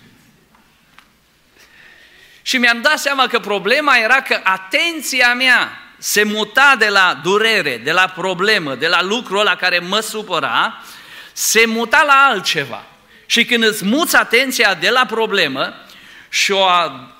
Și 2.42 2.56
mi-am 2.56 2.80
dat 2.80 2.98
seama 2.98 3.26
că 3.26 3.38
problema 3.38 3.96
era 3.96 4.22
că 4.22 4.40
atenția 4.42 5.34
mea 5.34 5.80
se 5.98 6.22
muta 6.22 6.74
de 6.78 6.88
la 6.88 7.20
durere, 7.22 7.80
de 7.84 7.92
la 7.92 8.12
problemă, 8.14 8.74
de 8.74 8.86
la 8.86 9.02
lucrul 9.02 9.38
ăla 9.40 9.56
care 9.56 9.78
mă 9.78 10.00
supăra, 10.00 10.82
se 11.32 11.64
muta 11.66 12.02
la 12.06 12.26
altceva. 12.30 12.84
Și 13.26 13.44
când 13.44 13.64
îți 13.64 13.84
muți 13.84 14.16
atenția 14.16 14.74
de 14.74 14.90
la 14.90 15.06
problemă 15.06 15.74
și 16.28 16.52
o, 16.52 16.66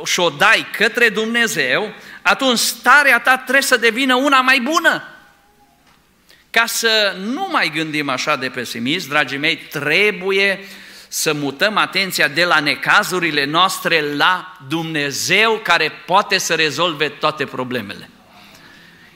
și 0.04 0.20
o 0.20 0.28
dai 0.28 0.66
către 0.76 1.08
Dumnezeu, 1.08 1.94
atunci 2.22 2.58
starea 2.58 3.20
ta 3.20 3.36
trebuie 3.36 3.62
să 3.62 3.76
devină 3.76 4.14
una 4.14 4.40
mai 4.40 4.60
bună. 4.60 5.02
Ca 6.50 6.66
să 6.66 7.16
nu 7.18 7.48
mai 7.52 7.70
gândim 7.74 8.08
așa 8.08 8.36
de 8.36 8.48
pesimist, 8.48 9.08
dragii 9.08 9.38
mei, 9.38 9.56
trebuie 9.56 10.60
să 11.08 11.32
mutăm 11.32 11.76
atenția 11.76 12.28
de 12.28 12.44
la 12.44 12.60
necazurile 12.60 13.44
noastre 13.44 14.14
la 14.16 14.58
Dumnezeu 14.68 15.60
care 15.62 15.92
poate 16.06 16.38
să 16.38 16.54
rezolve 16.54 17.08
toate 17.08 17.44
problemele. 17.44 18.10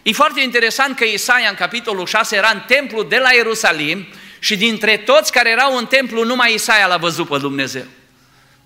E 0.02 0.12
foarte 0.12 0.40
interesant 0.40 0.96
că 0.96 1.05
Isaia 1.05 1.48
în 1.48 1.55
capitolul 1.55 2.07
6 2.07 2.37
era 2.37 2.50
în 2.52 2.62
templu 2.66 3.02
de 3.02 3.18
la 3.18 3.33
Ierusalim 3.33 4.07
și 4.38 4.57
dintre 4.57 4.96
toți 4.96 5.33
care 5.33 5.50
erau 5.50 5.76
în 5.76 5.87
templu 5.87 6.24
numai 6.24 6.55
Isaia 6.55 6.87
l-a 6.87 6.96
văzut 6.96 7.28
pe 7.28 7.38
Dumnezeu. 7.38 7.85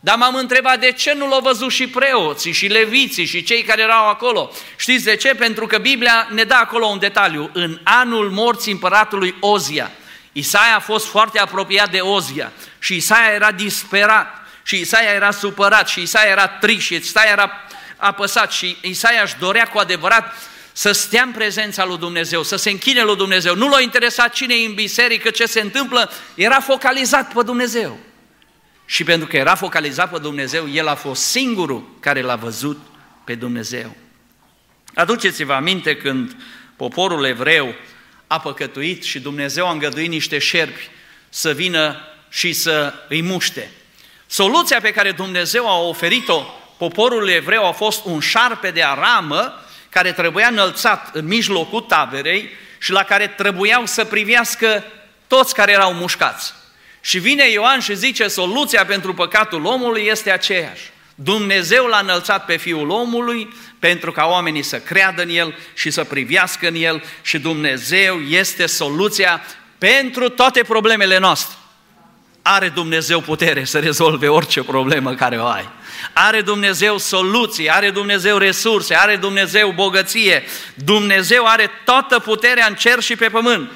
Dar 0.07 0.17
m-am 0.17 0.35
întrebat 0.35 0.81
de 0.81 0.93
ce 0.93 1.15
nu 1.15 1.29
l-au 1.29 1.41
văzut 1.41 1.71
și 1.71 1.87
preoții, 1.87 2.53
și 2.53 2.67
leviții, 2.67 3.25
și 3.25 3.43
cei 3.43 3.63
care 3.63 3.83
erau 3.83 4.09
acolo. 4.09 4.51
Știți 4.77 5.05
de 5.05 5.17
ce? 5.17 5.29
Pentru 5.29 5.67
că 5.67 5.79
Biblia 5.79 6.29
ne 6.31 6.45
dă 6.45 6.55
acolo 6.55 6.87
un 6.87 6.99
detaliu. 6.99 7.51
În 7.53 7.81
anul 7.83 8.31
morții 8.31 8.73
împăratului 8.73 9.35
Ozia, 9.41 9.91
Isaia 10.33 10.77
a 10.77 10.81
fost 10.81 11.07
foarte 11.07 11.39
apropiat 11.39 11.91
de 11.91 11.99
Ozia 11.99 12.53
și 12.79 12.97
Isaia 12.97 13.33
era 13.35 13.53
disperat 13.53 14.47
și 14.63 14.81
Isaia 14.81 15.13
era 15.13 15.31
supărat 15.31 15.89
și 15.89 16.01
Isaia 16.01 16.31
era 16.31 16.49
trist 16.49 16.81
și 16.81 16.95
Isaia 16.95 17.31
era 17.31 17.51
apăsat 17.97 18.53
și 18.53 18.77
Isaia 18.81 19.23
își 19.23 19.37
dorea 19.39 19.65
cu 19.65 19.79
adevărat 19.79 20.35
să 20.73 20.93
stea 20.93 21.23
în 21.23 21.33
prezența 21.33 21.85
lui 21.85 21.99
Dumnezeu, 21.99 22.43
să 22.43 22.57
se 22.57 22.71
închine 22.71 23.03
lui 23.03 23.17
Dumnezeu. 23.17 23.55
Nu 23.55 23.69
l-a 23.69 23.81
interesat 23.81 24.33
cine 24.33 24.55
e 24.55 24.67
în 24.67 24.75
biserică, 24.75 25.31
ce 25.31 25.47
se 25.47 25.61
întâmplă, 25.61 26.11
era 26.35 26.61
focalizat 26.61 27.33
pe 27.33 27.43
Dumnezeu. 27.43 27.99
Și 28.87 29.05
pentru 29.05 29.27
că 29.27 29.37
era 29.37 29.55
focalizat 29.55 30.11
pe 30.11 30.19
Dumnezeu, 30.19 30.69
el 30.69 30.89
a 30.89 30.95
fost 30.95 31.23
singurul 31.23 31.89
care 32.01 32.21
l-a 32.21 32.37
văzut 32.37 32.79
pe 33.25 33.35
Dumnezeu. 33.35 33.97
Aduceți-vă 34.95 35.53
aminte 35.53 35.97
când 35.97 36.37
poporul 36.77 37.25
evreu 37.25 37.75
a 38.27 38.41
păcătuit 38.41 39.03
și 39.03 39.21
Dumnezeu 39.21 39.69
a 39.69 39.73
îngăduit 39.73 40.09
niște 40.09 40.39
șerpi 40.39 40.89
să 41.29 41.53
vină 41.53 41.97
și 42.29 42.53
să 42.53 42.95
îi 43.09 43.23
muște. 43.23 43.71
Soluția 44.27 44.81
pe 44.81 44.93
care 44.93 45.11
Dumnezeu 45.13 45.69
a 45.69 45.79
oferit-o 45.79 46.43
poporul 46.79 47.29
evreu 47.29 47.67
a 47.67 47.73
fost 47.73 48.05
un 48.05 48.21
șarpe 48.21 48.71
de 48.71 48.83
aramă 48.83 49.55
care 49.89 50.13
trebuia 50.13 50.47
înălțat 50.47 51.15
în 51.15 51.27
mijlocul 51.27 51.81
taberei 51.81 52.49
și 52.79 52.93
la 52.93 53.03
care 53.03 53.27
trebuiau 53.27 53.87
să 53.87 54.05
privească 54.05 54.85
toți 55.27 55.55
care 55.55 55.73
erau 55.73 55.93
mușcați. 55.93 56.55
Și 57.07 57.19
vine 57.19 57.51
Ioan 57.51 57.81
și 57.81 57.97
zice, 57.97 58.29
soluția 58.29 58.85
pentru 58.85 59.15
păcatul 59.15 59.65
omului 59.65 60.07
este 60.11 60.31
aceeași. 60.31 60.91
Dumnezeu 61.15 61.87
l-a 61.87 61.99
înălțat 61.99 62.45
pe 62.45 62.57
Fiul 62.57 62.91
omului 62.91 63.55
pentru 63.79 64.13
ca 64.13 64.27
oamenii 64.27 64.63
să 64.63 64.79
creadă 64.79 65.23
în 65.23 65.29
El 65.29 65.59
și 65.75 65.91
să 65.91 66.05
privească 66.05 66.69
în 66.69 66.75
El 66.75 67.05
și 67.23 67.39
Dumnezeu 67.39 68.21
este 68.21 68.67
soluția 68.67 69.43
pentru 69.79 70.29
toate 70.29 70.63
problemele 70.63 71.19
noastre. 71.19 71.57
Are 72.43 72.69
Dumnezeu 72.69 73.21
putere 73.21 73.65
să 73.65 73.79
rezolve 73.79 74.29
orice 74.29 74.63
problemă 74.63 75.15
care 75.15 75.37
o 75.37 75.47
ai. 75.47 75.69
Are 76.13 76.41
Dumnezeu 76.41 76.99
soluții, 76.99 77.71
are 77.71 77.91
Dumnezeu 77.91 78.37
resurse, 78.37 78.95
are 78.95 79.17
Dumnezeu 79.17 79.71
bogăție. 79.71 80.43
Dumnezeu 80.75 81.45
are 81.47 81.71
toată 81.85 82.19
puterea 82.19 82.67
în 82.67 82.75
cer 82.75 83.01
și 83.01 83.17
pe 83.17 83.29
pământ. 83.29 83.71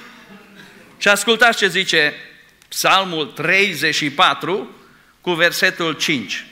Și 0.99 1.09
ascultați 1.09 1.59
ce 1.59 1.69
zice 1.69 2.15
Psalmul 2.71 3.27
34 3.27 4.69
cu 5.21 5.33
versetul 5.33 5.93
5. 5.93 6.47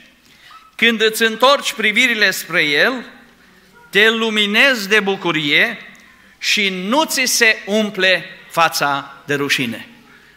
Când 0.75 1.01
îți 1.01 1.23
întorci 1.23 1.73
privirile 1.73 2.31
spre 2.31 2.63
El, 2.63 3.05
te 3.89 4.09
luminezi 4.09 4.89
de 4.89 4.99
bucurie 4.99 5.77
și 6.37 6.69
nu 6.69 7.03
ți 7.03 7.25
se 7.25 7.57
umple 7.65 8.25
fața 8.49 9.13
de 9.25 9.33
rușine. 9.35 9.87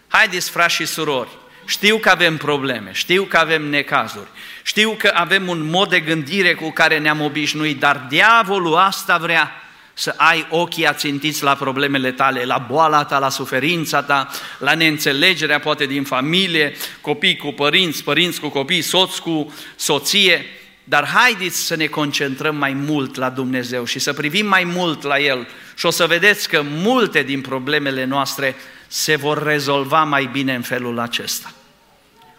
Haideți, 0.09 0.51
frați 0.51 0.75
și 0.75 0.87
surori, 0.87 1.31
știu 1.67 1.99
că 1.99 2.09
avem 2.09 2.37
probleme, 2.37 2.91
știu 2.93 3.25
că 3.25 3.37
avem 3.37 3.63
necazuri, 3.63 4.29
știu 4.63 4.91
că 4.91 5.11
avem 5.15 5.49
un 5.49 5.63
mod 5.63 5.89
de 5.89 6.01
gândire 6.01 6.55
cu 6.55 6.71
care 6.71 6.99
ne-am 6.99 7.21
obișnuit, 7.21 7.79
dar 7.79 8.07
diavolul 8.09 8.75
asta 8.75 9.17
vrea 9.17 9.63
să 10.03 10.15
ai 10.17 10.47
ochii 10.51 10.87
ațintiți 10.87 11.43
la 11.43 11.55
problemele 11.55 12.13
tale, 12.13 12.45
la 12.45 12.59
boala 12.59 13.05
ta, 13.05 13.19
la 13.19 13.29
suferința 13.29 14.03
ta, 14.03 14.29
la 14.59 14.75
neînțelegerea 14.75 15.59
poate 15.59 15.87
din 15.87 16.05
familie, 16.05 16.77
copii 17.01 17.37
cu 17.37 17.53
părinți, 17.53 18.05
părinți 18.05 18.41
cu 18.41 18.49
copii, 18.49 18.83
soț 18.83 19.19
cu 19.19 19.55
soție. 19.77 20.47
dar 20.85 21.07
haideți 21.07 21.67
să 21.67 21.77
ne 21.77 21.87
concentrăm 21.87 22.57
mai 22.57 22.73
mult 22.73 23.17
la 23.17 23.31
Dumnezeu 23.31 23.85
și 23.85 23.99
să 23.99 24.13
privim 24.13 24.47
mai 24.47 24.65
mult 24.65 25.03
la 25.03 25.19
El 25.19 25.49
și 25.75 25.87
o 25.87 25.91
să 25.91 26.07
vedeți 26.07 26.49
că 26.49 26.63
multe 26.63 27.23
din 27.23 27.41
problemele 27.41 28.05
noastre 28.05 28.57
se 28.87 29.17
vor 29.17 29.43
rezolva 29.43 30.05
mai 30.05 30.29
bine 30.33 30.55
în 30.55 30.63
felul 30.63 30.99
acesta. 30.99 31.53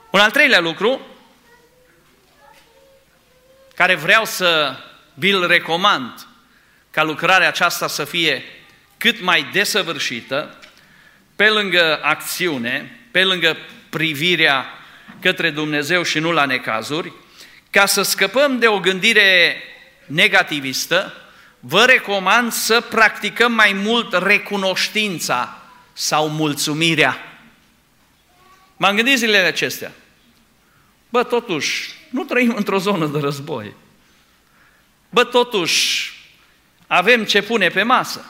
Un 0.10 0.20
al 0.20 0.32
treilea 0.32 0.60
lucru 0.60 1.02
care 3.76 3.96
vreau 3.96 4.26
să 4.26 4.78
vi-l 5.14 5.48
recomand 5.48 6.28
ca 6.94 7.04
lucrarea 7.04 7.48
aceasta 7.48 7.88
să 7.88 8.04
fie 8.04 8.44
cât 8.98 9.22
mai 9.22 9.50
desăvârșită, 9.52 10.58
pe 11.36 11.50
lângă 11.50 12.00
acțiune, 12.04 13.00
pe 13.12 13.24
lângă 13.24 13.58
privirea 13.90 14.66
către 15.22 15.50
Dumnezeu 15.50 16.04
și 16.04 16.20
nu 16.20 16.32
la 16.32 16.46
necazuri, 16.46 17.12
ca 17.70 17.86
să 17.86 18.02
scăpăm 18.02 18.60
de 18.60 18.68
o 18.68 18.80
gândire 18.80 19.58
negativistă, 20.06 21.14
vă 21.60 21.86
recomand 21.86 22.52
să 22.52 22.82
practicăm 22.82 23.52
mai 23.52 23.74
mult 23.74 24.14
recunoștința 24.14 25.62
sau 25.94 26.30
mulțumirea. 26.30 27.18
M-am 28.78 28.96
gândit 28.96 29.18
zilele 29.18 29.48
acestea. 29.48 29.92
Bă, 31.10 31.24
totuși, 31.24 31.90
nu 32.10 32.24
trăim 32.24 32.54
într-o 32.56 32.78
zonă 32.78 33.06
de 33.06 33.20
război. 33.20 33.74
Bă, 35.10 35.24
totuși, 35.24 36.13
avem 36.88 37.24
ce 37.24 37.42
pune 37.42 37.68
pe 37.68 37.84
masă. 37.84 38.26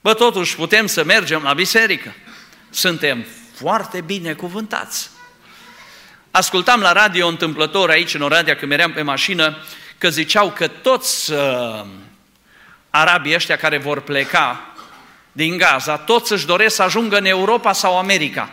Bă, 0.00 0.14
totuși, 0.14 0.56
putem 0.56 0.86
să 0.86 1.04
mergem 1.04 1.42
la 1.42 1.54
biserică. 1.54 2.14
Suntem 2.70 3.26
foarte 3.54 4.00
bine 4.00 4.32
cuvântați. 4.32 5.10
Ascultam 6.30 6.80
la 6.80 6.92
radio 6.92 7.26
întâmplător 7.26 7.90
aici 7.90 8.14
în 8.14 8.22
Oradea 8.22 8.56
când 8.56 8.70
meream 8.70 8.92
pe 8.92 9.02
mașină 9.02 9.56
că 9.98 10.10
ziceau 10.10 10.50
că 10.50 10.66
toți 10.66 11.32
uh, 11.32 11.84
arabii 12.90 13.34
ăștia 13.34 13.56
care 13.56 13.78
vor 13.78 14.00
pleca 14.00 14.74
din 15.32 15.56
Gaza, 15.56 15.96
toți 15.96 16.32
își 16.32 16.46
doresc 16.46 16.74
să 16.74 16.82
ajungă 16.82 17.18
în 17.18 17.24
Europa 17.24 17.72
sau 17.72 17.98
America. 17.98 18.50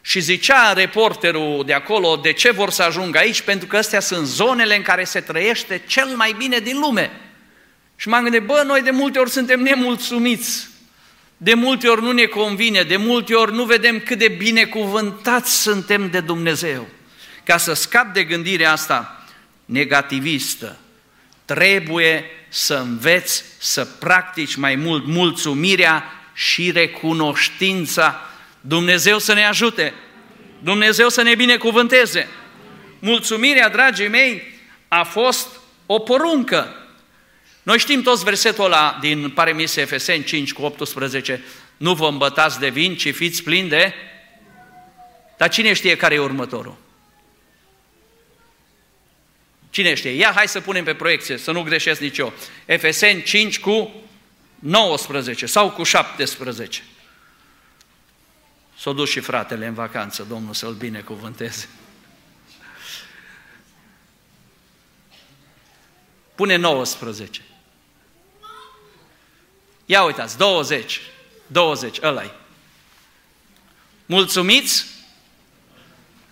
Și 0.00 0.20
zicea 0.20 0.72
reporterul 0.72 1.62
de 1.66 1.72
acolo 1.72 2.16
de 2.16 2.32
ce 2.32 2.50
vor 2.50 2.70
să 2.70 2.82
ajungă 2.82 3.18
aici, 3.18 3.40
pentru 3.40 3.66
că 3.66 3.76
astea 3.76 4.00
sunt 4.00 4.26
zonele 4.26 4.76
în 4.76 4.82
care 4.82 5.04
se 5.04 5.20
trăiește 5.20 5.82
cel 5.86 6.06
mai 6.06 6.34
bine 6.38 6.58
din 6.58 6.78
lume. 6.78 7.20
Și 7.96 8.08
m-am 8.08 8.22
gândit, 8.22 8.42
bă, 8.42 8.62
noi 8.66 8.82
de 8.82 8.90
multe 8.90 9.18
ori 9.18 9.30
suntem 9.30 9.60
nemulțumiți, 9.60 10.68
de 11.36 11.54
multe 11.54 11.88
ori 11.88 12.02
nu 12.02 12.12
ne 12.12 12.24
convine, 12.24 12.82
de 12.82 12.96
multe 12.96 13.34
ori 13.34 13.52
nu 13.52 13.64
vedem 13.64 14.00
cât 14.00 14.18
de 14.18 14.28
binecuvântați 14.28 15.62
suntem 15.62 16.10
de 16.10 16.20
Dumnezeu. 16.20 16.88
Ca 17.44 17.56
să 17.56 17.72
scap 17.72 18.12
de 18.12 18.24
gândirea 18.24 18.72
asta 18.72 19.24
negativistă, 19.64 20.76
trebuie 21.44 22.24
să 22.48 22.74
înveți 22.74 23.44
să 23.58 23.84
practici 23.84 24.54
mai 24.54 24.74
mult 24.74 25.06
mulțumirea 25.06 26.04
și 26.34 26.70
recunoștința. 26.70 28.20
Dumnezeu 28.60 29.18
să 29.18 29.32
ne 29.32 29.46
ajute, 29.46 29.94
Dumnezeu 30.58 31.08
să 31.08 31.22
ne 31.22 31.34
binecuvânteze. 31.34 32.28
Mulțumirea, 32.98 33.68
dragii 33.68 34.08
mei, 34.08 34.42
a 34.88 35.02
fost 35.02 35.48
o 35.86 35.98
poruncă. 35.98 36.85
Noi 37.66 37.78
știm 37.78 38.02
toți 38.02 38.24
versetul 38.24 38.64
ăla 38.64 38.98
din 39.00 39.30
Paremise 39.30 39.80
Efeseni 39.80 40.24
5 40.24 40.52
cu 40.52 40.62
18, 40.62 41.42
nu 41.76 41.94
vă 41.94 42.06
îmbătați 42.06 42.58
de 42.58 42.68
vin, 42.68 42.96
ci 42.96 43.14
fiți 43.14 43.42
plini 43.42 43.68
de... 43.68 43.94
Dar 45.36 45.48
cine 45.48 45.72
știe 45.72 45.96
care 45.96 46.14
e 46.14 46.18
următorul? 46.18 46.76
Cine 49.70 49.94
știe? 49.94 50.10
Ia, 50.10 50.32
hai 50.34 50.48
să 50.48 50.60
punem 50.60 50.84
pe 50.84 50.94
proiecție, 50.94 51.36
să 51.36 51.52
nu 51.52 51.62
greșesc 51.62 52.00
nici 52.00 52.18
eu. 52.18 52.32
Efeseni 52.64 53.22
5 53.22 53.58
cu 53.58 53.92
19 54.58 55.46
sau 55.46 55.70
cu 55.70 55.82
17. 55.82 56.82
S-a 58.78 58.92
dus 58.92 59.10
și 59.10 59.20
fratele 59.20 59.66
în 59.66 59.74
vacanță, 59.74 60.26
Domnul 60.28 60.54
să-l 60.54 60.72
binecuvânteze. 60.72 61.68
Pune 66.34 66.56
19. 66.56 67.40
Ia 69.86 70.02
uitați, 70.02 70.36
20. 70.36 71.00
20, 71.46 71.98
ăla 72.02 72.22
-i. 72.22 72.30
Mulțumiți 74.06 74.86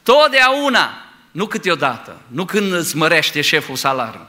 totdeauna, 0.02 1.04
nu 1.30 1.46
câteodată, 1.46 2.20
nu 2.26 2.44
când 2.44 2.72
îți 2.72 2.96
mărește 2.96 3.40
șeful 3.40 3.76
salarul. 3.76 4.26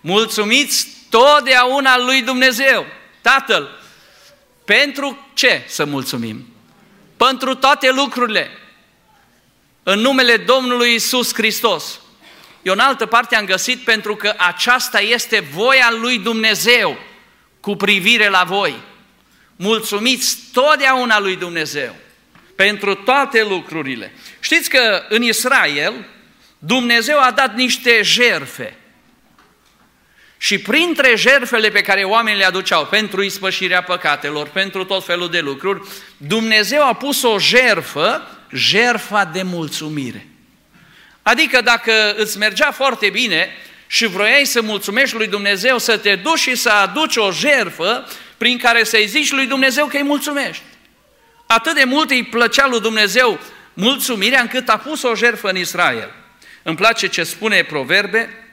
Mulțumiți 0.00 0.88
totdeauna 1.10 1.98
lui 1.98 2.22
Dumnezeu, 2.22 2.86
Tatăl. 3.20 3.68
Pentru 4.64 5.28
ce 5.34 5.64
să 5.66 5.84
mulțumim? 5.84 6.46
Pentru 7.16 7.54
toate 7.54 7.90
lucrurile. 7.90 8.50
În 9.82 9.98
numele 9.98 10.36
Domnului 10.36 10.94
Isus 10.94 11.34
Hristos. 11.34 12.00
Eu 12.62 12.72
în 12.72 12.78
altă 12.78 13.06
parte 13.06 13.36
am 13.36 13.44
găsit 13.44 13.84
pentru 13.84 14.16
că 14.16 14.34
aceasta 14.36 15.00
este 15.00 15.40
voia 15.40 15.90
lui 16.00 16.18
Dumnezeu 16.18 16.98
cu 17.60 17.76
privire 17.76 18.28
la 18.28 18.44
voi. 18.44 18.74
Mulțumiți 19.56 20.38
totdeauna 20.52 21.20
lui 21.20 21.36
Dumnezeu 21.36 21.94
pentru 22.56 22.94
toate 22.94 23.42
lucrurile. 23.42 24.12
Știți 24.40 24.68
că 24.68 25.02
în 25.08 25.22
Israel 25.22 26.06
Dumnezeu 26.58 27.18
a 27.20 27.30
dat 27.30 27.54
niște 27.54 28.00
jerfe. 28.02 28.76
Și 30.38 30.58
printre 30.58 31.16
jerfele 31.16 31.68
pe 31.68 31.80
care 31.80 32.04
oamenii 32.04 32.38
le 32.38 32.44
aduceau 32.44 32.86
pentru 32.86 33.22
ispășirea 33.22 33.82
păcatelor, 33.82 34.48
pentru 34.48 34.84
tot 34.84 35.04
felul 35.04 35.30
de 35.30 35.40
lucruri, 35.40 35.88
Dumnezeu 36.16 36.86
a 36.86 36.94
pus 36.94 37.22
o 37.22 37.38
jerfă, 37.38 38.38
jerfa 38.52 39.24
de 39.24 39.42
mulțumire. 39.42 40.26
Adică 41.22 41.60
dacă 41.60 42.14
îți 42.16 42.38
mergea 42.38 42.70
foarte 42.70 43.10
bine 43.10 43.48
și 43.90 44.06
vroiai 44.06 44.44
să 44.44 44.62
mulțumești 44.62 45.16
lui 45.16 45.26
Dumnezeu, 45.26 45.78
să 45.78 45.96
te 45.96 46.14
duci 46.14 46.38
și 46.38 46.54
să 46.54 46.70
aduci 46.70 47.16
o 47.16 47.30
jerfă 47.30 48.08
prin 48.36 48.58
care 48.58 48.84
să-i 48.84 49.06
zici 49.06 49.30
lui 49.30 49.46
Dumnezeu 49.46 49.86
că 49.86 49.96
îi 49.96 50.02
mulțumești. 50.02 50.62
Atât 51.46 51.74
de 51.74 51.84
mult 51.84 52.10
îi 52.10 52.24
plăcea 52.24 52.66
lui 52.66 52.80
Dumnezeu 52.80 53.40
mulțumirea 53.72 54.40
încât 54.40 54.68
a 54.68 54.76
pus 54.76 55.02
o 55.02 55.14
jerfă 55.14 55.48
în 55.48 55.56
Israel. 55.56 56.10
Îmi 56.62 56.76
place 56.76 57.06
ce 57.06 57.22
spune 57.22 57.62
Proverbe, 57.62 58.46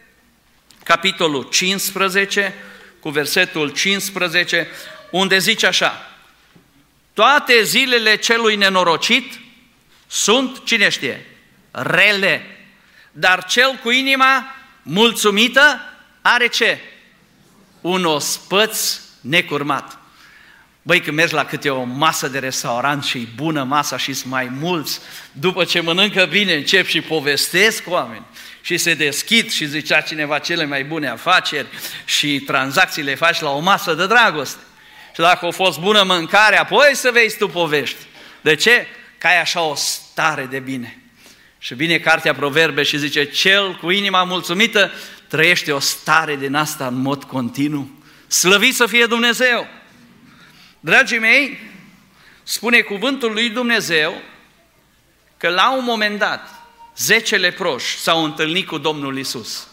capitolul 0.84 1.48
15, 1.52 2.54
cu 3.00 3.10
versetul 3.10 3.70
15, 3.70 4.68
unde 5.12 5.38
zice 5.38 5.66
așa, 5.66 6.12
toate 7.14 7.64
zilele 7.64 8.16
celui 8.16 8.56
nenorocit 8.56 9.40
sunt, 10.08 10.66
cine 10.66 10.90
știe, 10.90 11.26
rele, 11.72 12.58
dar 13.12 13.46
cel 13.46 13.80
cu 13.84 13.90
inima 13.90 14.56
mulțumită 14.86 15.80
are 16.22 16.48
ce? 16.48 16.80
Un 17.82 18.06
ospăț 18.06 19.00
necurmat. 19.22 19.98
Băi, 20.82 21.02
când 21.02 21.18
mergi 21.18 21.34
la 21.34 21.46
câte 21.46 21.70
o 21.70 21.84
masă 21.84 22.28
de 22.28 22.40
restaurant 22.40 23.04
și 23.04 23.18
e 23.18 23.28
bună 23.36 23.64
masa 23.64 23.98
și 23.98 24.14
sunt 24.14 24.32
mai 24.32 24.48
mulți, 24.60 25.00
după 25.32 25.64
ce 25.64 25.80
mănâncă 25.80 26.26
bine, 26.26 26.54
încep 26.54 26.86
și 26.86 27.02
povestesc 27.02 27.84
cu 27.84 27.90
oameni 27.90 28.26
și 28.62 28.78
se 28.78 28.94
deschid 28.94 29.52
și 29.52 29.66
zicea 29.66 30.02
cineva 30.02 30.40
cele 30.40 30.66
mai 30.66 30.84
bune 30.84 31.08
afaceri 31.08 31.68
și 32.06 32.40
tranzacțiile 32.40 33.16
faci 33.16 33.40
la 33.40 33.50
o 33.50 33.60
masă 33.60 33.94
de 33.94 34.08
dragoste. 34.08 34.60
Și 35.14 35.22
dacă 35.22 35.46
a 35.46 35.52
fost 35.52 35.80
bună 35.80 36.04
mâncare, 36.04 36.60
apoi 36.60 36.96
să 36.96 37.10
vezi 37.14 37.38
tu 37.38 37.48
povești. 37.48 37.98
De 38.42 38.56
ce? 38.56 38.88
Că 39.18 39.28
ai 39.28 39.40
așa 39.40 39.62
o 39.62 39.76
stare 39.76 40.46
de 40.46 40.60
bine. 40.60 41.05
Și 41.66 41.74
vine 41.74 42.00
cartea 42.00 42.34
Proverbe 42.34 42.84
și 42.84 42.98
zice, 42.98 43.24
cel 43.24 43.76
cu 43.76 43.90
inima 43.90 44.24
mulțumită 44.24 44.92
trăiește 45.28 45.72
o 45.72 45.80
stare 45.80 46.36
din 46.36 46.56
asta 46.56 46.88
în 46.88 46.96
mod 46.96 47.24
continuu. 47.24 48.04
Slăvit 48.28 48.76
să 48.76 48.86
fie 48.86 49.06
Dumnezeu! 49.06 49.68
Dragii 50.80 51.20
mei, 51.20 51.60
spune 52.44 52.82
cuvântul 52.82 53.32
lui 53.32 53.50
Dumnezeu 53.50 54.22
că 55.38 55.50
la 55.50 55.76
un 55.76 55.84
moment 55.84 56.20
dat 56.20 56.50
zece 56.98 57.36
leproși 57.36 57.98
s-au 57.98 58.24
întâlnit 58.24 58.68
cu 58.68 58.78
Domnul 58.78 59.18
Isus. 59.18 59.68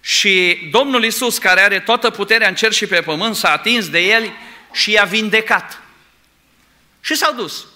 Și 0.00 0.58
Domnul 0.70 1.04
Isus, 1.04 1.38
care 1.38 1.60
are 1.60 1.80
toată 1.80 2.10
puterea 2.10 2.48
în 2.48 2.54
cer 2.54 2.72
și 2.72 2.86
pe 2.86 3.00
pământ, 3.00 3.36
s-a 3.36 3.52
atins 3.52 3.88
de 3.88 3.98
el 3.98 4.32
și 4.72 4.90
i-a 4.90 5.04
vindecat. 5.04 5.82
Și 7.00 7.14
s-au 7.14 7.34
dus. 7.34 7.66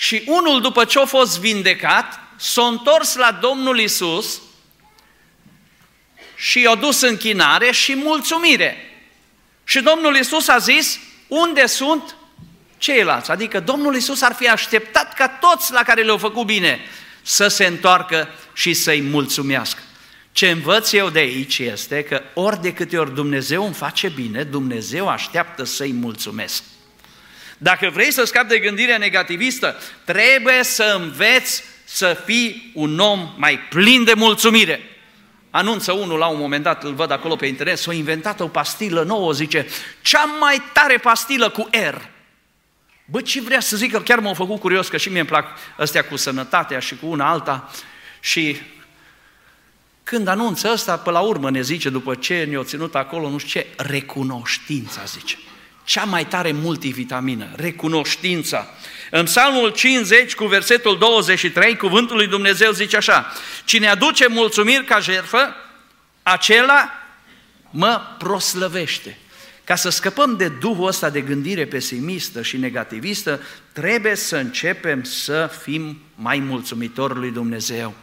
Și 0.00 0.22
unul, 0.26 0.60
după 0.60 0.84
ce 0.84 0.98
a 0.98 1.04
fost 1.04 1.40
vindecat, 1.40 2.20
s-a 2.36 2.66
întors 2.66 3.14
la 3.14 3.38
Domnul 3.40 3.78
Isus 3.78 4.40
și 6.36 6.60
i-a 6.60 6.74
dus 6.74 7.00
închinare 7.00 7.70
și 7.70 7.94
mulțumire. 7.94 8.76
Și 9.64 9.80
Domnul 9.80 10.16
Isus 10.16 10.48
a 10.48 10.58
zis, 10.58 10.98
unde 11.28 11.66
sunt 11.66 12.16
ceilalți? 12.76 13.30
Adică 13.30 13.60
Domnul 13.60 13.96
Isus 13.96 14.22
ar 14.22 14.34
fi 14.34 14.48
așteptat 14.48 15.14
ca 15.14 15.28
toți 15.28 15.72
la 15.72 15.82
care 15.82 16.02
le-au 16.02 16.18
făcut 16.18 16.46
bine 16.46 16.80
să 17.22 17.48
se 17.48 17.66
întoarcă 17.66 18.28
și 18.52 18.74
să-i 18.74 19.00
mulțumească. 19.00 19.80
Ce 20.32 20.50
învăț 20.50 20.92
eu 20.92 21.08
de 21.08 21.18
aici 21.18 21.58
este 21.58 22.02
că 22.02 22.22
ori 22.34 22.62
de 22.62 22.72
câte 22.72 22.98
ori 22.98 23.14
Dumnezeu 23.14 23.64
îmi 23.64 23.74
face 23.74 24.08
bine, 24.08 24.42
Dumnezeu 24.42 25.08
așteaptă 25.08 25.64
să-i 25.64 25.92
mulțumesc. 25.92 26.62
Dacă 27.58 27.90
vrei 27.92 28.12
să 28.12 28.24
scapi 28.24 28.48
de 28.48 28.58
gândirea 28.58 28.98
negativistă, 28.98 29.76
trebuie 30.04 30.62
să 30.62 30.96
înveți 31.00 31.62
să 31.84 32.22
fii 32.24 32.70
un 32.74 32.98
om 32.98 33.34
mai 33.36 33.58
plin 33.58 34.04
de 34.04 34.12
mulțumire. 34.14 34.80
Anunță 35.50 35.92
unul 35.92 36.18
la 36.18 36.26
un 36.26 36.38
moment 36.38 36.62
dat, 36.62 36.84
îl 36.84 36.94
văd 36.94 37.10
acolo 37.10 37.36
pe 37.36 37.46
internet, 37.46 37.78
s-a 37.78 37.92
inventat 37.92 38.40
o 38.40 38.48
pastilă 38.48 39.02
nouă, 39.02 39.32
zice, 39.32 39.66
cea 40.02 40.24
mai 40.24 40.62
tare 40.72 40.98
pastilă 40.98 41.48
cu 41.48 41.68
R. 41.90 41.96
Bă, 43.04 43.20
ce 43.20 43.40
vrea 43.40 43.60
să 43.60 43.76
zică, 43.76 44.00
chiar 44.00 44.18
m-a 44.18 44.34
făcut 44.34 44.60
curios, 44.60 44.88
că 44.88 44.96
și 44.96 45.08
mie 45.08 45.18
îmi 45.18 45.28
plac 45.28 45.46
astea 45.76 46.04
cu 46.04 46.16
sănătatea 46.16 46.78
și 46.78 46.96
cu 46.96 47.06
una 47.06 47.30
alta. 47.30 47.70
Și 48.20 48.56
când 50.02 50.28
anunță 50.28 50.70
ăsta, 50.72 50.96
pe 50.96 51.10
la 51.10 51.20
urmă 51.20 51.50
ne 51.50 51.60
zice, 51.60 51.88
după 51.88 52.14
ce 52.14 52.44
ne-o 52.44 52.62
ținut 52.62 52.94
acolo, 52.94 53.30
nu 53.30 53.38
știu 53.38 53.60
ce, 53.60 53.66
recunoștința, 53.76 55.04
zice. 55.04 55.38
Cea 55.88 56.04
mai 56.04 56.26
tare 56.26 56.52
multivitamină, 56.52 57.48
recunoștința. 57.56 58.66
În 59.10 59.24
Psalmul 59.24 59.70
50, 59.70 60.34
cu 60.34 60.44
versetul 60.46 60.98
23, 60.98 61.76
cuvântul 61.76 62.16
lui 62.16 62.26
Dumnezeu 62.26 62.72
zice 62.72 62.96
așa, 62.96 63.32
Cine 63.64 63.88
aduce 63.88 64.26
mulțumiri 64.26 64.84
ca 64.84 65.00
jertfă, 65.00 65.54
acela 66.22 66.90
mă 67.70 68.00
proslăvește. 68.18 69.18
Ca 69.64 69.74
să 69.74 69.88
scăpăm 69.88 70.36
de 70.36 70.48
duhul 70.48 70.86
ăsta 70.86 71.10
de 71.10 71.20
gândire 71.20 71.66
pesimistă 71.66 72.42
și 72.42 72.56
negativistă, 72.56 73.40
trebuie 73.72 74.14
să 74.14 74.36
începem 74.36 75.02
să 75.02 75.50
fim 75.62 75.98
mai 76.14 76.38
mulțumitori 76.38 77.14
lui 77.14 77.30
Dumnezeu. 77.30 77.94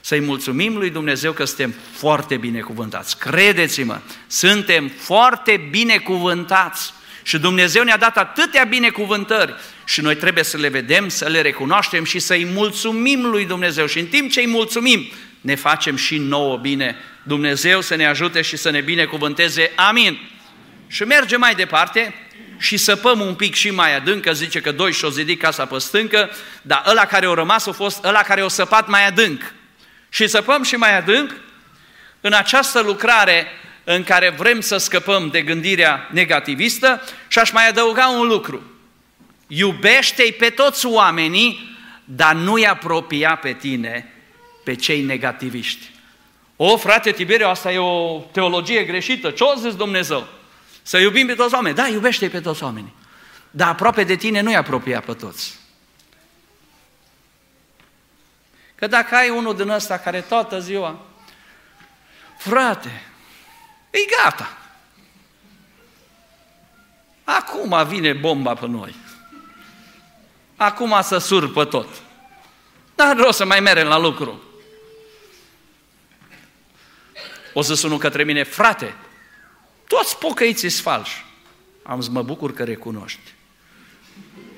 Să-i 0.00 0.20
mulțumim 0.20 0.76
lui 0.76 0.90
Dumnezeu 0.90 1.32
că 1.32 1.44
suntem 1.44 1.74
foarte 1.92 2.36
binecuvântați. 2.36 3.18
Credeți-mă, 3.18 4.00
suntem 4.26 4.88
foarte 4.88 5.66
binecuvântați. 5.70 6.98
Și 7.22 7.38
Dumnezeu 7.38 7.82
ne-a 7.82 7.96
dat 7.96 8.16
atâtea 8.16 8.64
binecuvântări 8.64 9.54
și 9.84 10.00
noi 10.00 10.16
trebuie 10.16 10.44
să 10.44 10.56
le 10.56 10.68
vedem, 10.68 11.08
să 11.08 11.28
le 11.28 11.40
recunoaștem 11.40 12.04
și 12.04 12.18
să-i 12.18 12.44
mulțumim 12.44 13.26
lui 13.26 13.44
Dumnezeu. 13.44 13.86
Și 13.86 13.98
în 13.98 14.06
timp 14.06 14.30
ce 14.30 14.40
îi 14.40 14.46
mulțumim, 14.46 15.10
ne 15.40 15.54
facem 15.54 15.96
și 15.96 16.18
nouă 16.18 16.56
bine. 16.56 16.96
Dumnezeu 17.22 17.80
să 17.80 17.94
ne 17.94 18.06
ajute 18.06 18.42
și 18.42 18.56
să 18.56 18.70
ne 18.70 18.80
binecuvânteze. 18.80 19.72
Amin. 19.74 20.18
Și 20.86 21.02
merge 21.02 21.36
mai 21.36 21.54
departe 21.54 22.14
și 22.58 22.76
săpăm 22.76 23.20
un 23.20 23.34
pic 23.34 23.54
și 23.54 23.70
mai 23.70 23.96
adânc, 23.96 24.22
că 24.22 24.32
zice 24.32 24.60
că 24.60 24.72
doi 24.72 24.92
și-o 24.92 25.08
zidit 25.08 25.40
casa 25.40 25.64
pe 25.64 25.78
stâncă, 25.78 26.30
dar 26.62 26.82
ăla 26.86 27.04
care 27.04 27.26
a 27.26 27.34
rămas 27.34 27.66
a 27.66 27.72
fost 27.72 28.04
ăla 28.04 28.22
care 28.22 28.42
o 28.42 28.48
săpat 28.48 28.88
mai 28.88 29.06
adânc. 29.06 29.54
Și 30.08 30.26
săpăm 30.26 30.62
și 30.62 30.74
mai 30.74 30.96
adânc 30.96 31.34
în 32.20 32.32
această 32.32 32.80
lucrare 32.80 33.46
în 33.94 34.04
care 34.04 34.30
vrem 34.30 34.60
să 34.60 34.76
scăpăm 34.76 35.28
de 35.28 35.42
gândirea 35.42 36.08
negativistă 36.12 37.02
și 37.28 37.38
aș 37.38 37.50
mai 37.50 37.68
adăuga 37.68 38.08
un 38.08 38.26
lucru. 38.26 38.62
Iubește-i 39.46 40.32
pe 40.32 40.50
toți 40.50 40.86
oamenii, 40.86 41.76
dar 42.04 42.34
nu-i 42.34 42.66
apropia 42.66 43.36
pe 43.36 43.52
tine, 43.52 44.12
pe 44.64 44.74
cei 44.74 45.02
negativiști. 45.02 45.90
O, 46.56 46.76
frate 46.76 47.10
Tiberiu, 47.12 47.46
asta 47.46 47.72
e 47.72 47.78
o 47.78 48.18
teologie 48.32 48.84
greșită. 48.84 49.30
Ce 49.30 49.44
o 49.44 49.54
zis 49.54 49.76
Dumnezeu? 49.76 50.26
Să 50.82 50.98
iubim 50.98 51.26
pe 51.26 51.34
toți 51.34 51.54
oamenii. 51.54 51.76
Da, 51.76 51.88
iubește 51.88 52.28
pe 52.28 52.40
toți 52.40 52.62
oamenii. 52.62 52.94
Dar 53.50 53.68
aproape 53.68 54.04
de 54.04 54.16
tine 54.16 54.40
nu-i 54.40 54.56
apropia 54.56 55.00
pe 55.00 55.12
toți. 55.12 55.58
Că 58.74 58.86
dacă 58.86 59.14
ai 59.14 59.28
unul 59.28 59.56
din 59.56 59.68
ăsta 59.68 59.98
care 59.98 60.20
toată 60.20 60.60
ziua, 60.60 61.06
frate, 62.38 63.09
e 63.90 63.98
gata. 64.22 64.58
Acum 67.24 67.86
vine 67.86 68.12
bomba 68.12 68.54
pe 68.54 68.66
noi. 68.66 68.94
Acum 70.56 70.98
să 71.02 71.18
surpă 71.18 71.64
tot. 71.64 71.88
Dar 72.94 73.14
vreau 73.14 73.32
să 73.32 73.44
mai 73.44 73.60
merem 73.60 73.86
la 73.86 73.98
lucru. 73.98 74.42
O 77.52 77.62
să 77.62 77.74
sună 77.74 77.96
către 77.96 78.24
mine, 78.24 78.42
frate, 78.42 78.94
toți 79.86 80.18
pocăiții 80.18 80.68
sunt 80.68 80.82
falși. 80.82 81.24
Am 81.82 82.00
zis, 82.00 82.10
mă 82.10 82.22
bucur 82.22 82.54
că 82.54 82.64
recunoști. 82.64 83.34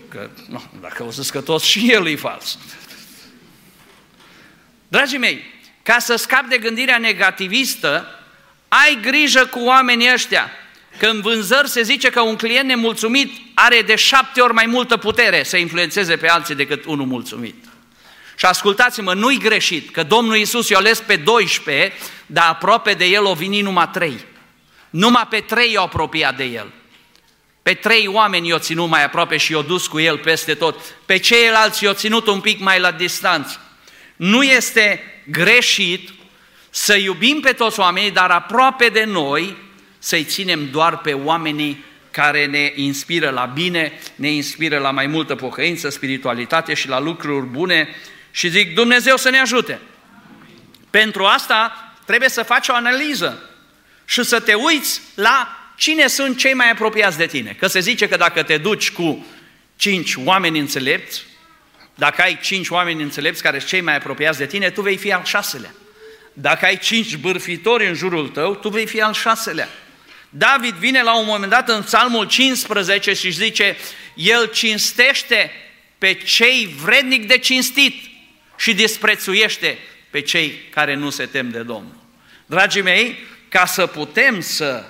Că, 0.08 0.30
nu, 0.48 0.62
dacă 0.80 1.02
o 1.02 1.10
să 1.10 1.28
că 1.30 1.40
toți 1.40 1.66
și 1.66 1.92
el 1.92 2.06
e 2.06 2.16
fals. 2.16 2.58
Dragii 4.88 5.18
mei, 5.18 5.44
ca 5.82 5.98
să 5.98 6.16
scapi 6.16 6.48
de 6.48 6.58
gândirea 6.58 6.98
negativistă, 6.98 8.06
ai 8.80 8.98
grijă 9.02 9.46
cu 9.46 9.60
oamenii 9.60 10.12
ăștia. 10.12 10.50
Că 10.98 11.06
în 11.06 11.20
vânzări 11.20 11.68
se 11.68 11.82
zice 11.82 12.10
că 12.10 12.20
un 12.20 12.36
client 12.36 12.68
nemulțumit 12.68 13.32
are 13.54 13.82
de 13.82 13.94
șapte 13.94 14.40
ori 14.40 14.52
mai 14.52 14.66
multă 14.66 14.96
putere 14.96 15.42
să 15.42 15.56
influențeze 15.56 16.16
pe 16.16 16.28
alții 16.28 16.54
decât 16.54 16.84
unul 16.84 17.06
mulțumit. 17.06 17.64
Și 18.36 18.44
ascultați-mă, 18.44 19.14
nu-i 19.14 19.38
greșit 19.38 19.90
că 19.90 20.02
Domnul 20.02 20.36
Iisus 20.36 20.68
i-a 20.68 20.76
ales 20.76 21.00
pe 21.00 21.16
12, 21.16 21.92
dar 22.26 22.48
aproape 22.48 22.94
de 22.94 23.04
el 23.04 23.24
o 23.24 23.34
vini 23.34 23.60
numai 23.60 23.88
trei. 23.92 24.24
Numai 24.90 25.26
pe 25.30 25.40
trei 25.40 25.72
i-au 25.72 25.84
apropiat 25.84 26.36
de 26.36 26.44
el. 26.44 26.72
Pe 27.62 27.74
trei 27.74 28.06
oameni 28.06 28.48
i-au 28.48 28.58
ținut 28.58 28.88
mai 28.88 29.04
aproape 29.04 29.36
și 29.36 29.52
i-au 29.52 29.62
dus 29.62 29.86
cu 29.86 30.00
el 30.00 30.18
peste 30.18 30.54
tot. 30.54 30.80
Pe 31.06 31.16
ceilalți 31.16 31.84
i-au 31.84 31.94
ținut 31.94 32.26
un 32.26 32.40
pic 32.40 32.60
mai 32.60 32.80
la 32.80 32.90
distanță. 32.90 33.60
Nu 34.16 34.42
este 34.42 35.02
greșit 35.30 36.10
să 36.74 36.96
iubim 36.96 37.40
pe 37.40 37.52
toți 37.52 37.80
oamenii, 37.80 38.10
dar 38.10 38.30
aproape 38.30 38.88
de 38.88 39.04
noi 39.04 39.56
să-i 39.98 40.24
ținem 40.24 40.70
doar 40.70 40.98
pe 40.98 41.12
oamenii 41.12 41.84
care 42.10 42.46
ne 42.46 42.72
inspiră 42.74 43.30
la 43.30 43.44
bine, 43.44 43.92
ne 44.14 44.28
inspiră 44.30 44.78
la 44.78 44.90
mai 44.90 45.06
multă 45.06 45.34
pocăință, 45.34 45.88
spiritualitate 45.88 46.74
și 46.74 46.88
la 46.88 47.00
lucruri 47.00 47.46
bune 47.46 47.88
și 48.30 48.48
zic 48.48 48.74
Dumnezeu 48.74 49.16
să 49.16 49.30
ne 49.30 49.38
ajute. 49.38 49.80
Pentru 50.90 51.24
asta 51.24 51.92
trebuie 52.04 52.28
să 52.28 52.42
faci 52.42 52.68
o 52.68 52.74
analiză 52.74 53.50
și 54.04 54.22
să 54.22 54.40
te 54.40 54.54
uiți 54.54 55.00
la 55.14 55.56
cine 55.76 56.06
sunt 56.06 56.38
cei 56.38 56.54
mai 56.54 56.70
apropiați 56.70 57.18
de 57.18 57.26
tine. 57.26 57.56
Că 57.58 57.66
se 57.66 57.80
zice 57.80 58.08
că 58.08 58.16
dacă 58.16 58.42
te 58.42 58.56
duci 58.56 58.90
cu 58.90 59.26
cinci 59.76 60.14
oameni 60.24 60.58
înțelepți, 60.58 61.24
dacă 61.94 62.22
ai 62.22 62.38
cinci 62.42 62.68
oameni 62.68 63.02
înțelepți 63.02 63.42
care 63.42 63.58
sunt 63.58 63.70
cei 63.70 63.80
mai 63.80 63.96
apropiați 63.96 64.38
de 64.38 64.46
tine, 64.46 64.70
tu 64.70 64.82
vei 64.82 64.96
fi 64.96 65.12
al 65.12 65.24
șaselea. 65.24 65.74
Dacă 66.32 66.64
ai 66.64 66.78
cinci 66.78 67.16
bârfitori 67.16 67.88
în 67.88 67.94
jurul 67.94 68.28
tău, 68.28 68.54
tu 68.54 68.68
vei 68.68 68.86
fi 68.86 69.00
al 69.00 69.12
șaselea. 69.12 69.68
David 70.28 70.74
vine 70.74 71.02
la 71.02 71.18
un 71.18 71.26
moment 71.26 71.50
dat 71.50 71.68
în 71.68 71.82
psalmul 71.82 72.26
15 72.26 73.12
și 73.12 73.30
zice, 73.30 73.76
el 74.14 74.46
cinstește 74.46 75.50
pe 75.98 76.14
cei 76.14 76.74
vrednic 76.82 77.26
de 77.26 77.38
cinstit 77.38 77.94
și 78.56 78.74
disprețuiește 78.74 79.78
pe 80.10 80.20
cei 80.20 80.68
care 80.70 80.94
nu 80.94 81.10
se 81.10 81.26
tem 81.26 81.50
de 81.50 81.58
Domnul. 81.58 81.96
Dragii 82.46 82.82
mei, 82.82 83.18
ca 83.48 83.66
să 83.66 83.86
putem 83.86 84.40
să 84.40 84.84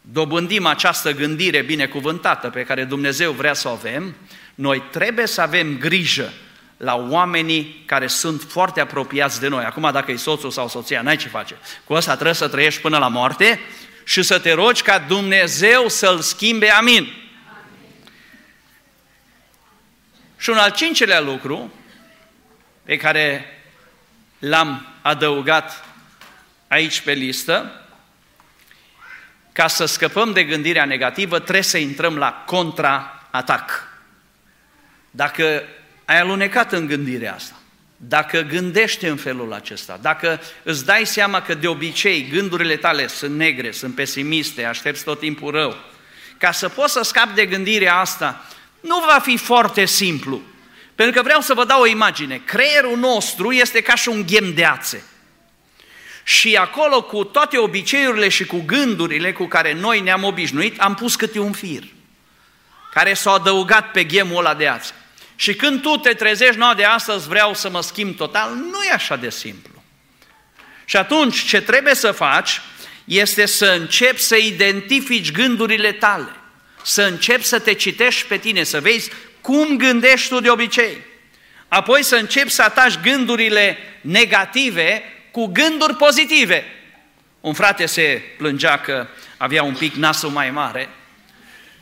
dobândim 0.00 0.66
această 0.66 1.12
gândire 1.12 1.62
binecuvântată 1.62 2.48
pe 2.48 2.62
care 2.62 2.84
Dumnezeu 2.84 3.32
vrea 3.32 3.54
să 3.54 3.68
o 3.68 3.70
avem, 3.70 4.16
noi 4.54 4.82
trebuie 4.90 5.26
să 5.26 5.40
avem 5.40 5.78
grijă 5.78 6.32
la 6.80 6.96
oamenii 6.96 7.82
care 7.86 8.06
sunt 8.06 8.42
foarte 8.42 8.80
apropiați 8.80 9.40
de 9.40 9.48
noi. 9.48 9.64
Acum, 9.64 9.90
dacă 9.92 10.10
e 10.10 10.16
soțul 10.16 10.50
sau 10.50 10.68
soția, 10.68 11.02
n-ai 11.02 11.16
ce 11.16 11.28
face. 11.28 11.56
Cu 11.84 11.94
asta 11.94 12.12
trebuie 12.12 12.34
să 12.34 12.48
trăiești 12.48 12.80
până 12.80 12.98
la 12.98 13.08
moarte 13.08 13.60
și 14.04 14.22
să 14.22 14.38
te 14.38 14.52
rogi 14.52 14.82
ca 14.82 14.98
Dumnezeu 14.98 15.88
să-l 15.88 16.20
schimbe. 16.20 16.70
Amin. 16.70 17.12
Și 20.36 20.50
un 20.50 20.56
al 20.56 20.70
cincelea 20.70 21.20
lucru 21.20 21.72
pe 22.82 22.96
care 22.96 23.44
l-am 24.38 24.86
adăugat 25.02 25.84
aici 26.68 27.00
pe 27.00 27.12
listă, 27.12 27.84
ca 29.52 29.66
să 29.66 29.84
scăpăm 29.84 30.32
de 30.32 30.44
gândirea 30.44 30.84
negativă, 30.84 31.38
trebuie 31.38 31.62
să 31.62 31.78
intrăm 31.78 32.16
la 32.16 32.44
contraatac. 32.46 33.88
Dacă 35.10 35.62
ai 36.10 36.18
alunecat 36.18 36.72
în 36.72 36.86
gândirea 36.86 37.34
asta, 37.34 37.54
dacă 37.96 38.40
gândești 38.40 39.04
în 39.04 39.16
felul 39.16 39.52
acesta, 39.52 39.98
dacă 40.02 40.40
îți 40.62 40.84
dai 40.84 41.06
seama 41.06 41.42
că 41.42 41.54
de 41.54 41.68
obicei 41.68 42.28
gândurile 42.32 42.76
tale 42.76 43.06
sunt 43.06 43.36
negre, 43.36 43.70
sunt 43.70 43.94
pesimiste, 43.94 44.64
aștepți 44.64 45.04
tot 45.04 45.18
timpul 45.18 45.50
rău, 45.50 45.76
ca 46.38 46.52
să 46.52 46.68
poți 46.68 46.92
să 46.92 47.02
scapi 47.02 47.34
de 47.34 47.46
gândirea 47.46 47.96
asta, 47.96 48.46
nu 48.80 49.04
va 49.06 49.18
fi 49.22 49.36
foarte 49.36 49.84
simplu. 49.84 50.40
Pentru 50.94 51.14
că 51.16 51.22
vreau 51.22 51.40
să 51.40 51.54
vă 51.54 51.64
dau 51.64 51.80
o 51.80 51.86
imagine. 51.86 52.40
Creierul 52.44 52.98
nostru 52.98 53.52
este 53.52 53.80
ca 53.80 53.94
și 53.94 54.08
un 54.08 54.24
ghem 54.26 54.54
de 54.54 54.64
ațe. 54.64 55.04
Și 56.22 56.56
acolo, 56.56 57.02
cu 57.02 57.24
toate 57.24 57.58
obiceiurile 57.58 58.28
și 58.28 58.44
cu 58.44 58.62
gândurile 58.66 59.32
cu 59.32 59.46
care 59.46 59.72
noi 59.72 60.00
ne-am 60.00 60.24
obișnuit, 60.24 60.80
am 60.80 60.94
pus 60.94 61.14
câte 61.16 61.38
un 61.38 61.52
fir 61.52 61.82
care 62.92 63.14
s-a 63.14 63.30
adăugat 63.30 63.90
pe 63.90 64.04
ghemul 64.04 64.38
ăla 64.38 64.54
de 64.54 64.68
ață. 64.68 64.92
Și 65.40 65.54
când 65.54 65.82
tu 65.82 65.96
te 65.96 66.12
trezești, 66.12 66.56
nu, 66.56 66.74
de 66.74 66.84
astăzi 66.84 67.28
vreau 67.28 67.54
să 67.54 67.70
mă 67.70 67.82
schimb 67.82 68.16
total, 68.16 68.54
nu 68.54 68.82
e 68.88 68.92
așa 68.92 69.16
de 69.16 69.30
simplu. 69.30 69.82
Și 70.84 70.96
atunci 70.96 71.44
ce 71.44 71.60
trebuie 71.60 71.94
să 71.94 72.12
faci 72.12 72.60
este 73.04 73.46
să 73.46 73.66
începi 73.66 74.20
să 74.20 74.36
identifici 74.36 75.32
gândurile 75.32 75.92
tale, 75.92 76.36
să 76.82 77.02
începi 77.02 77.44
să 77.44 77.58
te 77.58 77.72
citești 77.72 78.26
pe 78.26 78.36
tine, 78.36 78.62
să 78.62 78.80
vezi 78.80 79.10
cum 79.40 79.76
gândești 79.76 80.28
tu 80.28 80.40
de 80.40 80.50
obicei. 80.50 80.96
Apoi 81.68 82.02
să 82.02 82.16
începi 82.16 82.50
să 82.50 82.62
ataci 82.62 83.00
gândurile 83.02 83.78
negative 84.00 85.02
cu 85.30 85.46
gânduri 85.46 85.96
pozitive. 85.96 86.64
Un 87.40 87.52
frate 87.52 87.86
se 87.86 88.22
plângea 88.36 88.78
că 88.78 89.06
avea 89.36 89.62
un 89.62 89.74
pic 89.74 89.94
nasul 89.94 90.30
mai 90.30 90.50
mare 90.50 90.88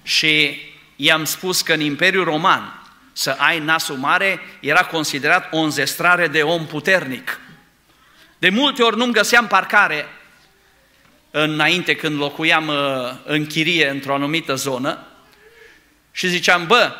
și 0.03 0.61
i-am 0.97 1.25
spus 1.25 1.63
că 1.63 1.73
în 1.73 1.81
Imperiul 1.81 2.25
Roman 2.25 2.78
să 3.19 3.37
ai 3.39 3.59
nasul 3.59 3.97
mare 3.97 4.41
era 4.61 4.85
considerat 4.85 5.49
o 5.53 5.59
înzestrare 5.59 6.29
de 6.29 6.43
om 6.43 6.67
puternic. 6.67 7.41
De 8.39 8.49
multe 8.49 8.83
ori 8.83 8.97
nu-mi 8.97 9.13
găseam 9.13 9.47
parcare 9.47 10.07
înainte 11.31 11.95
când 11.95 12.19
locuiam 12.19 12.69
uh, 12.69 12.77
în 13.25 13.47
chirie 13.47 13.89
într-o 13.89 14.15
anumită 14.15 14.55
zonă 14.55 15.07
și 16.13 16.29
ziceam, 16.29 16.67
bă, 16.67 16.93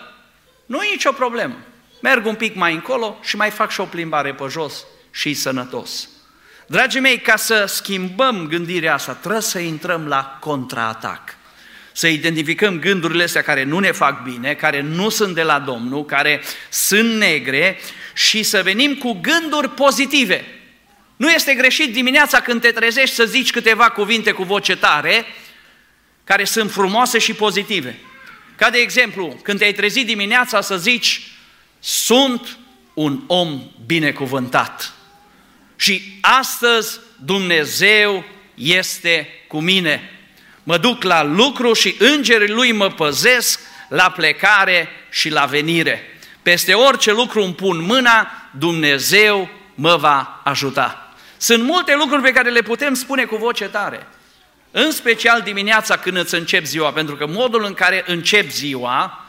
nu 0.67 0.83
e 0.83 0.91
nicio 0.91 1.13
problemă, 1.13 1.57
merg 2.03 2.27
un 2.27 2.35
pic 2.35 2.55
mai 2.55 2.75
încolo 2.75 3.19
și 3.23 3.37
mai 3.37 3.51
fac 3.51 3.71
și 3.71 3.81
o 3.81 3.85
plimbare 3.85 4.35
pe 4.35 4.45
jos 4.49 4.85
și 5.11 5.35
sănătos. 5.35 6.09
Dragii 6.67 7.01
mei, 7.01 7.21
ca 7.21 7.37
să 7.37 7.65
schimbăm 7.65 8.47
gândirea 8.47 8.95
asta, 8.95 9.13
trebuie 9.13 9.43
să 9.43 9.59
intrăm 9.59 10.07
la 10.07 10.37
contraatac. 10.41 11.37
Să 11.99 12.07
identificăm 12.07 12.79
gândurile 12.79 13.23
astea 13.23 13.43
care 13.43 13.63
nu 13.63 13.79
ne 13.79 13.93
fac 13.93 14.23
bine, 14.23 14.55
care 14.55 14.81
nu 14.81 15.09
sunt 15.09 15.35
de 15.35 15.43
la 15.43 15.59
Domnul, 15.59 16.05
care 16.05 16.43
sunt 16.69 17.17
negre 17.17 17.79
și 18.15 18.43
să 18.43 18.63
venim 18.63 18.95
cu 18.95 19.19
gânduri 19.21 19.71
pozitive. 19.71 20.45
Nu 21.17 21.31
este 21.31 21.55
greșit 21.55 21.93
dimineața 21.93 22.41
când 22.41 22.61
te 22.61 22.71
trezești 22.71 23.15
să 23.15 23.25
zici 23.25 23.51
câteva 23.51 23.91
cuvinte 23.91 24.33
cu 24.33 24.43
voce 24.43 24.77
tare, 24.77 25.25
care 26.25 26.45
sunt 26.45 26.71
frumoase 26.71 27.19
și 27.19 27.33
pozitive. 27.33 27.99
Ca 28.57 28.71
de 28.71 28.79
exemplu, 28.79 29.41
când 29.43 29.59
te-ai 29.59 29.73
trezit 29.73 30.07
dimineața 30.07 30.61
să 30.61 30.77
zici, 30.77 31.23
sunt 31.79 32.59
un 32.95 33.23
om 33.27 33.71
binecuvântat. 33.87 34.93
Și 35.77 36.19
astăzi 36.21 37.01
Dumnezeu 37.25 38.25
este 38.55 39.29
cu 39.47 39.61
mine. 39.61 40.13
Mă 40.69 40.79
duc 40.79 41.03
la 41.03 41.23
lucru 41.23 41.73
și 41.73 41.97
îngerii 41.99 42.49
lui 42.49 42.73
mă 42.73 42.91
păzesc 42.91 43.61
la 43.89 44.11
plecare 44.11 44.89
și 45.11 45.29
la 45.29 45.45
venire. 45.45 46.03
Peste 46.43 46.75
orice 46.75 47.13
lucru 47.13 47.43
îmi 47.43 47.55
pun 47.55 47.81
mâna, 47.81 48.31
Dumnezeu 48.59 49.49
mă 49.75 49.97
va 49.97 50.41
ajuta. 50.45 51.13
Sunt 51.37 51.63
multe 51.63 51.95
lucruri 51.95 52.23
pe 52.23 52.33
care 52.33 52.51
le 52.51 52.63
putem 52.63 52.95
spune 52.95 53.25
cu 53.25 53.37
voce 53.37 53.65
tare. 53.65 54.07
În 54.71 54.91
special 54.91 55.41
dimineața 55.41 55.97
când 55.97 56.17
îți 56.17 56.35
începi 56.35 56.67
ziua, 56.67 56.93
pentru 56.93 57.17
că 57.17 57.27
modul 57.27 57.65
în 57.65 57.75
care 57.75 58.05
începi 58.07 58.51
ziua 58.51 59.25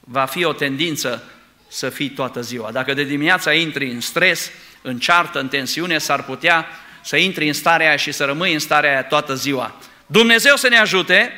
va 0.00 0.24
fi 0.24 0.44
o 0.44 0.52
tendință 0.52 1.24
să 1.68 1.88
fii 1.88 2.10
toată 2.10 2.40
ziua. 2.40 2.70
Dacă 2.70 2.94
de 2.94 3.04
dimineața 3.04 3.52
intri 3.52 3.90
în 3.90 4.00
stres, 4.00 4.50
în 4.82 4.98
ceartă, 4.98 5.38
în 5.38 5.48
tensiune, 5.48 5.98
s-ar 5.98 6.24
putea 6.24 6.66
să 7.02 7.16
intri 7.16 7.46
în 7.46 7.52
starea 7.52 7.86
aia 7.86 7.96
și 7.96 8.12
să 8.12 8.24
rămâi 8.24 8.52
în 8.52 8.58
starea 8.58 8.90
aia 8.90 9.04
toată 9.04 9.34
ziua. 9.34 9.74
Dumnezeu 10.06 10.56
să 10.56 10.68
ne 10.68 10.78
ajute, 10.78 11.32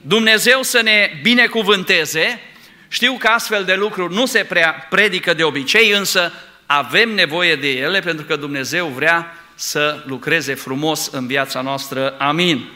Dumnezeu 0.00 0.62
să 0.62 0.80
ne 0.80 1.18
binecuvânteze. 1.22 2.40
Știu 2.88 3.16
că 3.18 3.26
astfel 3.26 3.64
de 3.64 3.74
lucruri 3.74 4.14
nu 4.14 4.26
se 4.26 4.44
prea 4.44 4.86
predică 4.90 5.34
de 5.34 5.44
obicei, 5.44 5.90
însă 5.90 6.32
avem 6.66 7.10
nevoie 7.10 7.56
de 7.56 7.70
ele 7.70 8.00
pentru 8.00 8.24
că 8.24 8.36
Dumnezeu 8.36 8.86
vrea 8.86 9.34
să 9.54 10.02
lucreze 10.06 10.54
frumos 10.54 11.06
în 11.06 11.26
viața 11.26 11.60
noastră. 11.60 12.14
Amin. 12.18 12.68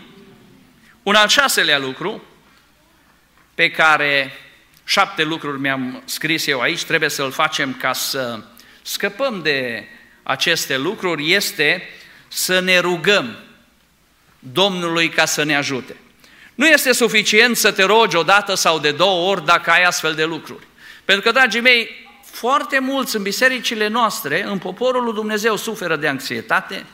Un 1.02 1.14
al 1.14 1.28
șaselea 1.28 1.78
lucru 1.78 2.24
pe 3.54 3.70
care 3.70 4.32
șapte 4.84 5.22
lucruri 5.22 5.60
mi-am 5.60 6.02
scris 6.04 6.46
eu 6.46 6.60
aici, 6.60 6.84
trebuie 6.84 7.08
să-l 7.08 7.30
facem 7.30 7.74
ca 7.74 7.92
să 7.92 8.40
scăpăm 8.82 9.42
de 9.42 9.84
aceste 10.22 10.76
lucruri, 10.76 11.32
este 11.32 11.88
să 12.28 12.60
ne 12.60 12.78
rugăm 12.78 13.43
Domnului 14.52 15.08
ca 15.08 15.24
să 15.24 15.42
ne 15.42 15.56
ajute. 15.56 15.96
Nu 16.54 16.66
este 16.66 16.92
suficient 16.92 17.56
să 17.56 17.72
te 17.72 17.82
rogi 17.82 18.16
o 18.16 18.22
dată 18.22 18.54
sau 18.54 18.78
de 18.78 18.90
două 18.90 19.30
ori 19.30 19.44
dacă 19.44 19.70
ai 19.70 19.82
astfel 19.82 20.14
de 20.14 20.24
lucruri. 20.24 20.66
Pentru 21.04 21.24
că, 21.24 21.30
dragii 21.30 21.60
mei, 21.60 22.08
foarte 22.24 22.78
mulți 22.78 23.16
în 23.16 23.22
bisericile 23.22 23.88
noastre, 23.88 24.44
în 24.44 24.58
poporul 24.58 25.04
lui 25.04 25.14
Dumnezeu, 25.14 25.56
suferă 25.56 25.96
de 25.96 26.08
anxietate, 26.08 26.86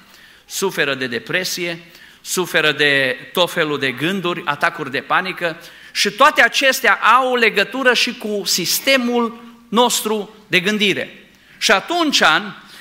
suferă 0.46 0.94
de 0.94 1.07
depresie, 1.07 1.80
suferă 2.20 2.72
de 2.72 3.16
tot 3.32 3.53
felul 3.53 3.78
de 3.78 3.90
gânduri, 3.90 4.42
atacuri 4.44 4.90
de 4.90 5.01
panică 5.01 5.57
și 5.92 6.11
toate 6.11 6.42
acestea 6.42 6.94
au 6.94 7.36
legătură 7.36 7.94
și 7.94 8.14
cu 8.16 8.42
sistemul 8.44 9.42
nostru 9.68 10.34
de 10.46 10.61
gândire. 10.61 11.30
Și 11.59 11.70
atunci, 11.70 12.22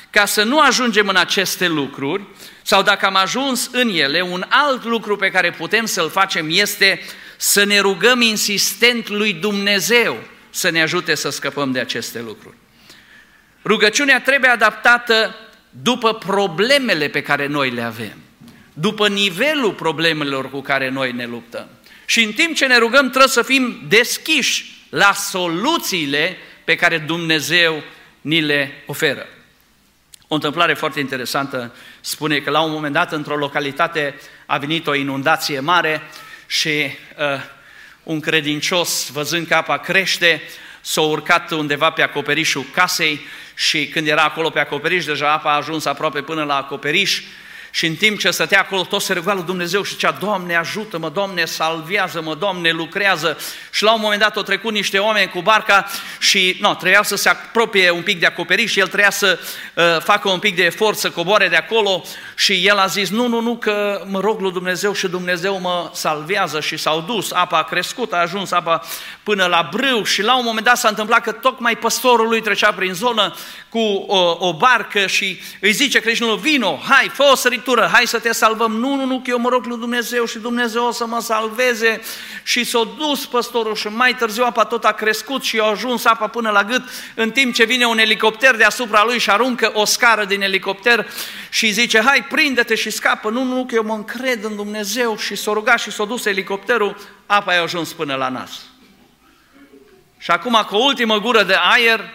ca 0.10 0.26
să 0.26 0.44
nu 0.44 0.60
ajungem 0.60 1.08
în 1.08 1.16
aceste 1.16 1.68
lucruri, 1.68 2.24
sau 2.70 2.82
dacă 2.82 3.06
am 3.06 3.16
ajuns 3.16 3.70
în 3.72 3.90
ele, 3.90 4.22
un 4.22 4.46
alt 4.50 4.84
lucru 4.84 5.16
pe 5.16 5.30
care 5.30 5.52
putem 5.52 5.86
să-l 5.86 6.10
facem 6.10 6.48
este 6.50 7.02
să 7.38 7.64
ne 7.64 7.80
rugăm 7.80 8.22
insistent 8.22 9.08
lui 9.08 9.34
Dumnezeu 9.34 10.24
să 10.50 10.70
ne 10.70 10.82
ajute 10.82 11.16
să 11.16 11.30
scăpăm 11.30 11.72
de 11.72 11.80
aceste 11.80 12.22
lucruri. 12.22 12.56
Rugăciunea 13.64 14.22
trebuie 14.22 14.50
adaptată 14.50 15.36
după 15.70 16.14
problemele 16.14 17.08
pe 17.08 17.22
care 17.22 17.48
noi 17.48 17.70
le 17.70 17.82
avem, 17.82 18.18
după 18.74 19.08
nivelul 19.08 19.74
problemelor 19.74 20.50
cu 20.50 20.62
care 20.62 20.90
noi 20.90 21.12
ne 21.12 21.26
luptăm. 21.26 21.70
Și 22.06 22.24
în 22.24 22.32
timp 22.32 22.56
ce 22.56 22.66
ne 22.66 22.78
rugăm 22.78 23.10
trebuie 23.10 23.28
să 23.28 23.42
fim 23.42 23.86
deschiși 23.88 24.86
la 24.90 25.14
soluțiile 25.14 26.38
pe 26.64 26.76
care 26.76 26.98
Dumnezeu 26.98 27.84
ni 28.22 28.42
le 28.42 28.84
oferă. 28.86 29.28
O 30.32 30.36
întâmplare 30.36 30.74
foarte 30.74 31.00
interesantă 31.00 31.76
spune 32.02 32.40
că 32.40 32.50
la 32.50 32.62
un 32.62 32.72
moment 32.72 32.94
dat 32.94 33.12
într-o 33.12 33.36
localitate 33.36 34.20
a 34.46 34.58
venit 34.58 34.88
o 34.88 34.94
inundație 34.94 35.60
mare 35.60 36.02
și 36.48 36.70
uh, 36.70 37.42
un 38.04 38.20
credincios, 38.20 39.10
văzând 39.12 39.48
că 39.48 39.56
apa 39.56 39.78
crește, 39.78 40.42
s-a 40.82 41.02
urcat 41.02 41.52
undeva 41.52 41.90
pe 41.90 42.02
acoperișul 42.02 42.66
casei 42.74 43.22
și 43.56 43.88
când 43.88 44.08
era 44.08 44.24
acolo 44.24 44.50
pe 44.50 44.60
acoperiș, 44.60 45.06
deja 45.06 45.32
apa 45.32 45.52
a 45.52 45.56
ajuns 45.56 45.86
aproape 45.86 46.22
până 46.22 46.44
la 46.44 46.56
acoperiș 46.56 47.22
și 47.72 47.86
în 47.86 47.96
timp 47.96 48.20
ce 48.20 48.32
stătea 48.32 48.60
acolo, 48.60 48.84
tot 48.84 49.02
se 49.02 49.14
ruga 49.14 49.34
lui 49.34 49.44
Dumnezeu 49.44 49.84
și 49.84 49.92
zicea, 49.92 50.12
Doamne 50.12 50.56
ajută-mă, 50.56 51.10
Doamne 51.10 51.46
salvează-mă, 51.46 52.36
Doamne 52.36 52.72
lucrează. 52.72 53.38
Și 53.72 53.84
la 53.84 53.94
un 53.94 54.02
moment 54.02 54.22
dat 54.22 54.36
au 54.36 54.44
trecut 54.44 54.74
niște 54.74 54.98
oameni 54.98 55.30
cu 55.30 55.42
barca 55.42 55.86
și 56.20 56.58
no, 56.60 56.74
trebuia 56.74 57.04
să 57.04 57.16
se 57.16 57.30
apropie 57.30 57.90
un 57.90 58.02
pic 58.02 58.20
de 58.20 58.26
acoperiș 58.26 58.72
și 58.72 58.80
el 58.80 58.88
trebuia 58.88 59.10
să 59.10 59.40
uh, 59.74 59.84
facă 60.00 60.30
un 60.30 60.40
pic 60.40 60.56
de 60.56 60.64
efort 60.64 60.98
să 60.98 61.10
coboare 61.10 61.48
de 61.48 61.56
acolo 61.56 62.04
și 62.36 62.68
el 62.68 62.78
a 62.78 62.86
zis, 62.86 63.10
nu, 63.10 63.28
nu, 63.28 63.42
nu, 63.42 63.56
că 63.58 64.04
mă 64.06 64.20
rog 64.20 64.40
lui 64.40 64.52
Dumnezeu 64.52 64.94
și 64.94 65.08
Dumnezeu 65.08 65.60
mă 65.60 65.92
salvează 65.94 66.60
și 66.60 66.78
s-au 66.78 67.02
dus, 67.02 67.32
apa 67.32 67.58
a 67.58 67.64
crescut, 67.64 68.14
a 68.14 68.18
ajuns 68.18 68.52
apa 68.52 68.82
până 69.30 69.46
la 69.46 69.70
brâu 69.72 70.04
și 70.04 70.22
la 70.22 70.38
un 70.38 70.44
moment 70.46 70.66
dat 70.66 70.78
s-a 70.78 70.88
întâmplat 70.88 71.22
că 71.24 71.32
tocmai 71.32 71.78
păstorul 71.78 72.28
lui 72.28 72.42
trecea 72.42 72.72
prin 72.72 72.94
zonă 72.94 73.36
cu 73.70 73.80
o, 74.08 74.48
o 74.48 74.54
barcă 74.54 75.08
și 75.08 75.40
îi 75.62 75.72
zice 75.72 76.00
creștinul, 76.00 76.38
vino, 76.38 76.80
hai, 76.90 77.12
fă 77.14 77.24
o 77.32 77.36
săritură, 77.36 77.90
hai 77.94 78.08
să 78.08 78.20
te 78.20 78.32
salvăm. 78.32 78.72
Nu, 78.72 78.96
nu, 78.96 79.06
nu, 79.06 79.20
că 79.24 79.30
eu 79.30 79.40
mă 79.40 79.50
rog 79.50 79.66
lui 79.66 79.78
Dumnezeu 79.78 80.26
și 80.26 80.38
Dumnezeu 80.38 80.86
o 80.86 80.92
să 80.92 81.06
mă 81.06 81.20
salveze. 81.22 82.02
Și 82.44 82.64
s-a 82.64 82.90
dus 82.98 83.26
păstorul 83.26 83.76
și 83.76 83.88
mai 83.88 84.16
târziu 84.16 84.44
apa 84.44 84.64
tot 84.64 84.86
a 84.86 84.92
crescut 84.92 85.44
și 85.44 85.60
a 85.60 85.64
ajuns 85.64 86.06
apa 86.06 86.28
până 86.28 86.50
la 86.50 86.64
gât, 86.64 86.84
în 87.16 87.32
timp 87.32 87.54
ce 87.54 87.64
vine 87.64 87.86
un 87.86 87.98
elicopter 87.98 88.56
deasupra 88.56 89.04
lui 89.06 89.20
și 89.20 89.30
aruncă 89.30 89.72
o 89.74 89.86
scară 89.86 90.26
din 90.26 90.42
elicopter 90.42 91.08
și 91.50 91.72
zice, 91.72 92.02
hai, 92.02 92.26
prinde-te 92.30 92.76
și 92.76 92.90
scapă. 92.90 93.30
Nu, 93.30 93.44
nu, 93.44 93.66
că 93.66 93.76
eu 93.76 93.84
mă 93.84 93.94
încred 93.94 94.44
în 94.44 94.56
Dumnezeu 94.56 95.18
și 95.18 95.36
s-a 95.36 95.52
rugat 95.54 95.80
și 95.80 95.92
s-a 95.92 96.06
dus 96.06 96.26
elicopterul, 96.26 96.98
apa 97.26 97.54
a 97.54 97.62
ajuns 97.62 97.94
până 97.94 98.16
la 98.16 98.30
nas. 98.30 98.70
Și 100.20 100.32
acum, 100.32 100.66
cu 100.68 100.76
o 100.76 100.84
ultimă 100.84 101.20
gură 101.20 101.44
de 101.44 101.56
aer, 101.60 102.10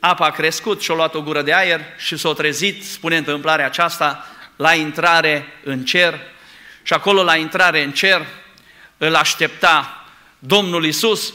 apa 0.00 0.26
a 0.26 0.30
crescut 0.30 0.82
și-a 0.82 0.94
luat 0.94 1.14
o 1.14 1.22
gură 1.22 1.42
de 1.42 1.52
aer 1.52 1.80
și 1.98 2.16
s-a 2.16 2.32
trezit, 2.32 2.84
spune 2.84 3.16
întâmplarea 3.16 3.66
aceasta, 3.66 4.26
la 4.56 4.74
intrare 4.74 5.46
în 5.64 5.84
cer. 5.84 6.20
Și 6.82 6.92
acolo, 6.92 7.22
la 7.22 7.36
intrare 7.36 7.82
în 7.82 7.92
cer, 7.92 8.26
îl 8.98 9.14
aștepta 9.14 10.06
Domnul 10.38 10.84
Isus 10.84 11.34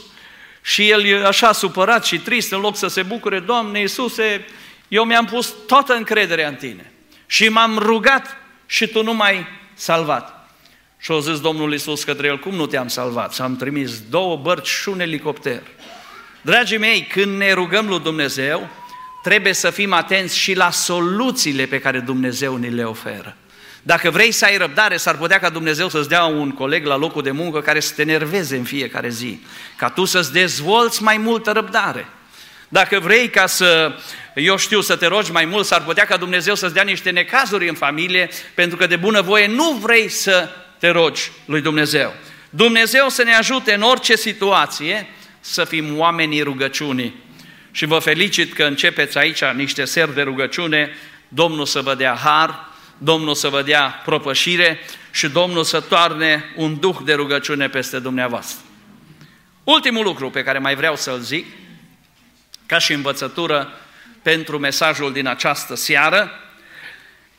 și 0.62 0.90
el 0.90 1.04
e 1.04 1.26
așa 1.26 1.52
supărat 1.52 2.04
și 2.04 2.18
trist, 2.18 2.52
în 2.52 2.60
loc 2.60 2.76
să 2.76 2.86
se 2.86 3.02
bucure, 3.02 3.40
Doamne 3.40 3.78
Iisuse, 3.78 4.46
eu 4.88 5.04
mi-am 5.04 5.24
pus 5.24 5.54
toată 5.66 5.94
încrederea 5.94 6.48
în 6.48 6.54
Tine 6.54 6.92
și 7.26 7.48
m-am 7.48 7.78
rugat 7.78 8.36
și 8.66 8.86
Tu 8.86 9.02
nu 9.02 9.14
m-ai 9.14 9.46
salvat. 9.74 10.37
Și 10.98 11.10
au 11.10 11.20
zis 11.20 11.40
Domnul 11.40 11.72
Iisus 11.72 12.04
către 12.04 12.26
el, 12.26 12.38
cum 12.38 12.54
nu 12.54 12.66
te-am 12.66 12.88
salvat? 12.88 13.32
S-am 13.32 13.56
trimis 13.56 14.00
două 14.10 14.36
bărci 14.36 14.68
și 14.68 14.88
un 14.88 15.00
elicopter. 15.00 15.62
Dragii 16.40 16.78
mei, 16.78 17.06
când 17.12 17.36
ne 17.36 17.52
rugăm 17.52 17.88
lui 17.88 18.00
Dumnezeu, 18.00 18.68
trebuie 19.22 19.52
să 19.52 19.70
fim 19.70 19.92
atenți 19.92 20.38
și 20.38 20.54
la 20.54 20.70
soluțiile 20.70 21.66
pe 21.66 21.80
care 21.80 21.98
Dumnezeu 21.98 22.56
ni 22.56 22.70
le 22.70 22.84
oferă. 22.84 23.36
Dacă 23.82 24.10
vrei 24.10 24.32
să 24.32 24.44
ai 24.44 24.56
răbdare, 24.56 24.96
s-ar 24.96 25.16
putea 25.16 25.38
ca 25.38 25.48
Dumnezeu 25.48 25.88
să-ți 25.88 26.08
dea 26.08 26.24
un 26.24 26.50
coleg 26.50 26.86
la 26.86 26.96
locul 26.96 27.22
de 27.22 27.30
muncă 27.30 27.60
care 27.60 27.80
să 27.80 27.92
te 27.94 28.02
nerveze 28.02 28.56
în 28.56 28.64
fiecare 28.64 29.08
zi, 29.08 29.42
ca 29.76 29.88
tu 29.88 30.04
să-ți 30.04 30.32
dezvolți 30.32 31.02
mai 31.02 31.16
multă 31.16 31.50
răbdare. 31.50 32.06
Dacă 32.68 33.00
vrei 33.00 33.28
ca 33.28 33.46
să, 33.46 33.92
eu 34.34 34.56
știu, 34.56 34.80
să 34.80 34.96
te 34.96 35.06
rogi 35.06 35.32
mai 35.32 35.44
mult, 35.44 35.66
s-ar 35.66 35.82
putea 35.82 36.04
ca 36.04 36.16
Dumnezeu 36.16 36.54
să-ți 36.54 36.74
dea 36.74 36.82
niște 36.82 37.10
necazuri 37.10 37.68
în 37.68 37.74
familie, 37.74 38.28
pentru 38.54 38.76
că 38.76 38.86
de 38.86 38.96
bunăvoie 38.96 39.46
nu 39.46 39.72
vrei 39.72 40.08
să 40.08 40.48
te 40.78 40.88
rogi 40.88 41.30
lui 41.44 41.60
Dumnezeu. 41.60 42.14
Dumnezeu 42.50 43.08
să 43.08 43.22
ne 43.22 43.34
ajute 43.34 43.74
în 43.74 43.82
orice 43.82 44.16
situație 44.16 45.06
să 45.40 45.64
fim 45.64 45.98
oamenii 45.98 46.42
rugăciunii. 46.42 47.14
Și 47.70 47.84
vă 47.84 47.98
felicit 47.98 48.52
că 48.52 48.64
începeți 48.64 49.18
aici 49.18 49.44
niște 49.44 49.84
seri 49.84 50.14
de 50.14 50.22
rugăciune, 50.22 50.96
Domnul 51.28 51.66
să 51.66 51.80
vă 51.80 51.94
dea 51.94 52.14
har, 52.14 52.66
Domnul 52.98 53.34
să 53.34 53.48
vă 53.48 53.62
dea 53.62 54.02
propășire 54.04 54.78
și 55.10 55.28
Domnul 55.28 55.64
să 55.64 55.80
toarne 55.80 56.44
un 56.56 56.78
duh 56.80 56.96
de 57.04 57.14
rugăciune 57.14 57.68
peste 57.68 57.98
dumneavoastră. 57.98 58.64
Ultimul 59.64 60.04
lucru 60.04 60.30
pe 60.30 60.42
care 60.42 60.58
mai 60.58 60.74
vreau 60.74 60.96
să-l 60.96 61.18
zic, 61.18 61.46
ca 62.66 62.78
și 62.78 62.92
învățătură 62.92 63.72
pentru 64.22 64.58
mesajul 64.58 65.12
din 65.12 65.26
această 65.26 65.74
seară, 65.76 66.30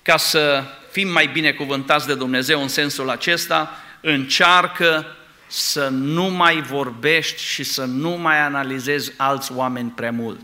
ca 0.10 0.18
să 0.18 0.64
fim 0.92 1.08
mai 1.08 1.28
binecuvântați 1.28 2.08
de 2.08 2.16
Dumnezeu 2.16 2.62
în 2.62 2.68
sensul 2.68 3.10
acesta, 3.10 3.78
încearcă 4.02 5.16
să 5.48 5.88
nu 5.88 6.24
mai 6.24 6.62
vorbești 6.62 7.44
și 7.44 7.64
să 7.64 7.84
nu 7.84 8.10
mai 8.10 8.40
analizezi 8.40 9.12
alți 9.18 9.52
oameni 9.52 9.90
prea 9.90 10.12
mult. 10.12 10.42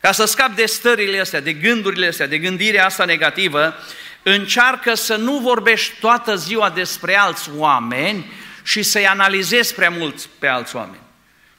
Ca 0.00 0.12
să 0.12 0.24
scapi 0.24 0.54
de 0.54 0.66
stările 0.66 1.20
astea, 1.20 1.40
de 1.40 1.52
gândurile 1.52 2.06
astea, 2.06 2.26
de 2.26 2.38
gândirea 2.38 2.84
asta 2.84 3.04
negativă, 3.04 3.74
încearcă 4.22 4.94
să 4.94 5.16
nu 5.16 5.38
vorbești 5.38 5.92
toată 6.00 6.36
ziua 6.36 6.70
despre 6.70 7.16
alți 7.16 7.50
oameni 7.56 8.32
și 8.62 8.82
să-i 8.82 9.06
analizezi 9.06 9.74
prea 9.74 9.90
mult 9.90 10.28
pe 10.38 10.46
alți 10.46 10.76
oameni. 10.76 11.02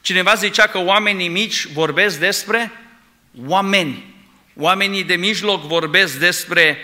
Cineva 0.02 0.34
zicea 0.34 0.68
că 0.68 0.78
oamenii 0.78 1.28
mici 1.28 1.66
vorbesc 1.66 2.20
despre 2.20 2.72
oameni. 3.46 4.16
Oamenii 4.56 5.04
de 5.04 5.16
mijloc 5.16 5.68
vorbesc 5.68 6.18
despre 6.18 6.78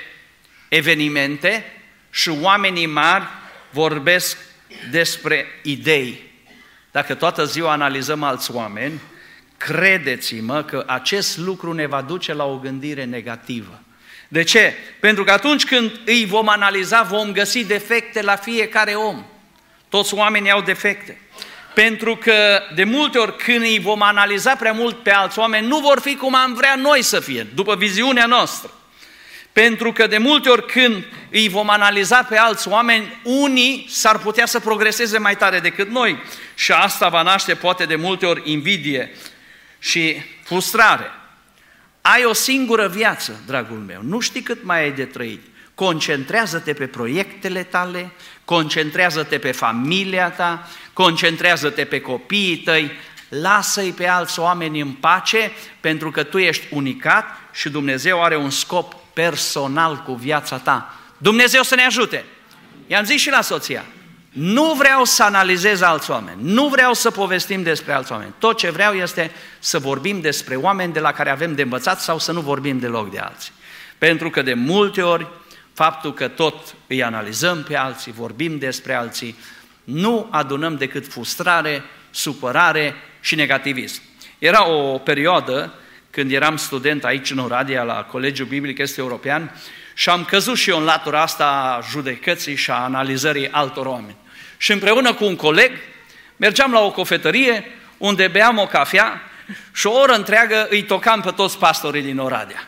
evenimente 0.69 1.65
și 2.09 2.29
oamenii 2.29 2.85
mari 2.85 3.23
vorbesc 3.69 4.37
despre 4.91 5.45
idei. 5.63 6.31
Dacă 6.91 7.13
toată 7.13 7.45
ziua 7.45 7.71
analizăm 7.71 8.23
alți 8.23 8.51
oameni, 8.51 9.01
credeți-mă 9.57 10.63
că 10.63 10.83
acest 10.87 11.37
lucru 11.37 11.73
ne 11.73 11.85
va 11.85 12.01
duce 12.01 12.33
la 12.33 12.45
o 12.45 12.57
gândire 12.57 13.03
negativă. 13.03 13.81
De 14.27 14.43
ce? 14.43 14.73
Pentru 14.99 15.23
că 15.23 15.31
atunci 15.31 15.65
când 15.65 15.99
îi 16.05 16.25
vom 16.25 16.49
analiza, 16.49 17.01
vom 17.01 17.31
găsi 17.31 17.65
defecte 17.65 18.21
la 18.21 18.35
fiecare 18.35 18.93
om. 18.93 19.25
Toți 19.89 20.13
oamenii 20.13 20.51
au 20.51 20.61
defecte. 20.61 21.21
Pentru 21.73 22.15
că 22.15 22.61
de 22.75 22.83
multe 22.83 23.17
ori 23.17 23.35
când 23.37 23.61
îi 23.61 23.79
vom 23.79 24.01
analiza 24.01 24.55
prea 24.55 24.71
mult 24.71 25.03
pe 25.03 25.11
alți 25.11 25.39
oameni, 25.39 25.67
nu 25.67 25.79
vor 25.79 25.99
fi 25.99 26.15
cum 26.15 26.35
am 26.35 26.53
vrea 26.53 26.75
noi 26.75 27.01
să 27.01 27.19
fie, 27.19 27.47
după 27.53 27.75
viziunea 27.75 28.25
noastră. 28.25 28.71
Pentru 29.53 29.91
că 29.91 30.07
de 30.07 30.17
multe 30.17 30.49
ori 30.49 30.65
când 30.65 31.05
îi 31.31 31.49
vom 31.49 31.69
analiza 31.69 32.23
pe 32.23 32.37
alți 32.37 32.67
oameni, 32.67 33.19
unii 33.23 33.85
s-ar 33.89 34.17
putea 34.17 34.45
să 34.45 34.59
progreseze 34.59 35.17
mai 35.17 35.35
tare 35.35 35.59
decât 35.59 35.89
noi 35.89 36.21
și 36.55 36.71
asta 36.71 37.09
va 37.09 37.21
naște 37.21 37.55
poate 37.55 37.85
de 37.85 37.95
multe 37.95 38.25
ori 38.25 38.51
invidie 38.51 39.11
și 39.79 40.15
frustrare. 40.43 41.11
Ai 42.01 42.25
o 42.25 42.33
singură 42.33 42.87
viață, 42.87 43.43
dragul 43.45 43.77
meu, 43.77 43.99
nu 44.03 44.19
știi 44.19 44.41
cât 44.41 44.63
mai 44.63 44.81
ai 44.81 44.91
de 44.91 45.05
trăit. 45.05 45.41
Concentrează-te 45.75 46.73
pe 46.73 46.87
proiectele 46.87 47.63
tale, 47.63 48.11
concentrează-te 48.45 49.37
pe 49.37 49.51
familia 49.51 50.29
ta, 50.29 50.67
concentrează-te 50.93 51.85
pe 51.85 52.01
copiii 52.01 52.57
tăi, 52.57 52.91
lasă-i 53.29 53.91
pe 53.91 54.07
alți 54.07 54.39
oameni 54.39 54.79
în 54.79 54.91
pace, 54.91 55.51
pentru 55.79 56.11
că 56.11 56.23
tu 56.23 56.37
ești 56.37 56.65
unicat 56.69 57.25
și 57.53 57.69
Dumnezeu 57.69 58.23
are 58.23 58.35
un 58.35 58.49
scop 58.49 58.95
personal 59.19 60.03
cu 60.05 60.13
viața 60.13 60.57
ta. 60.57 60.93
Dumnezeu 61.17 61.63
să 61.63 61.75
ne 61.75 61.85
ajute! 61.85 62.25
I-am 62.87 63.03
zis 63.03 63.21
și 63.21 63.29
la 63.29 63.41
soția, 63.41 63.85
nu 64.29 64.73
vreau 64.73 65.03
să 65.03 65.23
analizez 65.23 65.81
alți 65.81 66.11
oameni, 66.11 66.41
nu 66.41 66.67
vreau 66.67 66.93
să 66.93 67.11
povestim 67.11 67.63
despre 67.63 67.93
alți 67.93 68.11
oameni. 68.11 68.33
Tot 68.37 68.57
ce 68.57 68.69
vreau 68.69 68.93
este 68.93 69.31
să 69.59 69.79
vorbim 69.79 70.21
despre 70.21 70.55
oameni 70.55 70.93
de 70.93 70.99
la 70.99 71.11
care 71.11 71.29
avem 71.29 71.55
de 71.55 71.61
învățat 71.61 72.01
sau 72.01 72.19
să 72.19 72.31
nu 72.31 72.41
vorbim 72.41 72.79
deloc 72.79 73.11
de 73.11 73.19
alții. 73.19 73.51
Pentru 73.97 74.29
că 74.29 74.41
de 74.41 74.53
multe 74.53 75.01
ori 75.01 75.27
faptul 75.73 76.13
că 76.13 76.27
tot 76.27 76.75
îi 76.87 77.03
analizăm 77.03 77.63
pe 77.63 77.75
alții, 77.75 78.11
vorbim 78.11 78.57
despre 78.57 78.93
alții, 78.93 79.35
nu 79.83 80.27
adunăm 80.31 80.75
decât 80.75 81.07
frustrare, 81.07 81.83
supărare 82.09 82.95
și 83.19 83.35
negativism. 83.35 84.01
Era 84.37 84.69
o 84.69 84.97
perioadă 84.97 85.73
când 86.19 86.31
eram 86.31 86.57
student 86.57 87.03
aici 87.03 87.31
în 87.31 87.37
Oradea 87.37 87.83
la 87.83 88.03
Colegiul 88.03 88.47
Biblic 88.47 88.77
Este 88.77 89.01
European 89.01 89.55
și 89.93 90.09
am 90.09 90.23
căzut 90.23 90.57
și 90.57 90.69
eu 90.69 90.77
în 90.77 90.83
latura 90.83 91.21
asta 91.21 91.45
a 91.45 91.85
judecății 91.89 92.55
și 92.55 92.71
a 92.71 92.73
analizării 92.73 93.49
altor 93.51 93.85
oameni. 93.85 94.15
Și 94.57 94.71
împreună 94.71 95.13
cu 95.13 95.25
un 95.25 95.35
coleg 95.35 95.71
mergeam 96.37 96.71
la 96.71 96.79
o 96.79 96.91
cofetărie 96.91 97.65
unde 97.97 98.27
beam 98.27 98.57
o 98.57 98.65
cafea 98.65 99.21
și 99.73 99.87
o 99.87 99.91
oră 99.91 100.13
întreagă 100.13 100.67
îi 100.69 100.83
tocam 100.83 101.21
pe 101.21 101.31
toți 101.31 101.57
pastorii 101.57 102.01
din 102.01 102.17
Oradea. 102.17 102.67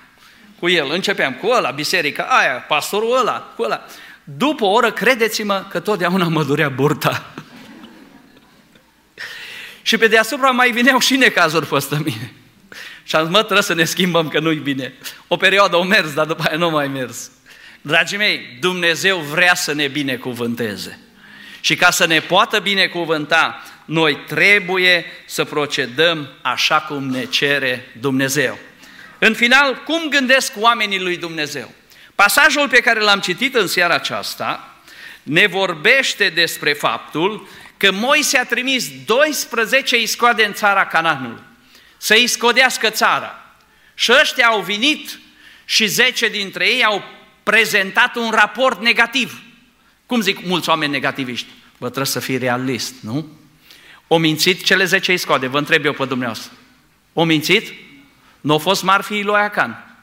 Cu 0.59 0.69
el, 0.69 0.91
începeam 0.91 1.33
cu 1.33 1.47
ăla, 1.47 1.71
biserica 1.71 2.23
aia, 2.23 2.53
pastorul 2.53 3.17
ăla, 3.19 3.53
cu 3.55 3.63
ăla. 3.63 3.85
După 4.23 4.63
o 4.63 4.71
oră, 4.71 4.91
credeți-mă 4.91 5.65
că 5.69 5.79
totdeauna 5.79 6.27
mă 6.27 6.43
durea 6.43 6.69
burta. 6.69 7.31
și 9.81 9.97
pe 9.97 10.07
deasupra 10.07 10.49
mai 10.49 10.71
vineau 10.71 10.99
și 10.99 11.15
necazuri 11.15 11.67
peste 11.67 12.01
mine. 12.03 12.33
Și 13.11 13.17
am 13.17 13.23
zis, 13.23 13.31
mă, 13.31 13.39
trebuie 13.39 13.61
să 13.61 13.73
ne 13.73 13.83
schimbăm 13.83 14.27
că 14.27 14.39
nu-i 14.39 14.55
bine. 14.55 14.93
O 15.27 15.37
perioadă 15.37 15.75
au 15.75 15.83
mers, 15.83 16.13
dar 16.13 16.25
după 16.25 16.43
aia 16.47 16.57
nu 16.57 16.69
mai 16.69 16.87
mers. 16.87 17.31
Dragii 17.81 18.17
mei, 18.17 18.57
Dumnezeu 18.59 19.17
vrea 19.17 19.55
să 19.55 19.73
ne 19.73 19.87
binecuvânteze. 19.87 20.99
Și 21.61 21.75
ca 21.75 21.91
să 21.91 22.05
ne 22.05 22.19
poată 22.19 22.59
binecuvânta, 22.59 23.63
noi 23.85 24.19
trebuie 24.27 25.05
să 25.25 25.43
procedăm 25.43 26.29
așa 26.41 26.79
cum 26.79 27.03
ne 27.09 27.25
cere 27.25 27.91
Dumnezeu. 27.99 28.57
În 29.19 29.33
final, 29.33 29.81
cum 29.85 30.09
gândesc 30.09 30.53
oamenii 30.55 30.99
lui 30.99 31.17
Dumnezeu? 31.17 31.71
Pasajul 32.15 32.69
pe 32.69 32.79
care 32.79 32.99
l-am 32.99 33.19
citit 33.19 33.55
în 33.55 33.67
seara 33.67 33.93
aceasta 33.93 34.75
ne 35.23 35.47
vorbește 35.47 36.29
despre 36.29 36.73
faptul 36.73 37.47
că 37.77 37.91
Moise 37.91 38.37
a 38.37 38.45
trimis 38.45 38.89
12 39.05 40.01
iscoade 40.01 40.45
în 40.45 40.53
țara 40.53 40.85
Cananului 40.85 41.49
să-i 42.01 42.27
scodească 42.27 42.89
țara. 42.89 43.55
Și 43.93 44.11
ăștia 44.21 44.47
au 44.47 44.61
venit 44.61 45.19
și 45.65 45.85
10 45.85 46.27
dintre 46.27 46.67
ei 46.67 46.83
au 46.83 47.03
prezentat 47.43 48.15
un 48.15 48.31
raport 48.31 48.81
negativ. 48.81 49.41
Cum 50.05 50.21
zic 50.21 50.45
mulți 50.45 50.69
oameni 50.69 50.91
negativiști? 50.91 51.47
Vă 51.77 51.85
trebuie 51.85 52.05
să 52.05 52.19
fii 52.19 52.37
realist, 52.37 52.93
nu? 53.01 53.27
O 54.07 54.17
mințit 54.17 54.63
cele 54.63 54.85
10 54.85 55.13
iscoade, 55.13 55.47
vă 55.47 55.57
întreb 55.57 55.85
eu 55.85 55.93
pe 55.93 56.05
dumneavoastră. 56.05 56.51
O 57.13 57.23
mințit? 57.23 57.73
Nu 58.41 58.51
au 58.51 58.59
fost 58.59 58.83
marfii 58.83 59.23
lui 59.23 59.35
Acan. 59.35 59.97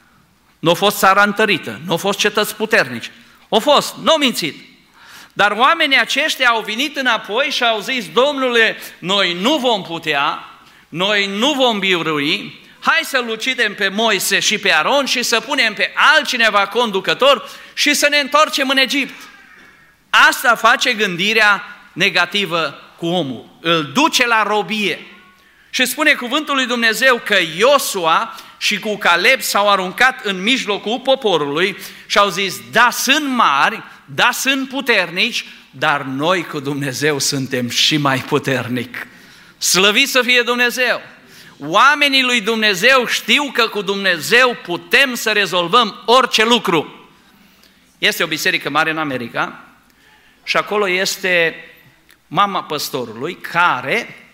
Nu 0.59 0.69
au 0.69 0.75
fost 0.75 0.97
țara 0.97 1.23
întărită, 1.23 1.81
nu 1.85 1.91
au 1.91 1.97
fost 1.97 2.19
cetăți 2.19 2.55
puternici. 2.55 3.11
Au 3.49 3.59
fost, 3.59 3.95
nu 3.95 4.11
au 4.11 4.17
mințit. 4.17 4.55
Dar 5.33 5.51
oamenii 5.51 5.99
aceștia 5.99 6.49
au 6.49 6.61
venit 6.61 6.97
înapoi 6.97 7.45
și 7.45 7.63
au 7.63 7.79
zis, 7.79 8.09
Domnule, 8.11 8.77
noi 8.99 9.33
nu 9.41 9.57
vom 9.57 9.83
putea, 9.83 10.49
noi 10.89 11.29
nu 11.37 11.53
vom 11.53 11.79
birui, 11.79 12.59
hai 12.79 12.99
să-l 13.03 13.29
ucidem 13.29 13.75
pe 13.75 13.87
Moise 13.87 14.39
și 14.39 14.57
pe 14.57 14.73
Aron 14.73 15.05
și 15.05 15.23
să 15.23 15.39
punem 15.39 15.73
pe 15.73 15.91
altcineva 16.15 16.67
conducător 16.67 17.49
și 17.73 17.93
să 17.93 18.07
ne 18.09 18.17
întoarcem 18.17 18.69
în 18.69 18.77
Egipt. 18.77 19.13
Asta 20.09 20.55
face 20.55 20.93
gândirea 20.93 21.63
negativă 21.93 22.81
cu 22.97 23.05
omul, 23.05 23.45
îl 23.61 23.91
duce 23.93 24.27
la 24.27 24.43
robie. 24.43 25.05
Și 25.69 25.85
spune 25.85 26.13
cuvântul 26.13 26.55
lui 26.55 26.65
Dumnezeu 26.65 27.21
că 27.25 27.37
Iosua 27.57 28.35
și 28.57 28.79
cu 28.79 28.97
Caleb 28.97 29.41
s-au 29.41 29.69
aruncat 29.69 30.25
în 30.25 30.43
mijlocul 30.43 30.99
poporului 30.99 31.77
și 32.05 32.17
au 32.17 32.29
zis, 32.29 32.55
da, 32.71 32.89
sunt 32.91 33.27
mari, 33.27 33.83
da, 34.05 34.29
sunt 34.33 34.69
puternici, 34.69 35.45
dar 35.71 36.01
noi 36.01 36.43
cu 36.43 36.59
Dumnezeu 36.59 37.19
suntem 37.19 37.69
și 37.69 37.97
mai 37.97 38.17
puternic. 38.17 39.07
Slăvit 39.59 40.09
să 40.09 40.21
fie 40.21 40.41
Dumnezeu! 40.41 41.01
Oamenii 41.57 42.23
lui 42.23 42.41
Dumnezeu 42.41 43.05
știu 43.05 43.51
că 43.51 43.67
cu 43.67 43.81
Dumnezeu 43.81 44.57
putem 44.63 45.15
să 45.15 45.31
rezolvăm 45.31 46.03
orice 46.05 46.45
lucru. 46.45 47.09
Este 47.97 48.23
o 48.23 48.27
biserică 48.27 48.69
mare 48.69 48.89
în 48.89 48.97
America 48.97 49.63
și 50.43 50.57
acolo 50.57 50.89
este 50.89 51.55
mama 52.27 52.63
păstorului 52.63 53.35
care, 53.35 54.29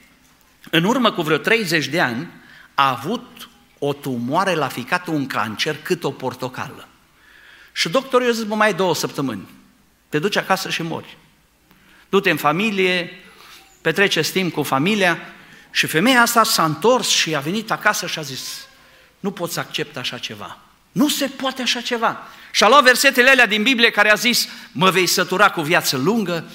în 0.70 0.84
urmă 0.84 1.12
cu 1.12 1.22
vreo 1.22 1.38
30 1.38 1.86
de 1.86 2.02
ani, 2.02 2.28
a 2.74 2.90
avut 2.90 3.50
o 3.80 3.94
tumoare 3.94 4.54
la 4.54 4.68
ficat, 4.68 5.08
un 5.08 5.28
cancer, 5.28 5.76
cât 5.82 6.04
o 6.04 6.12
portocală. 6.12 6.88
Și 7.72 7.90
doctorul 7.90 8.26
i-a 8.26 8.34
zis, 8.34 8.44
mai 8.44 8.74
două 8.74 8.96
săptămâni, 8.96 9.50
te 10.10 10.20
duci 10.20 10.36
acasă 10.36 10.70
și 10.70 10.82
mori. 10.82 11.18
Du-te 12.10 12.30
în 12.30 12.38
familie, 12.38 13.25
petrece 13.86 14.22
timp 14.22 14.54
cu 14.54 14.64
familia 14.64 15.20
și 15.72 15.88
femeia 15.88 16.22
asta 16.22 16.44
s-a 16.44 16.64
întors 16.64 17.08
și 17.10 17.36
a 17.36 17.40
venit 17.40 17.72
acasă 17.72 18.08
și 18.08 18.20
a 18.20 18.22
zis, 18.22 18.68
nu 19.20 19.32
pot 19.32 19.52
să 19.52 19.60
accept 19.60 19.98
așa 19.98 20.18
ceva. 20.18 20.58
Nu 20.92 21.08
se 21.08 21.28
poate 21.28 21.62
așa 21.62 21.82
ceva. 21.82 22.28
Și 22.52 22.64
a 22.64 22.68
luat 22.68 22.84
versetele 22.84 23.30
alea 23.30 23.46
din 23.46 23.64
Biblie 23.64 23.90
care 23.90 24.12
a 24.12 24.16
zis, 24.16 24.48
mă 24.72 24.90
vei 24.90 25.06
sătura 25.06 25.50
cu 25.50 25.62
viață 25.62 25.98
lungă, 25.98 26.52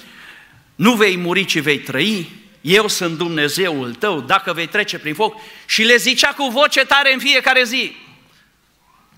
nu 0.75 0.93
vei 0.93 1.17
muri, 1.17 1.45
ci 1.45 1.59
vei 1.59 1.79
trăi, 1.79 2.29
eu 2.61 2.87
sunt 2.87 3.17
Dumnezeul 3.17 3.93
tău, 3.93 4.21
dacă 4.21 4.53
vei 4.53 4.67
trece 4.67 4.99
prin 4.99 5.13
foc. 5.13 5.35
Și 5.65 5.83
le 5.83 5.95
zicea 5.95 6.33
cu 6.33 6.47
voce 6.47 6.85
tare 6.85 7.13
în 7.13 7.19
fiecare 7.19 7.63
zi. 7.63 7.95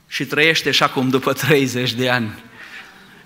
Și 0.07 0.25
trăiește 0.25 0.71
și 0.71 0.83
acum 0.83 1.09
după 1.09 1.33
30 1.33 1.91
de 1.91 2.09
ani. 2.09 2.43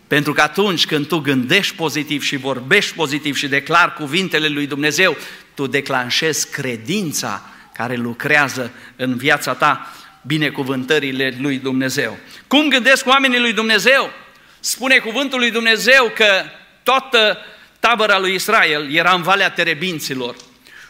Pentru 0.07 0.33
că 0.33 0.41
atunci 0.41 0.85
când 0.85 1.07
tu 1.07 1.19
gândești 1.19 1.75
pozitiv 1.75 2.23
și 2.23 2.35
vorbești 2.35 2.93
pozitiv 2.93 3.35
și 3.35 3.47
declar 3.47 3.93
cuvintele 3.93 4.47
lui 4.47 4.67
Dumnezeu, 4.67 5.17
tu 5.53 5.67
declanșezi 5.67 6.49
credința 6.49 7.49
care 7.73 7.95
lucrează 7.95 8.71
în 8.95 9.17
viața 9.17 9.53
ta 9.53 9.91
binecuvântările 10.21 11.37
lui 11.39 11.57
Dumnezeu. 11.57 12.17
Cum 12.47 12.69
gândesc 12.69 13.07
oamenii 13.07 13.39
lui 13.39 13.53
Dumnezeu? 13.53 14.11
Spune 14.59 14.97
cuvântul 14.97 15.39
lui 15.39 15.51
Dumnezeu 15.51 16.11
că 16.15 16.43
toată 16.83 17.37
tabăra 17.79 18.19
lui 18.19 18.33
Israel 18.33 18.93
era 18.95 19.13
în 19.13 19.21
Valea 19.21 19.49
Terebinților 19.51 20.35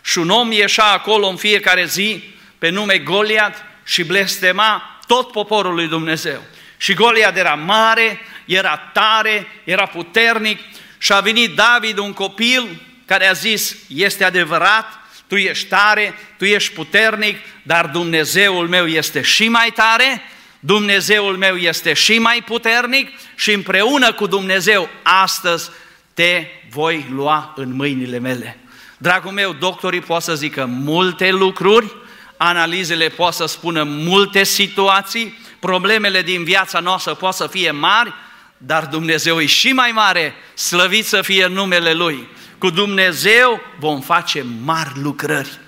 și 0.04 0.18
un 0.18 0.30
om 0.30 0.52
ieșea 0.52 0.86
acolo 0.86 1.28
în 1.28 1.36
fiecare 1.36 1.86
zi 1.86 2.24
pe 2.58 2.70
nume 2.70 2.98
Goliat 2.98 3.66
și 3.84 4.04
blestema 4.04 5.00
tot 5.08 5.32
poporul 5.32 5.74
lui 5.74 5.88
Dumnezeu. 5.88 6.42
Și 6.78 6.94
Goliat 6.94 7.38
era 7.38 7.54
mare, 7.54 8.20
era 8.46 8.78
tare, 8.78 9.48
era 9.64 9.86
puternic 9.86 10.60
și 10.98 11.14
a 11.14 11.20
venit 11.20 11.56
David, 11.56 11.98
un 11.98 12.14
copil, 12.14 12.82
care 13.06 13.28
a 13.28 13.34
zis, 13.34 13.76
este 13.88 14.24
adevărat, 14.24 14.86
tu 15.28 15.36
ești 15.36 15.68
tare, 15.68 16.14
tu 16.38 16.46
ești 16.46 16.74
puternic, 16.74 17.38
dar 17.64 17.86
Dumnezeul 17.86 18.68
meu 18.68 18.88
este 18.88 19.22
și 19.22 19.48
mai 19.48 19.72
tare, 19.76 20.22
Dumnezeul 20.60 21.38
meu 21.38 21.56
este 21.56 21.94
și 21.94 22.20
mai 22.20 22.44
puternic 22.46 23.10
și 23.36 23.52
împreună 23.52 24.14
cu 24.14 24.28
Dumnezeu 24.28 24.90
astăzi 25.04 25.70
te 26.14 26.46
voi 26.70 27.06
lua 27.12 27.54
în 27.56 27.76
mâinile 27.76 28.20
mele. 28.20 28.58
Dragul 28.98 29.32
meu, 29.32 29.54
doctorii 29.54 30.00
pot 30.00 30.22
să 30.22 30.36
zică 30.36 30.66
multe 30.66 31.32
lucruri, 31.32 31.96
analizele 32.38 33.08
pot 33.08 33.34
să 33.34 33.46
spună 33.46 33.84
multe 33.84 34.44
situații, 34.44 35.38
problemele 35.60 36.22
din 36.22 36.44
viața 36.44 36.80
noastră 36.80 37.14
pot 37.14 37.34
să 37.34 37.48
fie 37.48 37.72
mari, 37.72 38.14
dar 38.58 38.86
Dumnezeu 38.86 39.40
e 39.42 39.46
și 39.46 39.72
mai 39.72 39.92
mare, 39.92 40.34
slăvit 40.54 41.06
să 41.06 41.22
fie 41.22 41.48
numele 41.48 41.94
Lui. 41.94 42.28
Cu 42.58 42.70
Dumnezeu 42.70 43.62
vom 43.80 44.02
face 44.02 44.46
mari 44.64 44.92
lucrări. 44.96 45.60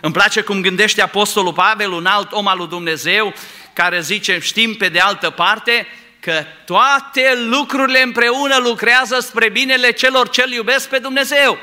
Îmi 0.00 0.12
place 0.12 0.40
cum 0.40 0.60
gândește 0.60 1.02
Apostolul 1.02 1.52
Pavel, 1.52 1.92
un 1.92 2.06
alt 2.06 2.32
om 2.32 2.46
al 2.46 2.56
lui 2.56 2.68
Dumnezeu, 2.68 3.34
care 3.72 4.00
zice, 4.00 4.38
știm 4.38 4.74
pe 4.74 4.88
de 4.88 4.98
altă 4.98 5.30
parte, 5.30 5.86
că 6.20 6.44
toate 6.64 7.38
lucrurile 7.50 8.02
împreună 8.02 8.56
lucrează 8.56 9.20
spre 9.20 9.48
binele 9.48 9.92
celor 9.92 10.28
ce 10.28 10.44
iubesc 10.54 10.88
pe 10.88 10.98
Dumnezeu. 10.98 11.58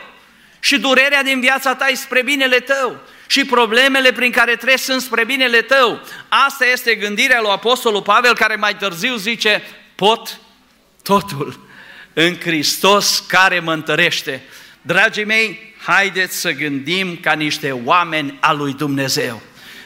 Și 0.59 0.79
durerea 0.79 1.23
din 1.23 1.39
viața 1.39 1.75
ta 1.75 1.87
e 1.87 1.95
spre 1.95 2.23
binele 2.23 2.59
tău. 2.59 3.01
Și 3.27 3.45
problemele 3.45 4.11
prin 4.11 4.31
care 4.31 4.55
treci 4.55 4.79
sunt 4.79 5.01
spre 5.01 5.25
binele 5.25 5.61
tău. 5.61 6.01
Asta 6.27 6.65
este 6.65 6.95
gândirea 6.95 7.41
lui 7.41 7.51
Apostolul 7.51 8.01
Pavel, 8.01 8.35
care 8.35 8.55
mai 8.55 8.75
târziu 8.75 9.15
zice, 9.15 9.63
pot 9.95 10.39
totul 11.03 11.59
în 12.13 12.39
Hristos 12.39 13.23
care 13.27 13.59
mă 13.59 13.73
întărește. 13.73 14.43
Dragii 14.81 15.25
mei, 15.25 15.75
haideți 15.85 16.37
să 16.37 16.51
gândim 16.51 17.17
ca 17.21 17.33
niște 17.33 17.71
oameni 17.71 18.37
al 18.39 18.57
lui 18.57 18.73
Dumnezeu. 18.73 19.41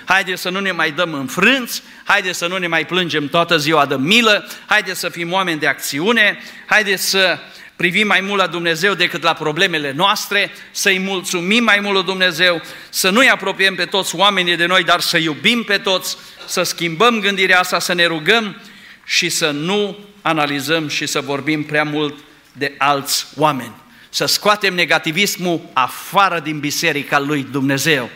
Haideți 0.05 0.41
să 0.41 0.49
nu 0.49 0.59
ne 0.59 0.71
mai 0.71 0.91
dăm 0.91 1.13
înfrânți, 1.13 1.83
haideți 2.03 2.37
să 2.37 2.47
nu 2.47 2.57
ne 2.57 2.67
mai 2.67 2.85
plângem 2.85 3.27
toată 3.27 3.57
ziua 3.57 3.85
de 3.85 3.95
milă, 3.95 4.49
haideți 4.65 4.99
să 4.99 5.09
fim 5.09 5.31
oameni 5.31 5.59
de 5.59 5.67
acțiune, 5.67 6.39
haideți 6.65 7.09
să 7.09 7.39
privim 7.79 8.07
mai 8.07 8.21
mult 8.21 8.39
la 8.39 8.47
Dumnezeu 8.47 8.93
decât 8.93 9.23
la 9.23 9.33
problemele 9.33 9.91
noastre, 9.91 10.51
să-i 10.71 10.99
mulțumim 10.99 11.63
mai 11.63 11.79
mult 11.79 11.93
lui 11.93 12.03
Dumnezeu, 12.03 12.61
să 12.89 13.09
nu-i 13.09 13.29
apropiem 13.29 13.75
pe 13.75 13.85
toți 13.85 14.15
oamenii 14.15 14.55
de 14.55 14.65
noi, 14.65 14.83
dar 14.83 14.99
să 14.99 15.17
iubim 15.17 15.63
pe 15.63 15.77
toți, 15.77 16.17
să 16.47 16.63
schimbăm 16.63 17.19
gândirea 17.19 17.59
asta, 17.59 17.79
să 17.79 17.93
ne 17.93 18.05
rugăm 18.05 18.61
și 19.05 19.29
să 19.29 19.51
nu 19.51 19.97
analizăm 20.21 20.87
și 20.87 21.05
să 21.05 21.21
vorbim 21.21 21.63
prea 21.63 21.83
mult 21.83 22.17
de 22.51 22.75
alți 22.77 23.27
oameni. 23.35 23.75
Să 24.09 24.25
scoatem 24.25 24.73
negativismul 24.73 25.61
afară 25.73 26.39
din 26.39 26.59
biserica 26.59 27.19
lui 27.19 27.47
Dumnezeu. 27.51 28.09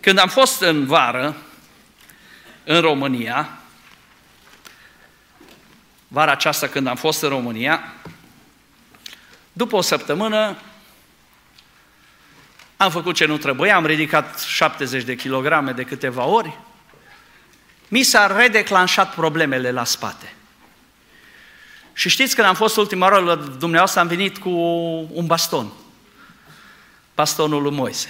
Când 0.00 0.18
am 0.18 0.28
fost 0.28 0.62
în 0.62 0.86
vară, 0.86 1.36
în 2.64 2.80
România, 2.80 3.58
vara 6.08 6.30
aceasta 6.30 6.66
când 6.66 6.86
am 6.86 6.96
fost 6.96 7.22
în 7.22 7.28
România, 7.28 7.92
după 9.58 9.76
o 9.76 9.80
săptămână 9.80 10.56
am 12.76 12.90
făcut 12.90 13.14
ce 13.14 13.24
nu 13.24 13.36
trebuia, 13.36 13.76
am 13.76 13.86
ridicat 13.86 14.40
70 14.40 15.02
de 15.02 15.16
kilograme 15.16 15.72
de 15.72 15.82
câteva 15.82 16.24
ori, 16.24 16.58
mi 17.88 18.02
s-a 18.02 18.36
redeclanșat 18.36 19.14
problemele 19.14 19.70
la 19.70 19.84
spate. 19.84 20.34
Și 21.92 22.08
știți, 22.08 22.34
când 22.34 22.46
am 22.46 22.54
fost 22.54 22.76
ultima 22.76 23.06
oară 23.06 23.24
la 23.24 23.34
dumneavoastră, 23.34 24.00
am 24.00 24.06
venit 24.06 24.38
cu 24.38 24.50
un 25.12 25.26
baston. 25.26 25.72
Bastonul 27.14 27.62
lui 27.62 27.74
Moise. 27.74 28.08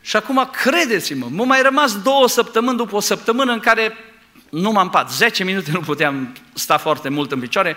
Și 0.00 0.16
acum, 0.16 0.50
credeți-mă, 0.52 1.26
m-au 1.30 1.46
mai 1.46 1.62
rămas 1.62 2.02
două 2.02 2.28
săptămâni 2.28 2.76
după 2.76 2.96
o 2.96 3.00
săptămână 3.00 3.52
în 3.52 3.60
care 3.60 3.92
nu 4.50 4.70
m-am 4.70 4.90
pat, 4.90 5.12
10 5.12 5.44
minute 5.44 5.70
nu 5.70 5.80
puteam 5.80 6.36
sta 6.52 6.78
foarte 6.78 7.08
mult 7.08 7.32
în 7.32 7.40
picioare, 7.40 7.76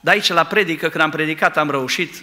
dar 0.00 0.14
aici 0.14 0.28
la 0.28 0.44
predică, 0.44 0.88
când 0.88 1.04
am 1.04 1.10
predicat, 1.10 1.56
am 1.56 1.70
reușit. 1.70 2.22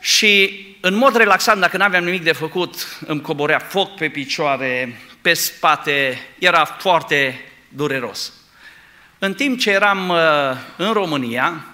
Și 0.00 0.60
în 0.80 0.94
mod 0.94 1.16
relaxant, 1.16 1.60
dacă 1.60 1.76
nu 1.76 1.84
aveam 1.84 2.04
nimic 2.04 2.22
de 2.22 2.32
făcut, 2.32 2.98
îmi 3.06 3.20
coborea 3.20 3.58
foc 3.58 3.94
pe 3.94 4.08
picioare, 4.08 5.00
pe 5.20 5.32
spate, 5.32 6.18
era 6.38 6.64
foarte 6.64 7.40
dureros. 7.68 8.32
În 9.18 9.34
timp 9.34 9.58
ce 9.58 9.70
eram 9.70 10.08
uh, 10.08 10.18
în 10.76 10.92
România, 10.92 11.64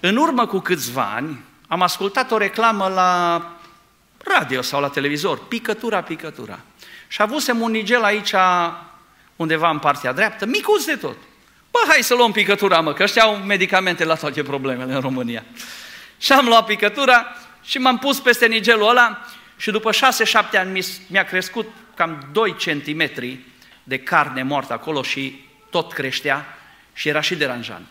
în 0.00 0.16
urmă 0.16 0.46
cu 0.46 0.58
câțiva 0.58 1.12
ani, 1.14 1.44
am 1.68 1.82
ascultat 1.82 2.30
o 2.30 2.36
reclamă 2.36 2.88
la 2.88 3.42
radio 4.24 4.62
sau 4.62 4.80
la 4.80 4.88
televizor, 4.88 5.46
picătura, 5.46 6.02
picătura. 6.02 6.58
Și 7.08 7.22
avusem 7.22 7.60
un 7.60 7.70
nigel 7.70 8.04
aici, 8.04 8.34
undeva 9.36 9.70
în 9.70 9.78
partea 9.78 10.12
dreaptă, 10.12 10.46
micuț 10.46 10.84
de 10.84 10.96
tot. 10.96 11.16
Bă, 11.70 11.78
hai 11.88 12.02
să 12.02 12.14
luăm 12.14 12.32
picătura, 12.32 12.80
mă, 12.80 12.92
că 12.92 13.02
ăștia 13.02 13.22
au 13.22 13.34
medicamente 13.36 14.04
la 14.04 14.14
toate 14.14 14.42
problemele 14.42 14.94
în 14.94 15.00
România. 15.00 15.44
Și 16.18 16.32
am 16.32 16.46
luat 16.46 16.64
picătura 16.64 17.26
și 17.62 17.78
m-am 17.78 17.98
pus 17.98 18.20
peste 18.20 18.46
nigelul 18.46 18.88
ăla 18.88 19.24
și 19.56 19.70
după 19.70 19.90
6-7 19.90 19.96
ani 20.52 20.86
mi-a 21.08 21.24
crescut 21.24 21.66
cam 21.94 22.28
2 22.32 22.56
centimetri 22.56 23.38
de 23.82 23.98
carne 23.98 24.42
moartă 24.42 24.72
acolo 24.72 25.02
și 25.02 25.44
tot 25.70 25.92
creștea 25.92 26.58
și 26.92 27.08
era 27.08 27.20
și 27.20 27.36
deranjant. 27.36 27.86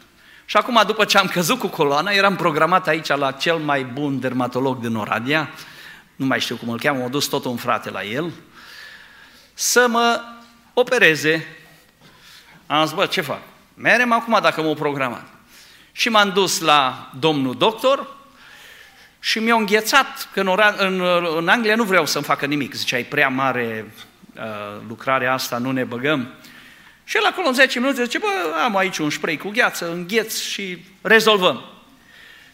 Și 0.45 0.57
acum, 0.57 0.83
după 0.85 1.05
ce 1.05 1.17
am 1.17 1.27
căzut 1.27 1.59
cu 1.59 1.67
coloana, 1.67 2.11
eram 2.11 2.35
programat 2.35 2.87
aici 2.87 3.07
la 3.07 3.31
cel 3.31 3.57
mai 3.57 3.83
bun 3.83 4.19
dermatolog 4.19 4.79
din 4.79 4.95
Oradea, 4.95 5.49
nu 6.15 6.25
mai 6.25 6.39
știu 6.39 6.55
cum 6.55 6.69
îl 6.69 6.79
cheamă, 6.79 6.99
m-a 6.99 7.07
dus 7.07 7.25
tot 7.25 7.45
un 7.45 7.55
frate 7.55 7.89
la 7.89 8.03
el, 8.03 8.31
să 9.53 9.87
mă 9.89 10.21
opereze. 10.73 11.47
Am 12.67 12.85
zis, 12.85 12.95
bă, 12.95 13.05
ce 13.05 13.21
fac? 13.21 13.41
Merem 13.79 14.11
acum 14.11 14.39
dacă 14.41 14.61
m-au 14.61 14.73
programat. 14.73 15.25
Și 15.91 16.09
m-am 16.09 16.29
dus 16.29 16.59
la 16.59 17.11
domnul 17.19 17.55
doctor 17.57 18.15
și 19.19 19.39
mi-a 19.39 19.55
înghețat, 19.55 20.29
că 20.33 20.39
în, 20.39 20.47
în, 20.77 21.27
în 21.37 21.47
Anglia 21.47 21.75
nu 21.75 21.83
vreau 21.83 22.05
să-mi 22.05 22.23
facă 22.23 22.45
nimic. 22.45 22.73
Zicea, 22.73 22.97
e 22.97 23.03
prea 23.03 23.29
mare 23.29 23.91
uh, 24.35 24.43
lucrarea 24.87 25.33
asta, 25.33 25.57
nu 25.57 25.71
ne 25.71 25.83
băgăm. 25.83 26.33
Și 27.03 27.17
el 27.17 27.25
acolo 27.25 27.47
în 27.47 27.53
10 27.53 27.79
minute 27.79 28.03
zice, 28.03 28.17
bă, 28.17 28.27
am 28.63 28.77
aici 28.77 28.97
un 28.97 29.09
spray 29.09 29.37
cu 29.37 29.49
gheață, 29.49 29.91
îngheț 29.91 30.41
și 30.41 30.85
rezolvăm. 31.01 31.63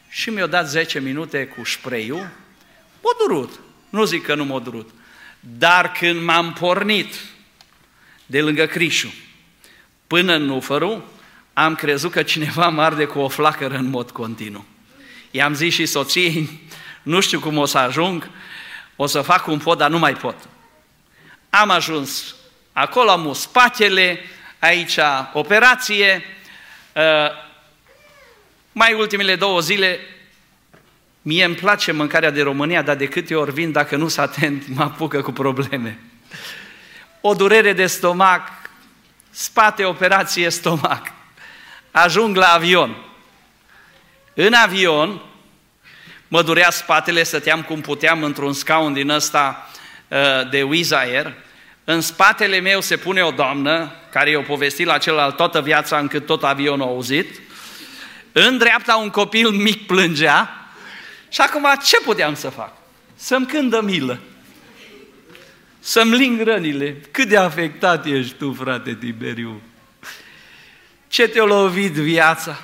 Și 0.09 0.29
mi-a 0.29 0.47
dat 0.47 0.67
10 0.67 0.99
minute 0.99 1.45
cu 1.47 1.65
spray-ul 1.65 2.29
M-a 3.03 3.27
durut. 3.27 3.59
Nu 3.89 4.03
zic 4.03 4.23
că 4.23 4.35
nu 4.35 4.45
m-a 4.45 4.59
durut. 4.59 4.89
Dar 5.39 5.91
când 5.91 6.21
m-am 6.21 6.53
pornit 6.53 7.15
de 8.25 8.41
lângă 8.41 8.65
Crișu 8.65 9.13
până 10.07 10.33
în 10.33 10.43
Nufăru, 10.43 11.03
am 11.53 11.75
crezut 11.75 12.11
că 12.11 12.23
cineva 12.23 12.69
mă 12.69 12.81
arde 12.81 13.05
cu 13.05 13.19
o 13.19 13.27
flacără 13.27 13.75
în 13.75 13.89
mod 13.89 14.11
continuu. 14.11 14.65
I-am 15.31 15.53
zis 15.53 15.73
și 15.73 15.85
soției, 15.85 16.61
nu 17.03 17.19
știu 17.19 17.39
cum 17.39 17.57
o 17.57 17.65
să 17.65 17.77
ajung, 17.77 18.29
o 18.95 19.05
să 19.05 19.21
fac 19.21 19.47
un 19.47 19.57
pod, 19.57 19.77
dar 19.77 19.89
nu 19.89 19.99
mai 19.99 20.13
pot. 20.13 20.35
Am 21.49 21.69
ajuns 21.69 22.35
acolo, 22.73 23.09
am 23.09 23.33
spatele, 23.33 24.19
aici 24.59 24.97
operație, 25.33 26.23
uh, 26.95 27.31
mai 28.71 28.93
ultimele 28.93 29.35
două 29.35 29.59
zile, 29.59 29.99
mie 31.21 31.43
îmi 31.45 31.55
place 31.55 31.91
mâncarea 31.91 32.29
de 32.29 32.41
România, 32.41 32.81
dar 32.81 32.95
de 32.95 33.07
câte 33.07 33.35
ori 33.35 33.53
vin, 33.53 33.71
dacă 33.71 33.95
nu 33.95 34.07
sunt 34.07 34.27
atent, 34.27 34.67
mă 34.67 34.83
apucă 34.83 35.21
cu 35.21 35.31
probleme. 35.31 35.99
O 37.21 37.33
durere 37.33 37.73
de 37.73 37.85
stomac, 37.85 38.49
spate, 39.29 39.83
operație, 39.83 40.49
stomac. 40.49 41.12
Ajung 41.95 42.35
la 42.35 42.47
avion. 42.47 42.95
În 44.33 44.53
avion, 44.53 45.21
mă 46.27 46.41
durea 46.41 46.69
spatele, 46.69 47.23
stăteam 47.23 47.61
cum 47.61 47.81
puteam 47.81 48.23
într-un 48.23 48.53
scaun 48.53 48.93
din 48.93 49.09
ăsta 49.09 49.69
uh, 50.07 50.49
de 50.49 50.63
Wizz 50.63 50.91
Air. 50.91 51.33
În 51.83 52.01
spatele 52.01 52.59
meu 52.59 52.81
se 52.81 52.97
pune 52.97 53.21
o 53.21 53.31
doamnă, 53.31 53.91
care 54.11 54.29
i-a 54.29 54.41
povestit 54.41 54.85
la 54.85 54.97
celălalt 54.97 55.35
toată 55.35 55.61
viața 55.61 55.97
încât 55.97 56.25
tot 56.25 56.43
avionul 56.43 56.87
a 56.87 56.89
auzit. 56.89 57.41
În 58.31 58.57
dreapta 58.57 58.95
un 58.95 59.09
copil 59.09 59.49
mic 59.49 59.87
plângea 59.87 60.67
și 61.29 61.41
acum 61.41 61.67
ce 61.85 61.99
puteam 61.99 62.35
să 62.35 62.49
fac? 62.49 62.73
Să-mi 63.15 63.45
cândă 63.45 63.81
milă. 63.81 64.19
Să-mi 65.79 66.15
ling 66.15 66.41
rănile. 66.41 67.01
Cât 67.11 67.27
de 67.27 67.37
afectat 67.37 68.05
ești 68.05 68.33
tu, 68.33 68.53
frate 68.53 68.93
Tiberiu? 68.93 69.61
Ce 71.13 71.27
te-a 71.27 71.43
lovit 71.43 71.91
viața? 71.91 72.63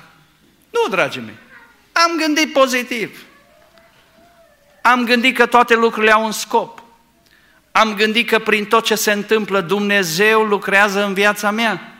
Nu, 0.70 0.88
dragii 0.90 1.20
mei. 1.20 1.34
Am 1.92 2.16
gândit 2.18 2.52
pozitiv. 2.52 3.22
Am 4.82 5.04
gândit 5.04 5.36
că 5.36 5.46
toate 5.46 5.74
lucrurile 5.74 6.12
au 6.12 6.24
un 6.24 6.32
scop. 6.32 6.82
Am 7.72 7.94
gândit 7.94 8.28
că 8.28 8.38
prin 8.38 8.64
tot 8.64 8.84
ce 8.84 8.94
se 8.94 9.12
întâmplă 9.12 9.60
Dumnezeu 9.60 10.42
lucrează 10.42 11.04
în 11.04 11.14
viața 11.14 11.50
mea. 11.50 11.94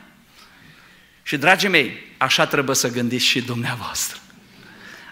Și, 1.23 1.37
dragii 1.37 1.69
mei, 1.69 2.15
așa 2.19 2.47
trebuie 2.47 2.77
să 2.77 2.91
gândiți 2.91 3.25
și 3.25 3.41
dumneavoastră. 3.41 4.19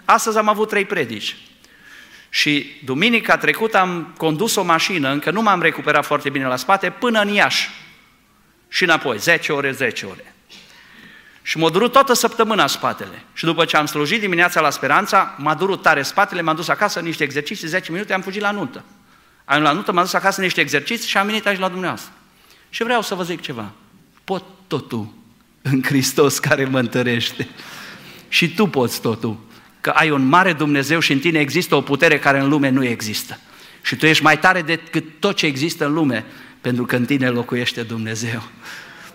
Astăzi 0.05 0.37
am 0.37 0.47
avut 0.47 0.69
trei 0.69 0.85
predici. 0.85 1.35
Și 2.29 2.79
duminica 2.85 3.37
trecută 3.37 3.77
am 3.77 4.13
condus 4.17 4.55
o 4.55 4.63
mașină, 4.63 5.09
încă 5.09 5.31
nu 5.31 5.41
m-am 5.41 5.61
recuperat 5.61 6.05
foarte 6.05 6.29
bine 6.29 6.45
la 6.45 6.55
spate, 6.55 6.89
până 6.89 7.21
în 7.21 7.27
Iași. 7.27 7.69
Și 8.67 8.83
înapoi, 8.83 9.17
10 9.17 9.51
ore, 9.51 9.71
10 9.71 10.05
ore. 10.05 10.33
Și 11.49 11.57
m-a 11.57 11.69
durut 11.69 11.91
toată 11.91 12.13
săptămâna 12.13 12.67
spatele. 12.67 13.23
Și 13.33 13.45
după 13.45 13.65
ce 13.65 13.77
am 13.77 13.85
slujit 13.85 14.19
dimineața 14.19 14.61
la 14.61 14.69
Speranța, 14.69 15.35
m-a 15.37 15.53
durut 15.53 15.81
tare 15.81 16.01
spatele, 16.01 16.41
m-am 16.41 16.55
dus 16.55 16.67
acasă 16.67 16.99
niște 16.99 17.23
exerciții, 17.23 17.67
10 17.67 17.91
minute, 17.91 18.13
am 18.13 18.21
fugit 18.21 18.41
la 18.41 18.51
nuntă. 18.51 18.83
Am 19.45 19.61
la 19.61 19.71
nuntă, 19.71 19.91
m-am 19.91 20.03
dus 20.03 20.13
acasă 20.13 20.41
niște 20.41 20.61
exerciții 20.61 21.09
și 21.09 21.17
am 21.17 21.25
venit 21.25 21.47
aici 21.47 21.59
la 21.59 21.67
dumneavoastră. 21.69 22.11
Și 22.69 22.83
vreau 22.83 23.01
să 23.01 23.15
vă 23.15 23.23
zic 23.23 23.41
ceva. 23.41 23.71
Pot 24.23 24.43
totul 24.67 25.07
în 25.61 25.83
Hristos 25.83 26.39
care 26.39 26.65
mă 26.65 26.79
întărește. 26.79 27.47
Și 28.27 28.53
tu 28.53 28.67
poți 28.67 29.01
totul. 29.01 29.37
Că 29.81 29.89
ai 29.89 30.09
un 30.09 30.27
mare 30.27 30.53
Dumnezeu 30.53 30.99
și 30.99 31.11
în 31.11 31.19
tine 31.19 31.39
există 31.39 31.75
o 31.75 31.81
putere 31.81 32.19
care 32.19 32.39
în 32.39 32.49
lume 32.49 32.69
nu 32.69 32.85
există. 32.85 33.39
Și 33.81 33.95
tu 33.95 34.05
ești 34.05 34.23
mai 34.23 34.39
tare 34.39 34.61
decât 34.61 35.03
tot 35.19 35.35
ce 35.35 35.45
există 35.45 35.85
în 35.85 35.93
lume, 35.93 36.25
pentru 36.61 36.85
că 36.85 36.95
în 36.95 37.05
tine 37.05 37.29
locuiește 37.29 37.81
Dumnezeu. 37.81 38.43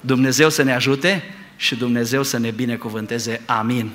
Dumnezeu 0.01 0.51
să 0.51 0.62
ne 0.62 0.74
ajute 0.74 1.35
și 1.57 1.77
Dumnezeu 1.77 2.23
să 2.23 2.39
ne 2.39 2.51
binecuvânteze. 2.51 3.41
Amin. 3.47 3.91